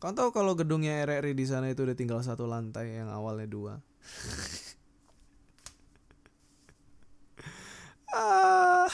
Kau 0.00 0.16
tahu 0.16 0.32
kalau 0.32 0.56
gedungnya 0.56 1.04
RRI 1.04 1.36
di 1.36 1.44
sana 1.44 1.68
itu 1.68 1.84
udah 1.84 1.92
tinggal 1.92 2.24
satu 2.24 2.48
lantai 2.48 3.00
yang 3.00 3.12
awalnya 3.12 3.48
dua. 3.48 3.74
Ah. 8.16 8.88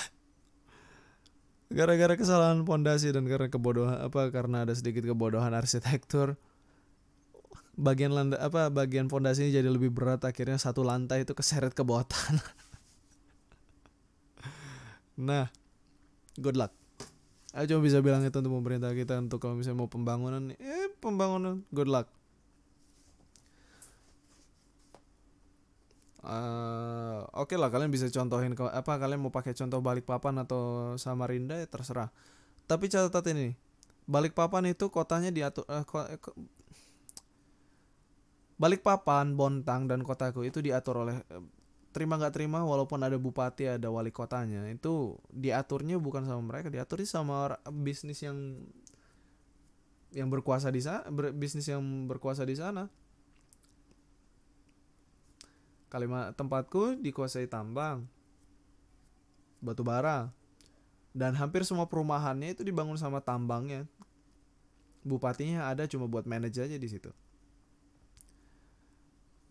gara-gara 1.70 2.18
kesalahan 2.18 2.66
pondasi 2.66 3.14
dan 3.14 3.22
karena 3.30 3.46
kebodohan 3.46 4.02
apa 4.02 4.34
karena 4.34 4.66
ada 4.66 4.74
sedikit 4.74 5.06
kebodohan 5.06 5.54
arsitektur 5.54 6.34
bagian 7.72 8.12
landa 8.12 8.36
apa 8.36 8.68
bagian 8.68 9.08
pondasinya 9.08 9.48
jadi 9.48 9.68
lebih 9.68 9.88
berat 9.88 10.20
akhirnya 10.28 10.60
satu 10.60 10.84
lantai 10.84 11.24
itu 11.24 11.32
keseret 11.32 11.72
ke 11.72 11.82
bawah 11.84 12.04
tanah. 12.04 12.48
Nah 15.12 15.52
good 16.40 16.56
luck. 16.56 16.72
Aku 17.52 17.68
cuma 17.68 17.84
bisa 17.84 18.00
bilang 18.00 18.24
itu 18.24 18.32
untuk 18.32 18.48
pemerintah 18.48 18.96
kita 18.96 19.20
untuk 19.20 19.44
kalau 19.44 19.60
misalnya 19.60 19.84
mau 19.84 19.90
pembangunan 19.92 20.56
eh 20.56 20.88
pembangunan 21.04 21.60
good 21.68 21.88
luck. 21.88 22.08
Uh, 26.22 27.26
oke 27.34 27.50
okay 27.50 27.58
lah 27.58 27.66
kalian 27.66 27.90
bisa 27.90 28.06
contohin 28.08 28.54
ke 28.54 28.62
apa 28.62 28.94
kalian 28.94 29.20
mau 29.20 29.34
pakai 29.34 29.58
contoh 29.58 29.82
Balikpapan 29.82 30.40
atau 30.40 30.94
Samarinda 30.96 31.60
ya 31.60 31.68
terserah. 31.68 32.08
Tapi 32.64 32.88
catatan 32.88 33.36
ini 33.36 33.52
Balikpapan 34.08 34.72
itu 34.72 34.88
kotanya 34.88 35.28
diatur 35.28 35.68
uh, 35.68 35.84
Balikpapan 38.62 39.34
Bontang 39.34 39.90
dan 39.90 40.06
kotaku 40.06 40.46
itu 40.46 40.62
diatur 40.62 41.02
oleh 41.02 41.18
terima 41.90 42.14
nggak 42.14 42.32
terima 42.38 42.62
walaupun 42.62 43.02
ada 43.02 43.18
bupati 43.18 43.68
ada 43.68 43.90
wali 43.90 44.08
kotanya 44.08 44.64
itu 44.70 45.18
diaturnya 45.28 46.00
bukan 46.00 46.24
sama 46.24 46.40
mereka 46.40 46.72
diatur 46.72 47.04
sama 47.04 47.58
bisnis 47.68 48.22
yang 48.24 48.64
yang 50.14 50.32
berkuasa 50.32 50.72
di 50.72 50.80
sana 50.80 51.04
bisnis 51.36 51.68
yang 51.68 51.84
berkuasa 52.08 52.48
di 52.48 52.56
sana 52.56 52.88
Kalimat 55.92 56.32
tempatku 56.32 56.96
dikuasai 57.04 57.44
tambang, 57.52 58.08
batu 59.60 59.84
bara, 59.84 60.32
dan 61.12 61.36
hampir 61.36 61.68
semua 61.68 61.84
perumahannya 61.84 62.56
itu 62.56 62.64
dibangun 62.64 62.96
sama 62.96 63.20
tambangnya. 63.20 63.84
Bupatinya 65.04 65.68
ada 65.68 65.84
cuma 65.84 66.08
buat 66.08 66.24
manage 66.24 66.64
aja 66.64 66.80
di 66.80 66.88
situ. 66.88 67.12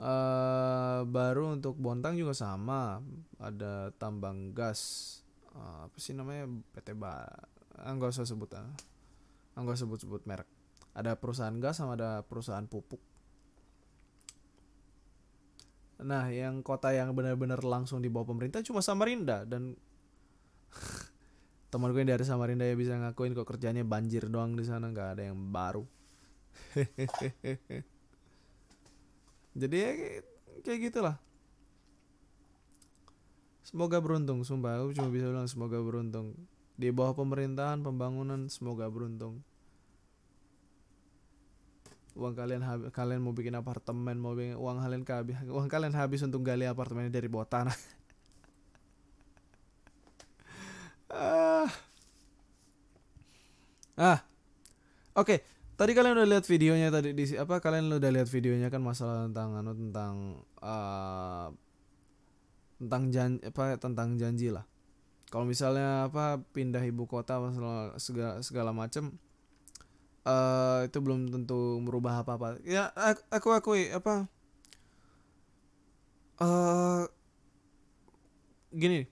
Uh, 0.01 1.05
baru 1.05 1.53
untuk 1.53 1.77
Bontang 1.77 2.17
juga 2.17 2.33
sama, 2.33 3.05
ada 3.37 3.93
tambang 4.01 4.49
gas, 4.49 5.21
uh, 5.53 5.85
apa 5.85 5.97
sih 6.01 6.17
namanya? 6.17 6.49
PT 6.73 6.97
Ba, 6.97 7.29
enggak 7.85 8.17
usah 8.17 8.25
sebut, 8.25 8.49
enggak 9.53 9.77
sebut 9.77 10.01
sebut 10.01 10.25
merek. 10.25 10.49
Ada 10.97 11.13
perusahaan 11.21 11.53
gas 11.61 11.77
sama 11.77 11.93
ada 11.93 12.25
perusahaan 12.25 12.65
pupuk. 12.65 12.97
Nah, 16.01 16.33
yang 16.33 16.65
kota 16.65 16.89
yang 16.97 17.13
benar-benar 17.13 17.61
langsung 17.61 18.01
di 18.01 18.09
bawah 18.09 18.33
pemerintah 18.33 18.65
cuma 18.65 18.81
Samarinda 18.81 19.45
dan 19.45 19.77
teman 21.71 21.93
gue 21.93 22.01
yang 22.01 22.17
dari 22.17 22.25
Samarinda 22.25 22.65
ya 22.65 22.73
bisa 22.73 22.97
ngakuin 22.97 23.37
kok 23.37 23.45
kerjanya 23.45 23.85
banjir 23.85 24.25
doang 24.33 24.57
di 24.57 24.65
sana 24.65 24.89
nggak 24.89 25.09
ada 25.13 25.23
yang 25.29 25.37
baru. 25.53 25.85
Jadi 29.51 29.75
ya 29.77 29.91
kayak 30.63 30.79
gitulah. 30.91 31.15
Semoga 33.61 34.03
beruntung, 34.03 34.43
sumpah 34.43 34.83
aku 34.83 34.97
cuma 34.97 35.07
bisa 35.13 35.31
bilang 35.31 35.47
semoga 35.47 35.79
beruntung. 35.79 36.35
Di 36.75 36.89
bawah 36.89 37.13
pemerintahan, 37.13 37.85
pembangunan 37.85 38.49
semoga 38.49 38.89
beruntung 38.89 39.43
uang 42.11 42.35
kalian 42.35 42.63
habis 42.63 42.91
kalian 42.91 43.23
mau 43.23 43.31
bikin 43.31 43.55
apartemen 43.55 44.19
mau 44.19 44.35
bikin 44.35 44.59
uang 44.59 44.83
kalian 44.83 45.03
habis 45.07 45.35
uang 45.47 45.67
kalian 45.71 45.95
habis 45.95 46.19
untuk 46.27 46.43
gali 46.43 46.67
apartemen 46.67 47.07
dari 47.07 47.31
bawah 47.31 47.47
tanah 47.47 47.71
ah 51.11 51.71
ah 53.95 54.19
oke 55.15 55.23
okay. 55.23 55.39
Tadi 55.81 55.97
kalian 55.97 56.13
udah 56.13 56.29
lihat 56.29 56.45
videonya 56.45 56.93
tadi 56.93 57.17
di 57.17 57.25
apa 57.33 57.57
kalian 57.57 57.89
udah 57.89 58.11
lihat 58.13 58.29
videonya 58.29 58.69
kan 58.69 58.85
masalah 58.85 59.25
tentang 59.25 59.57
anu 59.57 59.73
tentang 59.73 60.13
uh, 60.61 61.49
tentang 62.77 63.03
janji 63.09 63.41
apa 63.41 63.63
tentang 63.81 64.09
janji 64.21 64.53
lah 64.53 64.61
kalau 65.33 65.49
misalnya 65.49 66.05
apa 66.05 66.37
pindah 66.53 66.85
ibu 66.85 67.09
kota 67.09 67.41
masalah 67.41 67.97
segala 67.97 68.45
segala 68.45 68.69
macam 68.77 69.17
uh, 70.27 70.85
itu 70.85 70.97
belum 71.01 71.31
tentu 71.31 71.79
merubah 71.81 72.21
apa-apa. 72.21 72.61
Ya 72.67 72.91
aku 73.31 73.55
akui 73.55 73.89
apa 73.89 74.27
uh, 76.41 77.07
gini. 78.75 79.07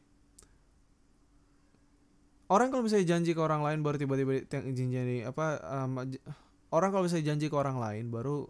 Orang 2.49 2.73
kalau 2.73 2.82
misalnya 2.82 3.15
janji 3.15 3.38
ke 3.38 3.41
orang 3.41 3.62
lain 3.62 3.86
baru 3.86 4.01
tiba-tiba 4.01 4.41
janji 4.49 5.21
apa 5.21 5.62
um, 5.69 6.01
orang 6.69 6.89
kalau 6.93 7.03
misalnya 7.05 7.34
janji 7.34 7.47
ke 7.49 7.55
orang 7.58 7.77
lain 7.77 8.10
baru 8.13 8.49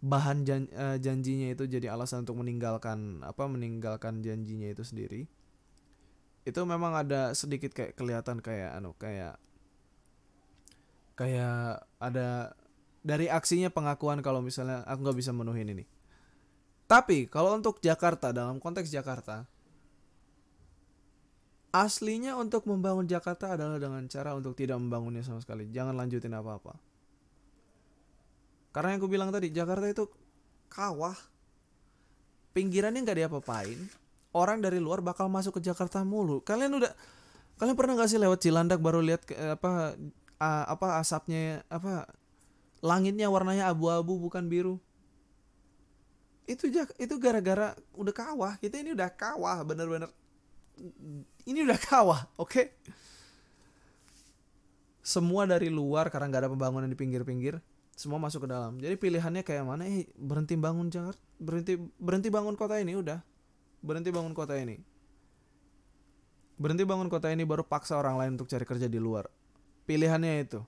bahan 0.00 0.48
jan, 0.48 0.64
uh, 0.72 0.96
janjinya 0.96 1.52
itu 1.52 1.68
jadi 1.68 1.92
alasan 1.92 2.24
untuk 2.24 2.40
meninggalkan 2.40 3.20
apa 3.20 3.44
meninggalkan 3.44 4.24
janjinya 4.24 4.72
itu 4.72 4.80
sendiri 4.80 5.28
itu 6.48 6.60
memang 6.64 6.96
ada 6.96 7.36
sedikit 7.36 7.76
kayak 7.76 8.00
kelihatan 8.00 8.40
kayak 8.40 8.80
anu 8.80 8.96
kayak 8.96 9.36
kayak 11.20 11.84
ada 12.00 12.56
dari 13.04 13.28
aksinya 13.28 13.68
pengakuan 13.68 14.24
kalau 14.24 14.40
misalnya 14.40 14.84
aku 14.88 15.04
nggak 15.04 15.18
bisa 15.20 15.32
menuhin 15.36 15.68
ini. 15.68 15.84
Tapi 16.88 17.28
kalau 17.28 17.54
untuk 17.56 17.78
Jakarta 17.84 18.32
dalam 18.34 18.58
konteks 18.58 18.90
Jakarta, 18.90 19.46
aslinya 21.70 22.34
untuk 22.34 22.66
membangun 22.66 23.06
Jakarta 23.06 23.54
adalah 23.54 23.78
dengan 23.78 24.04
cara 24.10 24.34
untuk 24.34 24.56
tidak 24.58 24.80
membangunnya 24.80 25.22
sama 25.22 25.38
sekali. 25.38 25.70
Jangan 25.70 25.94
lanjutin 25.94 26.34
apa-apa. 26.34 26.89
Karena 28.70 28.94
yang 28.94 29.00
aku 29.02 29.10
bilang 29.10 29.30
tadi, 29.34 29.50
Jakarta 29.50 29.86
itu 29.90 30.06
kawah. 30.70 31.16
Pinggirannya 32.54 33.02
nggak 33.02 33.18
diapa-apain. 33.26 33.78
Orang 34.30 34.62
dari 34.62 34.78
luar 34.78 35.02
bakal 35.02 35.26
masuk 35.26 35.58
ke 35.58 35.70
Jakarta 35.70 36.02
mulu. 36.06 36.42
Kalian 36.42 36.78
udah 36.78 36.92
kalian 37.60 37.76
pernah 37.76 37.92
gak 37.92 38.08
sih 38.08 38.16
lewat 38.16 38.40
Cilandak 38.40 38.80
baru 38.80 39.04
lihat 39.04 39.28
apa 39.36 39.92
uh, 40.40 40.64
apa 40.72 40.96
asapnya 40.96 41.60
apa 41.68 42.08
langitnya 42.80 43.28
warnanya 43.28 43.68
abu-abu 43.68 44.16
bukan 44.16 44.48
biru 44.48 44.80
itu 46.48 46.66
itu 46.96 47.14
gara-gara 47.20 47.76
udah 47.94 48.14
kawah 48.16 48.52
kita 48.58 48.80
ini 48.80 48.96
udah 48.96 49.12
kawah 49.12 49.60
bener-bener 49.62 50.08
ini 51.44 51.62
udah 51.62 51.78
kawah 51.78 52.20
oke 52.40 52.48
okay? 52.48 52.66
semua 55.04 55.44
dari 55.44 55.68
luar 55.68 56.08
karena 56.08 56.32
nggak 56.32 56.42
ada 56.48 56.50
pembangunan 56.50 56.88
di 56.88 56.96
pinggir-pinggir 56.96 57.60
semua 58.00 58.16
masuk 58.16 58.48
ke 58.48 58.48
dalam. 58.48 58.80
Jadi 58.80 58.96
pilihannya 58.96 59.44
kayak 59.44 59.64
mana? 59.68 59.84
Eh 59.84 60.08
berhenti 60.16 60.56
bangun 60.56 60.88
Jakarta 60.88 61.20
berhenti 61.36 61.76
berhenti 62.00 62.32
bangun 62.32 62.56
kota 62.56 62.80
ini 62.80 62.96
udah. 62.96 63.20
Berhenti 63.84 64.08
bangun 64.08 64.32
kota 64.32 64.56
ini. 64.56 64.80
Berhenti 66.56 66.88
bangun 66.88 67.12
kota 67.12 67.28
ini 67.28 67.44
baru 67.44 67.60
paksa 67.60 68.00
orang 68.00 68.16
lain 68.16 68.40
untuk 68.40 68.48
cari 68.48 68.64
kerja 68.64 68.88
di 68.88 68.96
luar. 68.96 69.28
Pilihannya 69.84 70.32
itu. 70.40 70.60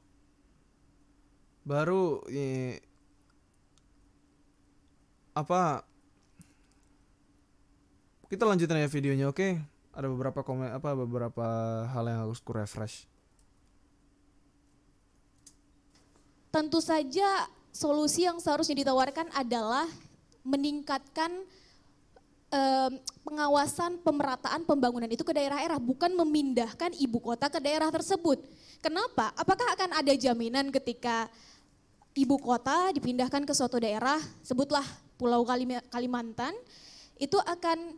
Baru 1.64 2.20
eh, 2.28 2.84
apa 5.32 5.88
kita 8.28 8.44
lanjutin 8.44 8.76
ya 8.76 8.92
videonya 8.92 9.26
oke? 9.32 9.56
Ada 9.92 10.08
beberapa 10.08 10.44
komen 10.44 10.68
apa 10.68 10.92
beberapa 10.96 11.48
hal 11.88 12.04
yang 12.08 12.28
harus 12.28 12.40
ku 12.44 12.52
refresh 12.52 13.11
Tentu 16.52 16.84
saja 16.84 17.48
solusi 17.72 18.28
yang 18.28 18.36
seharusnya 18.36 18.84
ditawarkan 18.84 19.32
adalah 19.32 19.88
meningkatkan 20.44 21.32
pengawasan 23.24 23.96
pemerataan 24.04 24.68
pembangunan 24.68 25.08
itu 25.08 25.24
ke 25.24 25.32
daerah-daerah, 25.32 25.80
bukan 25.80 26.12
memindahkan 26.12 26.92
ibu 27.00 27.16
kota 27.16 27.48
ke 27.48 27.56
daerah 27.56 27.88
tersebut. 27.88 28.44
Kenapa? 28.84 29.32
Apakah 29.40 29.72
akan 29.72 29.96
ada 29.96 30.12
jaminan 30.12 30.68
ketika 30.68 31.32
ibu 32.12 32.36
kota 32.36 32.92
dipindahkan 32.92 33.48
ke 33.48 33.56
suatu 33.56 33.80
daerah, 33.80 34.20
sebutlah 34.44 34.84
Pulau 35.16 35.48
Kalima- 35.48 35.80
Kalimantan, 35.88 36.52
itu 37.16 37.40
akan 37.40 37.96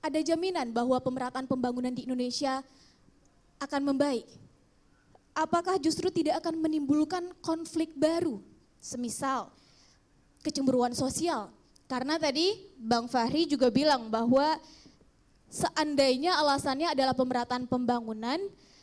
ada 0.00 0.20
jaminan 0.24 0.72
bahwa 0.72 0.96
pemerataan 0.96 1.44
pembangunan 1.44 1.92
di 1.92 2.08
Indonesia 2.08 2.64
akan 3.60 3.92
membaik? 3.92 4.24
Apakah 5.32 5.76
justru 5.80 6.08
tidak 6.08 6.44
akan 6.44 6.60
menimbulkan 6.60 7.32
konflik 7.40 7.92
baru? 7.96 8.40
Semisal 8.82 9.52
kecemburuan 10.42 10.92
sosial. 10.92 11.48
Karena 11.86 12.18
tadi 12.18 12.58
Bang 12.76 13.06
Fahri 13.06 13.46
juga 13.46 13.70
bilang 13.70 14.10
bahwa 14.10 14.58
seandainya 15.46 16.34
alasannya 16.40 16.90
adalah 16.90 17.14
pemerataan 17.14 17.64
pembangunan, 17.70 18.40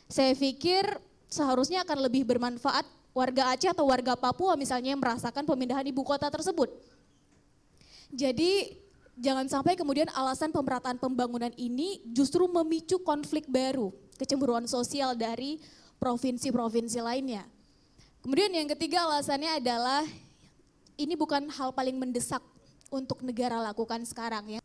saya 0.08 0.32
pikir 0.34 0.86
seharusnya 1.28 1.84
akan 1.84 2.06
lebih 2.08 2.26
bermanfaat 2.26 2.86
warga 3.10 3.50
Aceh 3.54 3.70
atau 3.70 3.90
warga 3.90 4.14
Papua 4.14 4.54
misalnya 4.54 4.94
yang 4.94 5.02
merasakan 5.02 5.44
pemindahan 5.44 5.84
ibu 5.86 6.02
kota 6.06 6.30
tersebut. 6.30 6.70
Jadi 8.10 8.78
jangan 9.18 9.46
sampai 9.46 9.74
kemudian 9.78 10.10
alasan 10.14 10.50
pemerataan 10.54 10.98
pembangunan 10.98 11.50
ini 11.58 12.02
justru 12.10 12.46
memicu 12.46 13.02
konflik 13.02 13.46
baru, 13.50 13.90
kecemburuan 14.18 14.66
sosial 14.70 15.14
dari 15.18 15.58
provinsi-provinsi 16.00 16.98
lainnya. 17.04 17.44
Kemudian 18.24 18.50
yang 18.50 18.68
ketiga 18.72 19.04
alasannya 19.04 19.60
adalah 19.60 20.02
ini 20.96 21.14
bukan 21.14 21.52
hal 21.52 21.76
paling 21.76 22.00
mendesak 22.00 22.40
untuk 22.88 23.20
negara 23.20 23.60
lakukan 23.60 24.02
sekarang 24.08 24.58
ya. 24.58 24.60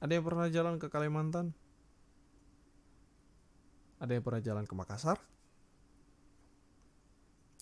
ada 0.00 0.16
yang 0.16 0.24
pernah 0.24 0.48
jalan 0.48 0.74
ke 0.80 0.88
Kalimantan 0.88 1.52
ada 4.00 4.16
yang 4.16 4.24
pernah 4.24 4.40
jalan 4.40 4.64
ke 4.64 4.72
Makassar 4.72 5.20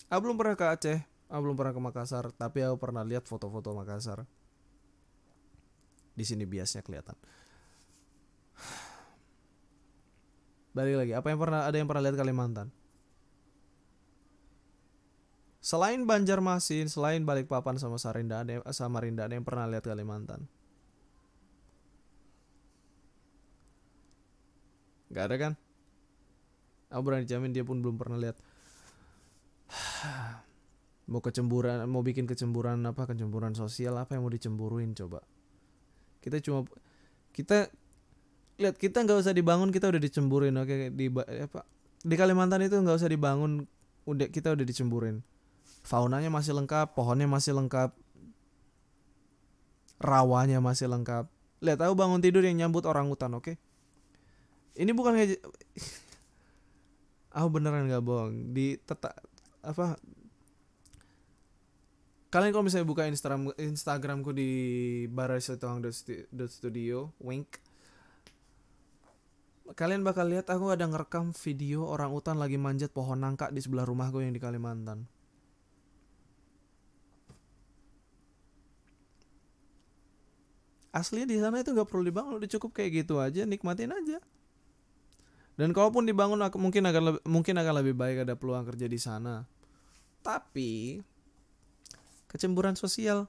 aku 0.07 0.19
belum 0.23 0.39
pernah 0.39 0.55
ke 0.55 0.65
Aceh 0.65 0.99
aku 1.27 1.41
belum 1.43 1.55
pernah 1.59 1.75
ke 1.75 1.81
Makassar 1.83 2.31
tapi 2.31 2.63
aku 2.63 2.79
pernah 2.79 3.03
lihat 3.03 3.27
foto-foto 3.27 3.75
Makassar 3.75 4.23
di 6.19 6.27
sini 6.27 6.43
biasnya 6.43 6.83
kelihatan. 6.83 7.15
Balik 10.75 10.95
lagi 10.99 11.13
apa 11.15 11.27
yang 11.31 11.39
pernah 11.39 11.63
ada 11.63 11.75
yang 11.79 11.87
pernah 11.87 12.03
lihat 12.03 12.19
Kalimantan? 12.19 12.67
Selain 15.63 16.03
Banjarmasin 16.03 16.91
selain 16.91 17.23
Balikpapan 17.23 17.79
sama 17.79 17.95
Samarinda 17.95 18.43
ada 18.43 18.51
yang, 18.59 18.63
Samarinda 18.71 19.23
ada 19.27 19.33
yang 19.35 19.47
pernah 19.47 19.65
lihat 19.65 19.87
Kalimantan? 19.87 20.43
Nggak 25.09 25.23
ada 25.25 25.35
kan? 25.39 25.53
Aku 26.93 27.01
berani 27.01 27.25
jamin 27.25 27.53
dia 27.53 27.65
pun 27.65 27.81
belum 27.81 27.97
pernah 27.97 28.17
lihat. 28.17 28.37
Mau 31.09 31.25
kecemburuan 31.25 31.89
mau 31.89 32.05
bikin 32.05 32.29
kecemburuan 32.29 32.85
apa 32.85 33.09
kecemburuan 33.09 33.57
sosial 33.57 33.97
apa 33.97 34.13
yang 34.13 34.21
mau 34.21 34.29
dicemburuin 34.29 34.93
coba 34.93 35.25
kita 36.19 36.43
cuma 36.43 36.67
kita 37.31 37.71
lihat 38.59 38.75
kita 38.75 39.07
nggak 39.07 39.19
usah 39.23 39.31
dibangun 39.31 39.71
kita 39.71 39.87
udah 39.87 40.01
dicemburuin 40.01 40.55
oke? 40.59 40.91
Di 40.91 41.05
ba- 41.07 41.27
apa 41.27 41.63
di 42.03 42.15
Kalimantan 42.15 42.63
itu 42.63 42.75
nggak 42.75 42.97
usah 42.99 43.11
dibangun 43.11 43.67
udah 44.07 44.27
kita 44.31 44.55
udah 44.55 44.65
dicemburuin 44.65 45.23
faunanya 45.83 46.27
masih 46.27 46.55
lengkap 46.55 46.91
pohonnya 46.95 47.27
masih 47.27 47.55
lengkap 47.55 47.95
rawanya 49.99 50.63
masih 50.63 50.87
lengkap. 50.87 51.27
Lihat 51.59 51.79
aku 51.83 51.93
bangun 51.93 52.23
tidur 52.23 52.41
yang 52.41 52.55
nyambut 52.55 52.87
orang 52.87 53.11
hutan 53.11 53.35
oke? 53.35 53.59
Ini 54.79 54.91
bukan 54.95 55.19
ngeje- 55.19 55.43
aku 57.35 57.47
beneran 57.51 57.91
nggak 57.91 58.03
bohong. 58.03 58.55
Di 58.55 58.79
teta 58.79 59.11
apa 59.59 59.99
kalian 62.29 62.53
kalau 62.53 62.65
misalnya 62.65 62.85
buka 62.85 63.09
Instagram 63.09 63.53
Instagramku 63.57 64.29
di 64.33 64.49
barai.studio 65.09 66.97
wink. 67.21 67.57
Kalian 69.69 70.01
bakal 70.01 70.33
lihat 70.33 70.49
aku 70.49 70.73
ada 70.73 70.89
ngerekam 70.89 71.29
video 71.45 71.85
orang 71.85 72.09
utan 72.09 72.41
lagi 72.41 72.57
manjat 72.57 72.89
pohon 72.89 73.21
nangka 73.21 73.53
di 73.53 73.61
sebelah 73.61 73.85
rumahku 73.85 74.21
yang 74.21 74.33
di 74.33 74.41
Kalimantan. 74.41 75.05
Aslinya 80.89 81.29
di 81.29 81.37
sana 81.37 81.61
itu 81.61 81.69
nggak 81.69 81.85
perlu 81.85 82.01
dibangun 82.01 82.41
udah 82.41 82.49
cukup 82.49 82.81
kayak 82.81 83.05
gitu 83.05 83.21
aja 83.21 83.45
nikmatin 83.45 83.93
aja. 83.93 84.17
Dan 85.53 85.69
kalaupun 85.69 86.07
dibangun 86.09 86.41
mungkin 86.57 86.87
akan 86.89 87.03
lebih, 87.13 87.21
mungkin 87.29 87.55
akan 87.61 87.73
lebih 87.83 87.93
baik 87.93 88.17
ada 88.25 88.33
peluang 88.33 88.65
kerja 88.65 88.89
di 88.89 88.97
sana. 88.97 89.45
Tapi 90.25 91.03
kecemburuan 92.29 92.77
sosial. 92.77 93.25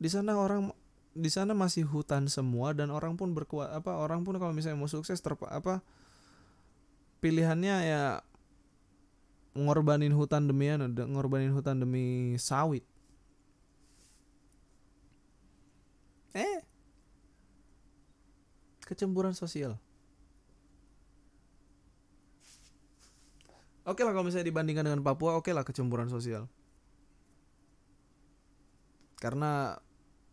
Di 0.00 0.08
sana 0.08 0.40
orang 0.40 0.72
di 1.12 1.28
sana 1.28 1.52
masih 1.52 1.84
hutan 1.84 2.30
semua 2.32 2.72
dan 2.72 2.88
orang 2.88 3.18
pun 3.20 3.36
berkuat 3.36 3.68
apa 3.74 3.98
orang 4.00 4.24
pun 4.24 4.40
kalau 4.40 4.54
misalnya 4.56 4.80
mau 4.80 4.88
sukses 4.88 5.20
terpa 5.20 5.50
apa 5.52 5.84
pilihannya 7.20 7.76
ya 7.84 8.02
ngorbanin 9.52 10.14
hutan 10.14 10.46
demi 10.46 10.70
anu, 10.72 10.88
ngorbanin 10.88 11.52
hutan 11.52 11.82
demi 11.82 12.38
sawit. 12.40 12.86
Eh 16.32 16.64
kecemburuan 18.86 19.36
sosial 19.36 19.78
Oke 23.88 24.04
lah 24.04 24.12
kalau 24.12 24.28
misalnya 24.28 24.48
dibandingkan 24.48 24.84
dengan 24.84 25.00
Papua, 25.00 25.40
oke 25.40 25.50
lah 25.52 25.64
kecemburuan 25.64 26.12
sosial. 26.12 26.48
Karena 29.20 29.76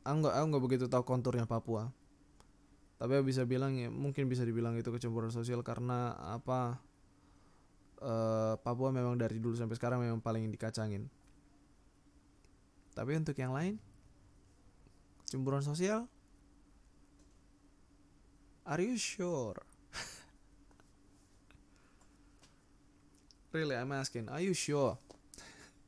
aku 0.03 0.15
nggak 0.23 0.33
aku 0.35 0.45
nggak 0.51 0.63
begitu 0.63 0.85
tahu 0.87 1.03
konturnya 1.03 1.47
Papua. 1.47 1.91
Tapi 2.97 3.11
aku 3.13 3.29
bisa 3.29 3.45
bilang 3.45 3.77
ya 3.77 3.93
mungkin 3.93 4.25
bisa 4.25 4.41
dibilang 4.41 4.73
itu 4.75 4.89
kecemburuan 4.89 5.29
sosial 5.29 5.61
karena 5.61 6.17
apa? 6.17 6.81
eh, 8.01 8.53
Papua 8.61 8.89
memang 8.93 9.17
dari 9.17 9.41
dulu 9.41 9.57
sampai 9.57 9.77
sekarang 9.77 10.01
memang 10.01 10.21
paling 10.21 10.49
dikacangin. 10.53 11.09
Tapi 12.93 13.11
untuk 13.13 13.37
yang 13.37 13.53
lain, 13.53 13.77
kecemburuan 15.25 15.61
sosial, 15.61 16.09
are 18.65 18.81
you 18.81 18.97
sure? 18.97 19.66
Really, 23.57 23.73
I'm 23.73 23.89
asking. 23.89 24.29
Are 24.29 24.37
you 24.37 24.53
sure? 24.53 25.01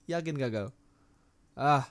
Yakin 0.09 0.41
gagal? 0.41 0.73
Ah. 1.53 1.85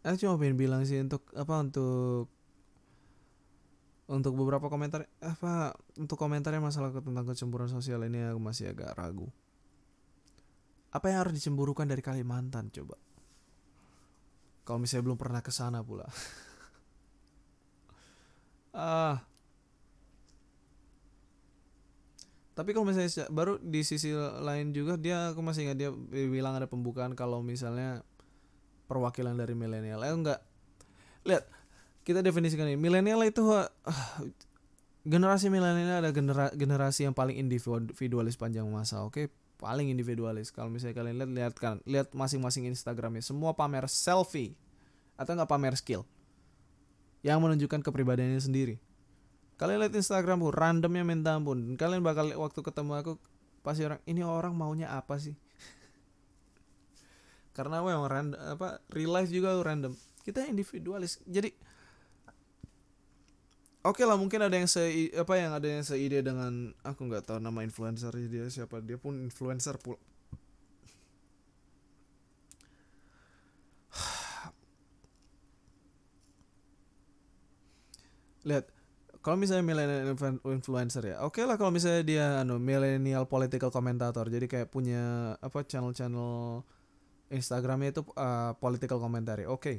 Aku 0.00 0.16
cuma 0.24 0.40
pengen 0.40 0.56
bilang 0.56 0.88
sih 0.88 0.96
untuk 1.04 1.28
apa 1.36 1.60
untuk 1.60 2.32
untuk 4.08 4.32
beberapa 4.40 4.72
komentar 4.72 5.04
apa 5.20 5.76
untuk 6.00 6.16
komentarnya 6.16 6.64
masalah 6.64 6.88
tentang 6.96 7.28
kecemburuan 7.28 7.68
sosial 7.68 8.08
ini 8.08 8.32
aku 8.32 8.40
masih 8.40 8.72
agak 8.72 8.96
ragu. 8.96 9.28
Apa 10.96 11.12
yang 11.12 11.28
harus 11.28 11.36
dicemburukan 11.36 11.84
dari 11.84 12.00
Kalimantan 12.00 12.72
coba? 12.72 12.96
Kalau 14.64 14.80
misalnya 14.80 15.12
belum 15.12 15.20
pernah 15.20 15.44
ke 15.44 15.52
sana 15.52 15.84
pula. 15.84 16.08
ah, 18.80 19.20
Tapi 22.52 22.76
kalau 22.76 22.84
misalnya 22.84 23.08
baru 23.32 23.56
di 23.60 23.80
sisi 23.80 24.12
lain 24.16 24.76
juga 24.76 25.00
dia 25.00 25.32
aku 25.32 25.40
masih 25.40 25.70
ingat 25.72 25.78
dia 25.80 25.90
bilang 26.28 26.52
ada 26.52 26.68
pembukaan 26.68 27.16
kalau 27.16 27.40
misalnya 27.40 28.04
perwakilan 28.86 29.32
dari 29.32 29.56
milenial. 29.56 30.04
Eh 30.04 30.12
enggak. 30.12 30.40
Lihat, 31.24 31.48
kita 32.04 32.20
definisikan 32.20 32.68
ini. 32.68 32.76
Milenial 32.76 33.24
itu 33.24 33.40
ah, 33.48 33.72
generasi 35.08 35.48
milenial 35.48 36.04
ada 36.04 36.12
genera- 36.12 36.52
generasi 36.52 37.08
yang 37.08 37.16
paling 37.16 37.40
individualis 37.40 38.36
panjang 38.36 38.68
masa, 38.68 39.00
oke? 39.00 39.32
paling 39.62 39.94
individualis 39.94 40.50
kalau 40.50 40.66
misalnya 40.74 40.98
kalian 40.98 41.22
lihat 41.22 41.30
lihat 41.30 41.54
kan 41.54 41.76
lihat 41.86 42.10
masing-masing 42.10 42.66
Instagramnya 42.66 43.22
semua 43.22 43.54
pamer 43.54 43.86
selfie 43.86 44.58
atau 45.14 45.38
nggak 45.38 45.46
pamer 45.46 45.78
skill 45.78 46.02
yang 47.22 47.38
menunjukkan 47.38 47.78
kepribadiannya 47.86 48.42
sendiri 48.42 48.82
kalian 49.62 49.86
lihat 49.86 49.94
Instagramku 49.94 50.50
randomnya 50.50 51.06
minta 51.06 51.38
ampun. 51.38 51.78
Kalian 51.78 52.02
bakal 52.02 52.34
waktu 52.34 52.60
ketemu 52.66 52.98
aku 52.98 53.12
pasti 53.62 53.86
orang 53.86 54.02
ini 54.10 54.26
orang 54.26 54.58
maunya 54.58 54.90
apa 54.90 55.22
sih? 55.22 55.38
Karena 57.56 57.78
memang 57.78 58.10
random 58.10 58.42
apa 58.42 58.82
real 58.90 59.14
life 59.14 59.30
juga 59.30 59.54
random. 59.62 59.94
Kita 60.26 60.50
individualis. 60.50 61.22
Jadi 61.30 61.70
Oke 63.82 64.06
lah 64.06 64.14
mungkin 64.14 64.38
ada 64.38 64.54
yang 64.54 64.70
se 64.70 65.10
apa 65.10 65.34
yang 65.34 65.58
ada 65.58 65.66
yang 65.66 65.82
seide 65.82 66.22
dengan 66.22 66.70
aku 66.86 67.02
nggak 67.02 67.26
tahu 67.26 67.42
nama 67.42 67.66
influencer 67.66 68.14
dia 68.30 68.46
siapa. 68.50 68.80
Dia 68.82 68.98
pun 68.98 69.14
influencer 69.18 69.78
pul 69.78 69.98
lihat 78.46 78.70
kalau 79.22 79.38
misalnya 79.38 79.62
milenial 79.62 80.18
influencer 80.50 81.14
ya 81.14 81.22
oke 81.22 81.38
lah 81.46 81.54
kalau 81.54 81.70
misalnya 81.70 82.02
dia 82.02 82.26
anu 82.42 82.58
milenial 82.58 83.30
political 83.30 83.70
commentator. 83.70 84.26
Jadi 84.26 84.50
kayak 84.50 84.68
punya 84.74 85.34
apa 85.38 85.62
channel-channel 85.62 86.66
Instagramnya 87.32 87.94
itu 87.96 88.02
uh, 88.18 88.52
political 88.58 88.98
commentary. 88.98 89.46
Oke. 89.48 89.56
Okay. 89.58 89.76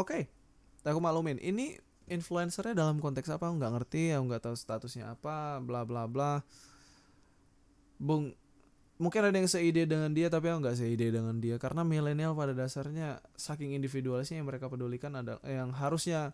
oke. 0.00 0.18
Okay. 0.82 0.88
aku 0.88 1.00
maklumin 1.00 1.40
ini 1.40 1.76
influencernya 2.08 2.72
dalam 2.72 2.96
konteks 2.98 3.28
apa? 3.28 3.44
Nggak 3.48 3.72
ngerti 3.80 4.16
aku 4.16 4.24
nggak 4.32 4.42
tahu 4.48 4.56
statusnya 4.56 5.14
apa 5.14 5.60
bla 5.60 5.84
bla 5.84 6.08
bla. 6.08 6.40
Bung 8.00 8.32
mungkin 8.96 9.20
ada 9.26 9.36
yang 9.36 9.50
seide 9.50 9.84
dengan 9.84 10.10
dia 10.16 10.32
tapi 10.32 10.48
aku 10.48 10.64
nggak 10.64 10.80
seide 10.80 11.12
dengan 11.12 11.36
dia. 11.44 11.60
Karena 11.60 11.84
milenial 11.84 12.32
pada 12.32 12.56
dasarnya 12.56 13.20
saking 13.36 13.76
individualisnya 13.76 14.40
yang 14.40 14.48
mereka 14.48 14.72
pedulikan 14.72 15.12
adalah 15.12 15.44
yang 15.44 15.70
harusnya 15.76 16.32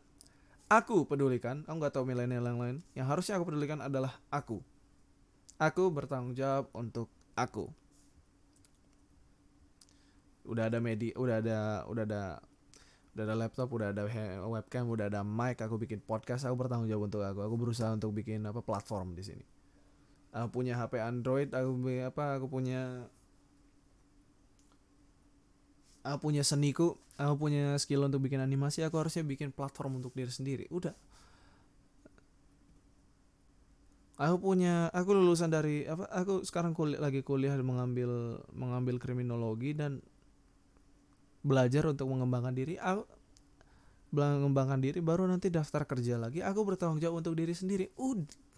aku 0.71 1.03
pedulikan 1.05 1.67
aku 1.67 1.77
nggak 1.83 1.93
tahu 1.99 2.07
milenial 2.07 2.47
yang 2.47 2.61
lain. 2.63 2.77
Yang 2.95 3.07
harusnya 3.11 3.35
aku 3.43 3.51
pedulikan 3.51 3.83
adalah 3.83 4.15
aku. 4.31 4.63
Aku 5.61 5.91
bertanggung 5.93 6.33
jawab 6.39 6.71
untuk 6.73 7.11
aku. 7.35 7.69
Udah 10.47 10.71
ada 10.73 10.79
media 10.81 11.13
udah 11.19 11.37
ada 11.43 11.59
udah 11.85 12.05
ada 12.07 12.23
udah 13.11 13.25
ada 13.27 13.35
laptop 13.35 13.69
udah 13.75 13.91
ada 13.91 14.07
webcam 14.47 14.87
udah 14.87 15.11
ada 15.11 15.21
mic 15.27 15.59
aku 15.59 15.77
bikin 15.77 15.99
podcast 15.99 16.47
aku 16.47 16.65
bertanggung 16.65 16.89
jawab 16.89 17.11
untuk 17.11 17.27
aku. 17.27 17.45
Aku 17.45 17.55
berusaha 17.59 17.91
untuk 17.93 18.15
bikin 18.15 18.47
apa 18.47 18.63
platform 18.63 19.19
di 19.19 19.27
sini. 19.27 19.45
Aku 20.31 20.63
punya 20.63 20.79
HP 20.79 21.03
Android 21.03 21.51
aku 21.51 21.75
apa 22.07 22.39
aku 22.39 22.47
punya 22.47 23.11
aku 26.05 26.31
punya 26.31 26.43
seniku 26.43 26.97
aku 27.21 27.35
punya 27.37 27.77
skill 27.77 28.09
untuk 28.09 28.25
bikin 28.25 28.41
animasi 28.41 28.81
aku 28.81 28.97
harusnya 28.97 29.21
bikin 29.21 29.53
platform 29.53 30.01
untuk 30.01 30.17
diri 30.17 30.33
sendiri. 30.33 30.65
Udah. 30.73 30.97
Aku 34.21 34.37
punya 34.37 34.93
aku 34.93 35.17
lulusan 35.17 35.49
dari 35.49 35.89
apa 35.89 36.05
aku 36.13 36.45
sekarang 36.45 36.77
kuliah 36.77 37.01
lagi 37.01 37.25
kuliah 37.25 37.57
mengambil 37.61 38.41
mengambil 38.53 39.01
kriminologi 39.01 39.73
dan 39.73 40.05
belajar 41.41 41.89
untuk 41.89 42.09
mengembangkan 42.09 42.53
diri. 42.53 42.77
Aku 42.77 43.05
mengembangkan 44.13 44.81
diri 44.83 45.01
baru 45.01 45.25
nanti 45.25 45.49
daftar 45.49 45.87
kerja 45.87 46.19
lagi 46.19 46.43
aku 46.43 46.67
bertanggung 46.67 47.01
jawab 47.01 47.25
untuk 47.25 47.37
diri 47.37 47.57
sendiri. 47.57 47.89
Udah 47.97 48.49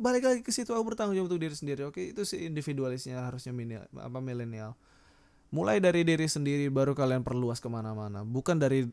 balik 0.00 0.24
lagi 0.24 0.40
ke 0.40 0.48
situ 0.52 0.72
aku 0.72 0.92
bertanggung 0.92 1.16
jawab 1.16 1.32
untuk 1.32 1.40
diri 1.40 1.56
sendiri. 1.56 1.84
Oke 1.88 2.12
itu 2.12 2.24
si 2.24 2.44
individualisnya 2.44 3.24
harusnya 3.24 3.52
mini, 3.56 3.76
apa 3.80 4.18
milenial 4.20 4.76
mulai 5.54 5.78
dari 5.78 6.02
diri 6.02 6.26
sendiri 6.26 6.66
baru 6.72 6.96
kalian 6.96 7.22
perluas 7.22 7.62
ke 7.62 7.68
mana-mana. 7.70 8.26
Bukan 8.26 8.58
dari 8.58 8.86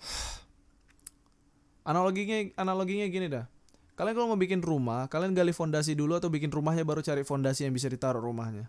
analoginya 1.90 2.38
analoginya 2.56 3.06
gini 3.08 3.28
dah. 3.28 3.44
Kalian 3.94 4.14
kalau 4.18 4.28
mau 4.34 4.40
bikin 4.40 4.58
rumah 4.58 5.06
kalian 5.06 5.38
gali 5.38 5.54
fondasi 5.54 5.94
dulu 5.94 6.18
atau 6.18 6.26
bikin 6.26 6.50
rumahnya 6.50 6.82
baru 6.82 6.98
cari 6.98 7.22
fondasi 7.22 7.68
yang 7.68 7.74
bisa 7.74 7.86
ditaruh 7.86 8.18
rumahnya? 8.18 8.66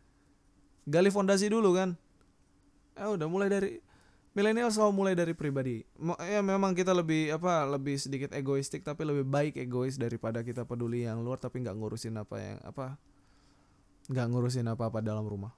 Gali 0.92 1.12
fondasi 1.12 1.52
dulu 1.52 1.76
kan? 1.76 2.00
Eh 2.96 3.04
udah 3.04 3.28
mulai 3.28 3.52
dari 3.52 3.76
milenial 4.32 4.72
selalu 4.72 4.92
mulai 4.96 5.12
dari 5.12 5.36
pribadi. 5.36 5.84
Ya 6.24 6.40
memang 6.40 6.72
kita 6.72 6.96
lebih 6.96 7.36
apa 7.36 7.68
lebih 7.68 8.00
sedikit 8.00 8.32
egoistik 8.32 8.88
tapi 8.88 9.04
lebih 9.04 9.28
baik 9.28 9.60
egois 9.60 10.00
daripada 10.00 10.40
kita 10.40 10.64
peduli 10.64 11.04
yang 11.04 11.20
luar 11.20 11.36
tapi 11.36 11.60
nggak 11.60 11.76
ngurusin 11.76 12.16
apa 12.16 12.36
yang 12.40 12.56
apa 12.64 12.96
nggak 14.08 14.26
ngurusin 14.32 14.64
apa 14.64 14.88
apa 14.88 15.04
dalam 15.04 15.28
rumah 15.28 15.52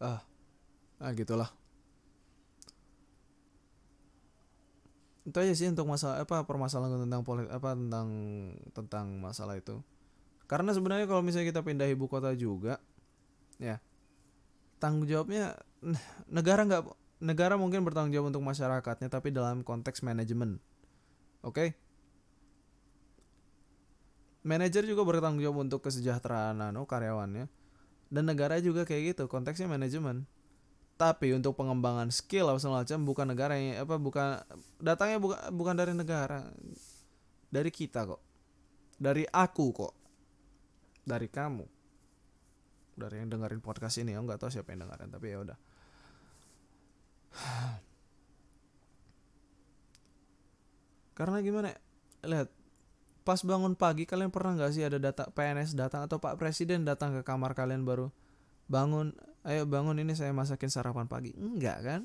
ah 0.00 0.20
ah 1.00 1.10
gitulah. 1.12 1.52
Itu 5.28 5.36
aja 5.36 5.52
sih 5.52 5.68
untuk 5.68 5.86
masalah 5.86 6.24
apa 6.24 6.42
permasalahan 6.48 7.04
tentang 7.04 7.22
polit 7.22 7.46
apa 7.52 7.76
tentang 7.76 8.08
tentang 8.72 9.06
masalah 9.20 9.60
itu. 9.60 9.84
Karena 10.48 10.72
sebenarnya 10.74 11.06
kalau 11.06 11.22
misalnya 11.22 11.52
kita 11.52 11.62
pindah 11.62 11.86
ibu 11.86 12.10
kota 12.10 12.34
juga 12.34 12.80
ya 13.60 13.76
tanggung 14.80 15.04
jawabnya 15.04 15.60
negara 16.36 16.64
nggak 16.64 16.82
negara 17.20 17.60
mungkin 17.60 17.84
bertanggung 17.84 18.16
jawab 18.16 18.32
untuk 18.32 18.42
masyarakatnya 18.42 19.12
tapi 19.12 19.28
dalam 19.30 19.60
konteks 19.60 20.00
manajemen. 20.00 20.56
Oke? 21.44 21.54
okay? 21.54 21.89
Manajer 24.42 24.88
juga 24.88 25.04
bertanggung 25.04 25.44
jawab 25.44 25.68
untuk 25.68 25.84
kesejahteraan 25.84 26.60
anu 26.60 26.88
karyawannya. 26.88 27.48
Dan 28.10 28.26
negara 28.26 28.58
juga 28.58 28.82
kayak 28.82 29.14
gitu 29.14 29.30
konteksnya 29.30 29.70
manajemen. 29.70 30.26
Tapi 31.00 31.32
untuk 31.32 31.56
pengembangan 31.56 32.12
skill 32.12 32.50
apa 32.52 32.60
segala 32.60 32.84
macam 32.84 32.98
bukan 33.08 33.26
negara 33.32 33.56
yang 33.56 33.86
apa 33.86 33.96
bukan 33.96 34.42
datangnya 34.82 35.16
bukan 35.22 35.38
bukan 35.54 35.74
dari 35.78 35.94
negara. 35.96 36.44
Dari 37.48 37.70
kita 37.72 38.04
kok. 38.04 38.20
Dari 39.00 39.24
aku 39.24 39.66
kok. 39.72 39.94
Dari 41.06 41.28
kamu. 41.30 41.64
Dari 43.00 43.16
yang 43.16 43.32
dengerin 43.32 43.64
podcast 43.64 43.96
ini 44.02 44.12
ya 44.12 44.20
nggak 44.20 44.44
tahu 44.44 44.52
siapa 44.52 44.76
yang 44.76 44.84
dengerin 44.84 45.08
tapi 45.08 45.26
ya 45.32 45.38
udah. 45.40 45.58
Karena 51.16 51.40
gimana 51.40 51.72
lihat 52.26 52.59
pas 53.30 53.46
bangun 53.46 53.78
pagi 53.78 54.10
kalian 54.10 54.34
pernah 54.34 54.58
nggak 54.58 54.74
sih 54.74 54.82
ada 54.82 54.98
data 54.98 55.30
PNS 55.30 55.78
datang 55.78 56.02
atau 56.02 56.18
Pak 56.18 56.34
Presiden 56.34 56.82
datang 56.82 57.14
ke 57.14 57.22
kamar 57.22 57.54
kalian 57.54 57.86
baru 57.86 58.10
bangun 58.66 59.14
ayo 59.46 59.70
bangun 59.70 60.02
ini 60.02 60.18
saya 60.18 60.34
masakin 60.34 60.66
sarapan 60.66 61.06
pagi. 61.06 61.30
Enggak 61.38 61.78
kan? 61.78 62.00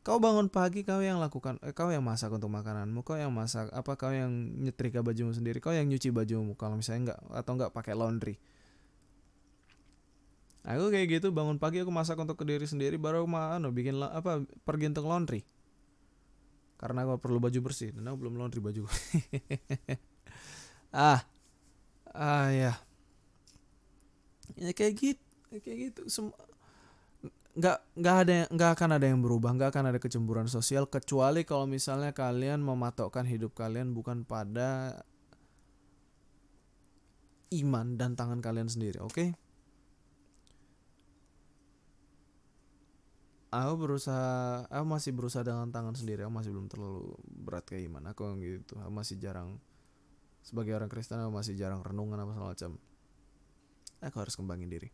Kau 0.00 0.16
bangun 0.16 0.48
pagi 0.48 0.88
kau 0.88 1.04
yang 1.04 1.20
lakukan 1.20 1.60
eh, 1.60 1.76
kau 1.76 1.92
yang 1.92 2.00
masak 2.00 2.32
untuk 2.32 2.48
makananmu 2.48 3.04
kau 3.04 3.20
yang 3.20 3.28
masak 3.28 3.68
apa 3.76 3.92
kau 4.00 4.08
yang 4.08 4.32
nyetrika 4.56 5.04
bajumu 5.04 5.36
sendiri 5.36 5.60
kau 5.60 5.76
yang 5.76 5.84
nyuci 5.84 6.08
bajumu 6.08 6.56
kalau 6.56 6.80
misalnya 6.80 7.12
enggak 7.12 7.20
atau 7.36 7.52
enggak 7.60 7.70
pakai 7.76 7.92
laundry. 7.92 8.40
Aku 10.64 10.88
kayak 10.88 11.20
gitu 11.20 11.28
bangun 11.28 11.60
pagi 11.60 11.84
aku 11.84 11.92
masak 11.92 12.16
untuk 12.16 12.40
ke 12.40 12.48
diri 12.48 12.64
sendiri 12.64 12.96
baru 12.96 13.28
mau 13.28 13.52
anu, 13.52 13.68
bikin 13.68 14.00
apa 14.00 14.48
pergi 14.64 14.96
untuk 14.96 15.04
laundry 15.04 15.44
karena 16.80 17.04
aku 17.04 17.20
perlu 17.20 17.36
baju 17.36 17.60
bersih. 17.60 17.92
Dan 17.92 18.08
aku 18.08 18.24
belum 18.24 18.40
laundry 18.40 18.64
baju. 18.64 18.88
Ah. 20.90 21.22
Ah 22.10 22.50
ya. 22.50 22.74
Ya 24.58 24.74
kayak 24.74 24.98
gitu 24.98 25.22
kayak 25.62 25.78
gitu. 25.94 26.10
Semua 26.10 26.34
nggak 27.54 27.78
nggak 27.94 28.16
ada 28.26 28.34
nggak 28.50 28.70
akan 28.74 28.90
ada 28.98 29.06
yang 29.06 29.22
berubah. 29.22 29.54
Nggak 29.54 29.70
akan 29.70 29.84
ada 29.94 29.98
kecemburuan 30.02 30.50
sosial. 30.50 30.90
Kecuali 30.90 31.46
kalau 31.46 31.70
misalnya 31.70 32.10
kalian 32.10 32.58
mematokkan 32.58 33.22
hidup 33.22 33.54
kalian 33.54 33.94
bukan 33.94 34.26
pada 34.26 34.98
iman 37.54 37.98
dan 37.98 38.14
tangan 38.14 38.38
kalian 38.42 38.70
sendiri 38.70 39.02
oke? 39.02 39.14
okay? 39.14 39.28
Aku 43.50 43.74
berusaha 43.82 44.64
aku 44.70 44.84
masih 44.86 45.10
berusaha 45.10 45.42
dengan 45.42 45.74
tangan 45.74 45.98
sendiri 45.98 46.22
aku 46.22 46.32
masih 46.32 46.50
belum 46.54 46.70
terlalu 46.70 47.18
berat 47.26 47.66
kayak 47.66 47.90
iman 47.90 48.14
aku 48.14 48.22
gitu. 48.38 48.78
Aku 48.78 48.92
masih 48.94 49.18
jarang 49.18 49.58
sebagai 50.40 50.72
orang 50.72 50.88
Kristen 50.88 51.18
aku 51.18 51.34
masih 51.34 51.58
jarang 51.58 51.82
renungan 51.82 52.22
apa 52.22 52.32
segala 52.32 52.50
macam. 52.54 52.70
Aku 54.00 54.16
harus 54.16 54.34
kembangin 54.38 54.70
diri. 54.70 54.88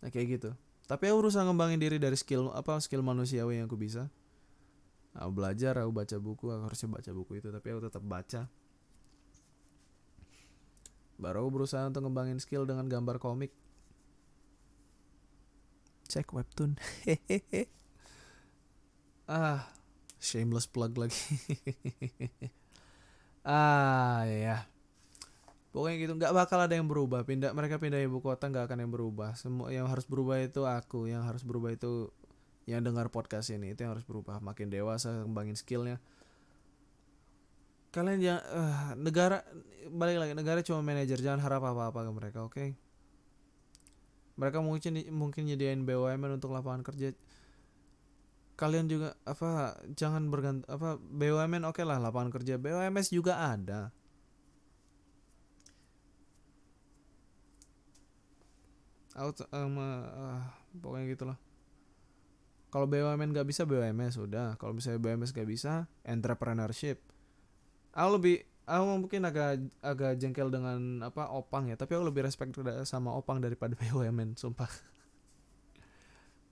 Nah 0.00 0.10
kayak 0.14 0.40
gitu. 0.40 0.50
Tapi 0.86 1.10
aku 1.10 1.26
berusaha 1.26 1.42
ngembangin 1.42 1.82
diri 1.82 1.98
dari 1.98 2.14
skill 2.14 2.54
apa 2.54 2.78
skill 2.78 3.02
manusiawi 3.02 3.58
yang 3.58 3.66
aku 3.66 3.76
bisa. 3.76 4.06
Aku 5.18 5.34
belajar 5.34 5.74
aku 5.82 5.90
baca 5.90 6.16
buku 6.22 6.46
aku 6.54 6.62
harusnya 6.70 6.88
baca 6.94 7.10
buku 7.10 7.42
itu 7.42 7.50
tapi 7.50 7.66
aku 7.74 7.90
tetap 7.90 8.02
baca. 8.06 8.46
Baru 11.20 11.44
aku 11.44 11.50
berusaha 11.60 11.84
untuk 11.90 12.06
ngembangin 12.06 12.38
skill 12.38 12.64
dengan 12.64 12.86
gambar 12.86 13.18
komik 13.18 13.50
cek 16.10 16.34
webtoon. 16.34 16.74
Ah 19.30 19.70
shameless 20.18 20.66
plug 20.66 20.98
lagi. 20.98 21.14
Ah 23.46 24.26
ya 24.26 24.66
pokoknya 25.70 25.96
gitu 26.02 26.12
nggak 26.18 26.34
bakal 26.34 26.58
ada 26.60 26.74
yang 26.74 26.90
berubah. 26.90 27.22
Pindah 27.22 27.54
mereka 27.54 27.78
pindah 27.78 28.02
ibu 28.02 28.18
kota 28.18 28.50
nggak 28.50 28.68
akan 28.68 28.78
yang 28.84 28.92
berubah. 28.92 29.38
Semua 29.38 29.70
yang 29.70 29.86
harus 29.86 30.04
berubah 30.04 30.42
itu 30.42 30.66
aku 30.66 31.06
yang 31.06 31.22
harus 31.22 31.46
berubah 31.46 31.72
itu 31.72 32.10
yang 32.66 32.82
dengar 32.82 33.08
podcast 33.08 33.54
ini. 33.54 33.72
Itu 33.72 33.86
yang 33.86 33.94
harus 33.94 34.04
berubah. 34.04 34.42
Makin 34.42 34.68
dewasa 34.68 35.24
kembangin 35.24 35.54
skillnya. 35.54 36.02
Kalian 37.90 38.22
jangan 38.22 38.44
eh, 38.44 38.88
negara 38.98 39.38
balik 39.90 40.16
lagi. 40.20 40.32
Negara 40.34 40.60
cuma 40.66 40.82
manajer 40.82 41.18
jangan 41.22 41.40
harap 41.42 41.62
apa 41.64 41.90
apa 41.90 42.00
ke 42.06 42.12
mereka 42.12 42.38
oke 42.46 42.89
mereka 44.40 44.64
mungkin 44.64 45.04
mungkin 45.12 45.44
nyediain 45.44 45.84
BUMN 45.84 46.40
untuk 46.40 46.56
lapangan 46.56 46.80
kerja. 46.80 47.12
Kalian 48.56 48.88
juga 48.88 49.12
apa 49.28 49.76
jangan 49.92 50.32
bergant 50.32 50.64
apa 50.64 50.96
BUMN 50.96 51.68
oke 51.68 51.84
lah 51.84 52.00
lapangan 52.00 52.32
kerja. 52.32 52.56
BUMS 52.56 53.12
juga 53.12 53.36
ada. 53.36 53.92
Out 59.20 59.44
um, 59.52 59.76
uh, 59.76 60.40
pokoknya 60.80 61.06
gitulah. 61.12 61.38
Kalau 62.72 62.88
BUMN 62.88 63.36
nggak 63.36 63.44
bisa 63.44 63.68
BUMS 63.68 64.16
sudah 64.16 64.56
kalau 64.56 64.72
misalnya 64.72 65.04
BUMS 65.04 65.36
nggak 65.36 65.48
bisa 65.52 65.84
entrepreneurship. 66.00 67.04
Aku 67.92 68.16
lebih 68.16 68.49
aku 68.70 68.84
mungkin 69.02 69.26
agak 69.26 69.66
agak 69.82 70.14
jengkel 70.22 70.46
dengan 70.46 71.02
apa 71.02 71.26
opang 71.34 71.66
ya. 71.66 71.74
Tapi 71.74 71.98
aku 71.98 72.06
lebih 72.06 72.22
respect 72.22 72.54
sama 72.86 73.10
opang 73.18 73.42
daripada 73.42 73.74
BUMN 73.80 74.38
sumpah. 74.38 74.70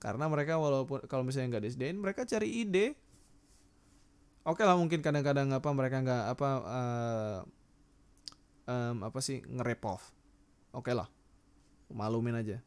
Karena 0.02 0.26
mereka 0.26 0.58
walaupun 0.58 1.06
kalau 1.06 1.22
misalnya 1.22 1.58
nggak 1.58 1.64
disediain 1.70 1.98
mereka 1.98 2.26
cari 2.26 2.66
ide. 2.66 2.98
Oke 4.42 4.64
lah 4.66 4.74
mungkin 4.74 5.04
kadang-kadang 5.04 5.52
apa 5.52 5.68
mereka 5.74 5.96
nggak 6.00 6.24
apa 6.34 6.48
uh, 6.64 7.38
um, 8.66 8.96
apa 9.06 9.18
sih 9.22 9.38
nge 9.46 9.78
off. 9.86 10.10
Oke 10.74 10.90
lah. 10.90 11.06
Malumin 11.88 12.34
aja. 12.34 12.58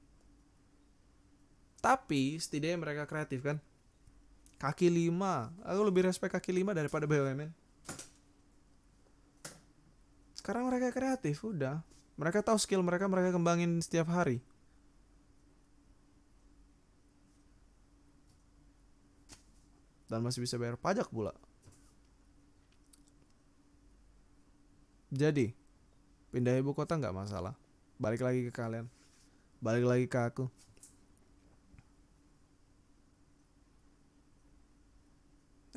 Tapi 1.82 2.38
setidaknya 2.38 2.78
mereka 2.78 3.04
kreatif 3.10 3.42
kan? 3.42 3.58
Kaki 4.62 4.94
lima. 4.94 5.50
Aku 5.66 5.82
lebih 5.82 6.06
respect 6.06 6.38
kaki 6.38 6.54
lima 6.54 6.78
daripada 6.78 7.10
BUMN 7.10 7.61
sekarang 10.42 10.66
mereka 10.66 10.90
kreatif 10.90 11.46
udah. 11.46 11.86
Mereka 12.18 12.42
tahu 12.42 12.58
skill 12.58 12.82
mereka 12.82 13.06
mereka 13.06 13.30
kembangin 13.30 13.78
setiap 13.78 14.10
hari. 14.10 14.42
Dan 20.10 20.26
masih 20.26 20.42
bisa 20.42 20.58
bayar 20.58 20.82
pajak 20.82 21.08
pula. 21.14 21.32
Jadi 25.14 25.54
pindah 26.34 26.58
ibu 26.58 26.74
kota 26.74 26.98
nggak 26.98 27.14
masalah. 27.14 27.54
Balik 28.02 28.26
lagi 28.26 28.42
ke 28.50 28.52
kalian. 28.52 28.90
Balik 29.62 29.86
lagi 29.86 30.06
ke 30.10 30.20
aku. 30.20 30.46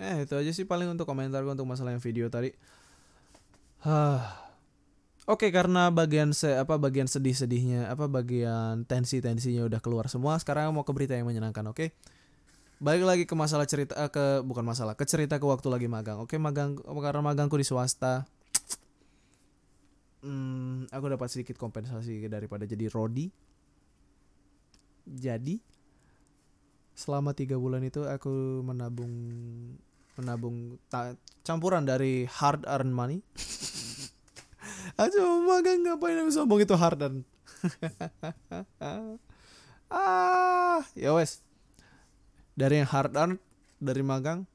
Eh 0.00 0.24
itu 0.24 0.34
aja 0.34 0.50
sih 0.50 0.64
paling 0.64 0.88
untuk 0.88 1.04
komentar 1.04 1.44
untuk 1.44 1.68
masalah 1.68 1.92
yang 1.92 2.02
video 2.02 2.32
tadi. 2.32 2.50
Hah. 3.84 4.43
Oke, 5.24 5.48
karena 5.48 5.88
bagian 5.88 6.36
se 6.36 6.52
apa 6.52 6.76
bagian 6.76 7.08
sedih-sedihnya, 7.08 7.88
apa 7.88 8.12
bagian 8.12 8.84
tensi-tensinya 8.84 9.64
udah 9.64 9.80
keluar 9.80 10.04
semua, 10.12 10.36
sekarang 10.36 10.76
mau 10.76 10.84
ke 10.84 10.92
berita 10.92 11.16
yang 11.16 11.24
menyenangkan, 11.24 11.64
oke? 11.72 11.96
Balik 12.76 13.04
lagi 13.08 13.24
ke 13.24 13.32
masalah 13.32 13.64
cerita 13.64 13.96
eh, 13.96 14.12
ke 14.12 14.44
bukan 14.44 14.60
masalah, 14.60 14.92
ke 14.92 15.08
cerita 15.08 15.40
ke 15.40 15.46
waktu 15.48 15.72
lagi 15.72 15.88
magang. 15.88 16.20
Oke, 16.20 16.36
magang 16.36 16.76
karena 16.76 17.24
magangku 17.24 17.56
di 17.56 17.64
swasta. 17.64 18.28
Hmm, 20.20 20.84
aku 20.92 21.08
dapat 21.08 21.28
sedikit 21.32 21.56
kompensasi 21.56 22.28
daripada 22.28 22.64
jadi 22.64 22.88
rodi 22.88 23.28
jadi 25.04 25.60
selama 26.96 27.36
tiga 27.36 27.60
bulan 27.60 27.84
itu 27.84 28.08
aku 28.08 28.64
menabung 28.64 29.12
menabung 30.16 30.80
campuran 31.44 31.84
dari 31.84 32.24
hard 32.24 32.64
earn 32.64 32.88
money 32.88 33.20
Aja 35.01 35.20
magang 35.43 35.80
ngapain 35.85 36.20
aku 36.20 36.30
sombong? 36.32 36.61
Itu 36.64 36.76
hard 36.76 37.01
earn 37.01 37.16
ah 39.95 40.80
ya 40.97 41.12
wes. 41.16 41.41
Dari 42.57 42.80
yang 42.82 42.89
hard 42.89 43.14
earn 43.16 43.32
dari 43.80 44.03
magang 44.05 44.49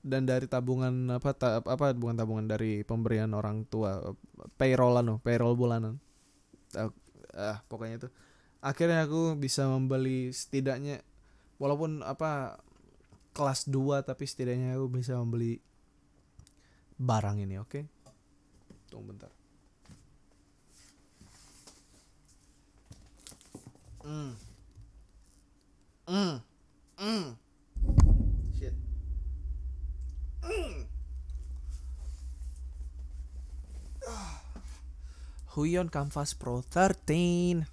dan 0.00 0.24
dari 0.24 0.48
tabungan 0.48 1.12
apa 1.12 1.36
ta, 1.36 1.60
apa 1.60 1.92
bukan 1.92 2.16
tabungan 2.16 2.48
dari 2.48 2.84
pemberian 2.84 3.36
orang 3.36 3.68
tua 3.68 4.16
payrollan 4.56 5.16
loh 5.16 5.18
payroll 5.20 5.56
bulanan. 5.56 6.00
Ah, 6.76 6.92
ah 7.36 7.58
pokoknya 7.68 8.06
itu. 8.06 8.08
Akhirnya 8.60 9.08
aku 9.08 9.40
bisa 9.40 9.64
membeli 9.68 10.32
setidaknya 10.32 11.00
walaupun 11.56 12.04
apa 12.04 12.60
kelas 13.32 13.68
2 13.72 14.04
tapi 14.04 14.24
setidaknya 14.28 14.76
aku 14.76 15.00
bisa 15.00 15.16
membeli 15.16 15.60
barang 17.00 17.40
ini 17.40 17.56
oke? 17.56 17.68
Okay? 17.72 17.84
tunggu 18.90 19.14
bentar 19.14 19.30
mm. 24.04 24.32
Mm. 26.08 26.36
Mm. 27.00 27.26
shit 28.56 28.74
mm. 30.44 30.76
Huion 35.50 35.90
Canvas 35.90 36.38
Pro 36.38 36.62
13 36.62 37.66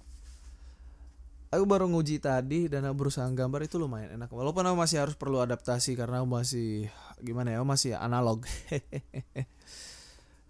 aku 1.48 1.64
baru 1.64 1.88
nguji 1.88 2.20
tadi 2.20 2.68
dan 2.68 2.84
berusaha 2.92 3.24
gambar 3.32 3.64
itu 3.64 3.80
lumayan 3.80 4.20
enak 4.20 4.28
walaupun 4.28 4.68
aku 4.68 4.76
masih 4.76 5.00
harus 5.00 5.16
perlu 5.16 5.40
adaptasi 5.40 5.96
karena 5.96 6.20
aku 6.20 6.28
masih 6.28 6.92
gimana 7.24 7.56
ya 7.56 7.64
aku 7.64 7.68
masih 7.72 7.96
analog 7.96 8.44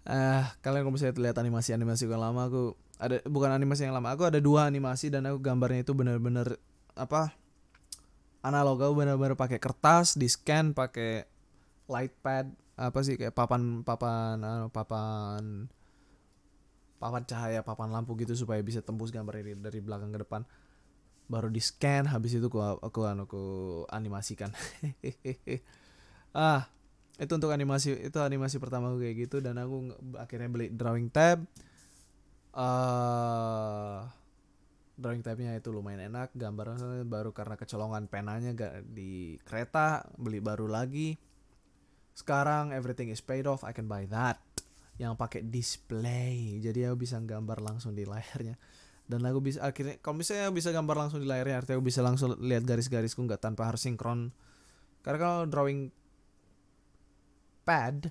ah 0.09 0.57
kalian 0.65 0.89
kalau 0.89 0.93
misalnya 0.97 1.21
lihat 1.21 1.37
animasi 1.37 1.69
animasi 1.77 2.09
yang 2.09 2.17
lama 2.17 2.49
aku 2.49 2.73
ada 2.97 3.21
bukan 3.29 3.53
animasi 3.53 3.85
yang 3.85 3.93
lama 3.93 4.09
aku 4.09 4.25
ada 4.25 4.41
dua 4.41 4.65
animasi 4.65 5.13
dan 5.13 5.29
aku 5.29 5.37
gambarnya 5.37 5.85
itu 5.85 5.93
benar-benar 5.93 6.57
apa 6.97 7.37
analog. 8.43 8.79
Aku 8.79 8.93
benar-benar 8.95 9.35
pakai 9.35 9.59
kertas 9.59 10.15
di 10.15 10.27
scan 10.27 10.71
pakai 10.71 11.27
light 11.89 12.13
pad 12.21 12.47
apa 12.79 12.99
sih 13.03 13.19
kayak 13.19 13.35
papan 13.35 13.83
papan 13.83 14.39
anu, 14.39 14.67
papan 14.71 15.67
papan 16.99 17.23
cahaya 17.27 17.59
papan 17.63 17.91
lampu 17.91 18.15
gitu 18.19 18.35
supaya 18.35 18.59
bisa 18.63 18.79
tembus 18.79 19.11
gambar 19.11 19.43
ini 19.43 19.59
dari 19.59 19.79
belakang 19.83 20.11
ke 20.15 20.19
depan. 20.23 20.41
Baru 21.29 21.51
di 21.51 21.61
scan 21.61 22.09
habis 22.09 22.33
itu 22.33 22.47
aku 22.49 22.59
aku 22.81 22.99
anu, 23.05 23.27
aku 23.27 23.43
animasikan. 23.91 24.51
Ah 26.29 26.69
itu 27.19 27.31
untuk 27.35 27.51
animasi 27.51 27.99
itu 27.99 28.15
animasi 28.23 28.63
pertama 28.63 28.87
aku 28.87 29.03
kayak 29.03 29.27
gitu 29.27 29.43
dan 29.43 29.59
aku 29.59 29.91
akhirnya 30.15 30.47
beli 30.47 30.71
drawing 30.71 31.11
tab. 31.11 31.43
Uh, 32.55 34.07
drawing 34.95 35.19
tabnya 35.19 35.51
itu 35.51 35.67
lumayan 35.71 36.07
enak 36.07 36.31
gambar 36.31 36.79
baru 37.03 37.35
karena 37.35 37.55
kecolongan 37.59 38.07
penanya 38.07 38.55
gak 38.55 38.87
di 38.87 39.35
kereta 39.43 40.07
beli 40.15 40.39
baru 40.39 40.71
lagi. 40.71 41.19
Sekarang 42.15 42.71
everything 42.71 43.11
is 43.11 43.19
paid 43.19 43.43
off 43.51 43.67
I 43.67 43.75
can 43.75 43.91
buy 43.91 44.07
that. 44.07 44.39
Yang 44.95 45.19
pakai 45.19 45.41
display 45.43 46.63
jadi 46.63 46.87
aku 46.87 47.03
bisa 47.03 47.19
gambar 47.19 47.59
langsung 47.59 47.99
di 47.99 48.07
layarnya. 48.07 48.55
Dan 49.11 49.27
aku 49.27 49.43
bisa 49.43 49.59
akhirnya 49.67 49.99
kalau 49.99 50.23
misalnya 50.23 50.55
bisa 50.55 50.71
gambar 50.71 50.95
langsung 50.95 51.19
di 51.19 51.27
layarnya 51.27 51.59
artinya 51.59 51.83
aku 51.83 51.87
bisa 51.91 51.99
langsung 51.99 52.31
lihat 52.39 52.63
garis-garisku 52.63 53.19
nggak 53.27 53.43
tanpa 53.43 53.67
harus 53.67 53.83
sinkron. 53.83 54.31
Karena 55.03 55.19
kalau 55.19 55.39
drawing 55.51 55.91
pad. 57.69 58.09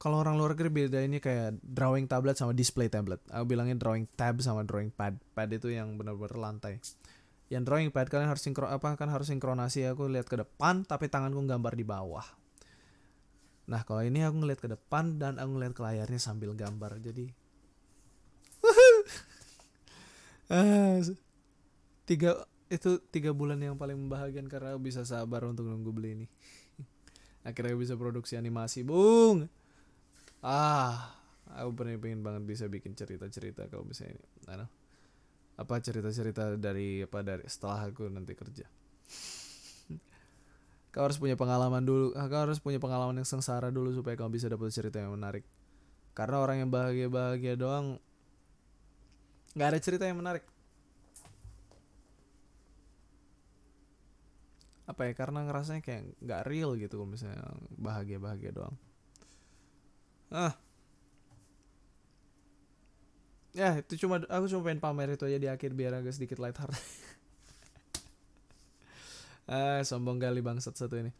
Kalau 0.00 0.16
orang 0.16 0.38
luar 0.38 0.56
negeri 0.56 0.70
beda 0.86 1.02
ini 1.04 1.20
kayak 1.20 1.60
drawing 1.60 2.08
tablet 2.08 2.38
sama 2.38 2.54
display 2.56 2.88
tablet. 2.88 3.20
Aku 3.28 3.44
bilangnya 3.44 3.76
drawing 3.76 4.06
tab 4.16 4.38
sama 4.40 4.62
drawing 4.64 4.94
pad. 4.94 5.18
Pad 5.34 5.50
itu 5.50 5.68
yang 5.68 5.98
benar-benar 5.98 6.38
lantai. 6.38 6.80
Yang 7.52 7.62
drawing 7.66 7.90
pad 7.90 8.08
kalian 8.08 8.30
harus 8.30 8.40
sinkron 8.40 8.70
apa 8.70 8.96
kan 8.96 9.10
harus 9.10 9.28
sinkronasi. 9.28 9.84
Aku 9.90 10.08
lihat 10.08 10.30
ke 10.30 10.40
depan 10.40 10.86
tapi 10.88 11.10
tanganku 11.10 11.42
gambar 11.44 11.74
di 11.76 11.84
bawah. 11.84 12.24
Nah 13.68 13.84
kalau 13.84 14.00
ini 14.00 14.24
aku 14.24 14.40
ngeliat 14.40 14.60
ke 14.62 14.72
depan 14.72 15.20
dan 15.20 15.36
aku 15.36 15.50
ngeliat 15.58 15.74
ke 15.76 15.82
layarnya 15.84 16.16
sambil 16.22 16.56
gambar. 16.56 16.96
Jadi 17.02 17.26
ah, 20.54 20.96
tiga 22.08 22.48
itu 22.70 23.02
tiga 23.10 23.34
bulan 23.34 23.58
yang 23.58 23.74
paling 23.74 23.98
membahagiakan 23.98 24.46
karena 24.46 24.78
bisa 24.78 25.02
sabar 25.02 25.42
untuk 25.44 25.66
nunggu 25.66 25.90
beli 25.90 26.10
ini 26.22 26.26
akhirnya 27.46 27.76
bisa 27.76 27.94
produksi 27.96 28.36
animasi 28.36 28.84
bung. 28.84 29.48
Ah 30.40 31.16
aku 31.50 31.74
pernah 31.74 31.98
pengen 31.98 32.22
banget 32.22 32.42
bisa 32.46 32.64
bikin 32.70 32.94
cerita 32.94 33.26
cerita 33.26 33.66
kalau 33.66 33.84
misalnya 33.84 34.18
ini. 34.18 34.66
Apa 35.60 35.76
cerita 35.84 36.08
cerita 36.08 36.56
dari 36.56 37.04
apa 37.04 37.20
dari 37.20 37.44
setelah 37.44 37.90
aku 37.90 38.08
nanti 38.08 38.32
kerja. 38.32 38.64
Kau 40.92 41.06
harus 41.06 41.20
punya 41.20 41.38
pengalaman 41.38 41.86
dulu. 41.86 42.10
Ah, 42.18 42.26
kau 42.26 42.50
harus 42.50 42.58
punya 42.58 42.82
pengalaman 42.82 43.22
yang 43.22 43.28
sengsara 43.28 43.70
dulu 43.70 43.94
supaya 43.94 44.18
kamu 44.18 44.34
bisa 44.34 44.50
dapat 44.50 44.74
cerita 44.74 44.98
yang 44.98 45.14
menarik. 45.14 45.46
Karena 46.18 46.42
orang 46.42 46.66
yang 46.66 46.70
bahagia 46.72 47.06
bahagia 47.06 47.54
doang 47.54 48.02
nggak 49.54 49.68
ada 49.70 49.78
cerita 49.78 50.02
yang 50.06 50.18
menarik 50.18 50.42
apa 54.90 55.06
ya 55.08 55.12
karena 55.14 55.46
ngerasanya 55.46 55.82
kayak 55.86 56.02
nggak 56.18 56.42
real 56.50 56.74
gitu 56.74 56.98
misalnya 57.06 57.40
bahagia 57.78 58.18
bahagia 58.18 58.50
doang. 58.50 58.74
Ah. 60.30 60.54
Ya 63.50 63.82
itu 63.82 64.06
cuma 64.06 64.22
aku 64.30 64.46
cuma 64.46 64.62
pengen 64.70 64.78
pamer 64.82 65.08
itu 65.18 65.26
aja 65.26 65.38
di 65.38 65.48
akhir 65.50 65.74
biar 65.74 65.98
agak 65.98 66.14
sedikit 66.14 66.38
light 66.38 66.54
heart 66.54 66.70
ah 69.50 69.82
sombong 69.82 70.22
kali 70.22 70.38
bangsat 70.38 70.78
satu 70.78 70.94
ini. 71.02 71.10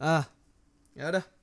Ah 0.00 0.24
ya 0.96 1.12
udah 1.12 1.37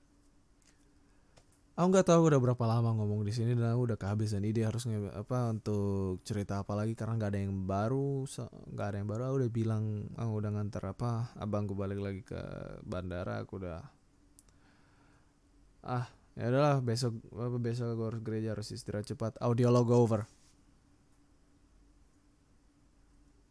aku 1.76 1.88
nggak 1.91 2.07
tahu 2.07 2.32
udah 2.32 2.39
berapa 2.39 2.65
lama 2.67 2.95
ngomong 2.95 3.28
di 3.28 3.36
sini 3.36 3.51
dan 3.51 3.76
aku 3.76 3.91
udah 3.91 3.97
kehabisan 3.99 4.47
ide 4.47 4.63
harus 4.63 4.88
nge- 4.88 5.11
apa 5.11 5.51
untuk 5.51 6.23
cerita 6.23 6.63
apa 6.63 6.71
lagi 6.71 6.95
karena 6.95 7.19
nggak 7.19 7.32
ada 7.36 7.39
yang 7.43 7.53
baru 7.67 8.23
nggak 8.71 8.88
ada 8.88 8.97
yang 9.03 9.09
baru. 9.11 9.21
Aku 9.28 9.36
udah 9.43 9.51
bilang 9.51 9.84
aku 10.15 10.32
udah 10.39 10.51
nganter 10.55 10.84
apa 10.88 11.36
abangku 11.36 11.76
balik 11.76 11.99
lagi 11.99 12.21
ke 12.23 12.39
bandara 12.88 13.43
aku 13.43 13.59
udah 13.59 13.84
ah 15.86 16.07
ya 16.39 16.49
udahlah 16.49 16.80
besok 16.82 17.19
apa 17.36 17.57
besok 17.59 17.88
aku 17.93 18.03
harus 18.07 18.21
gereja 18.23 18.49
harus 18.55 18.71
istirahat 18.71 19.05
cepat. 19.07 19.36
Audio 19.43 19.67
logo 19.67 19.95
over 19.99 20.23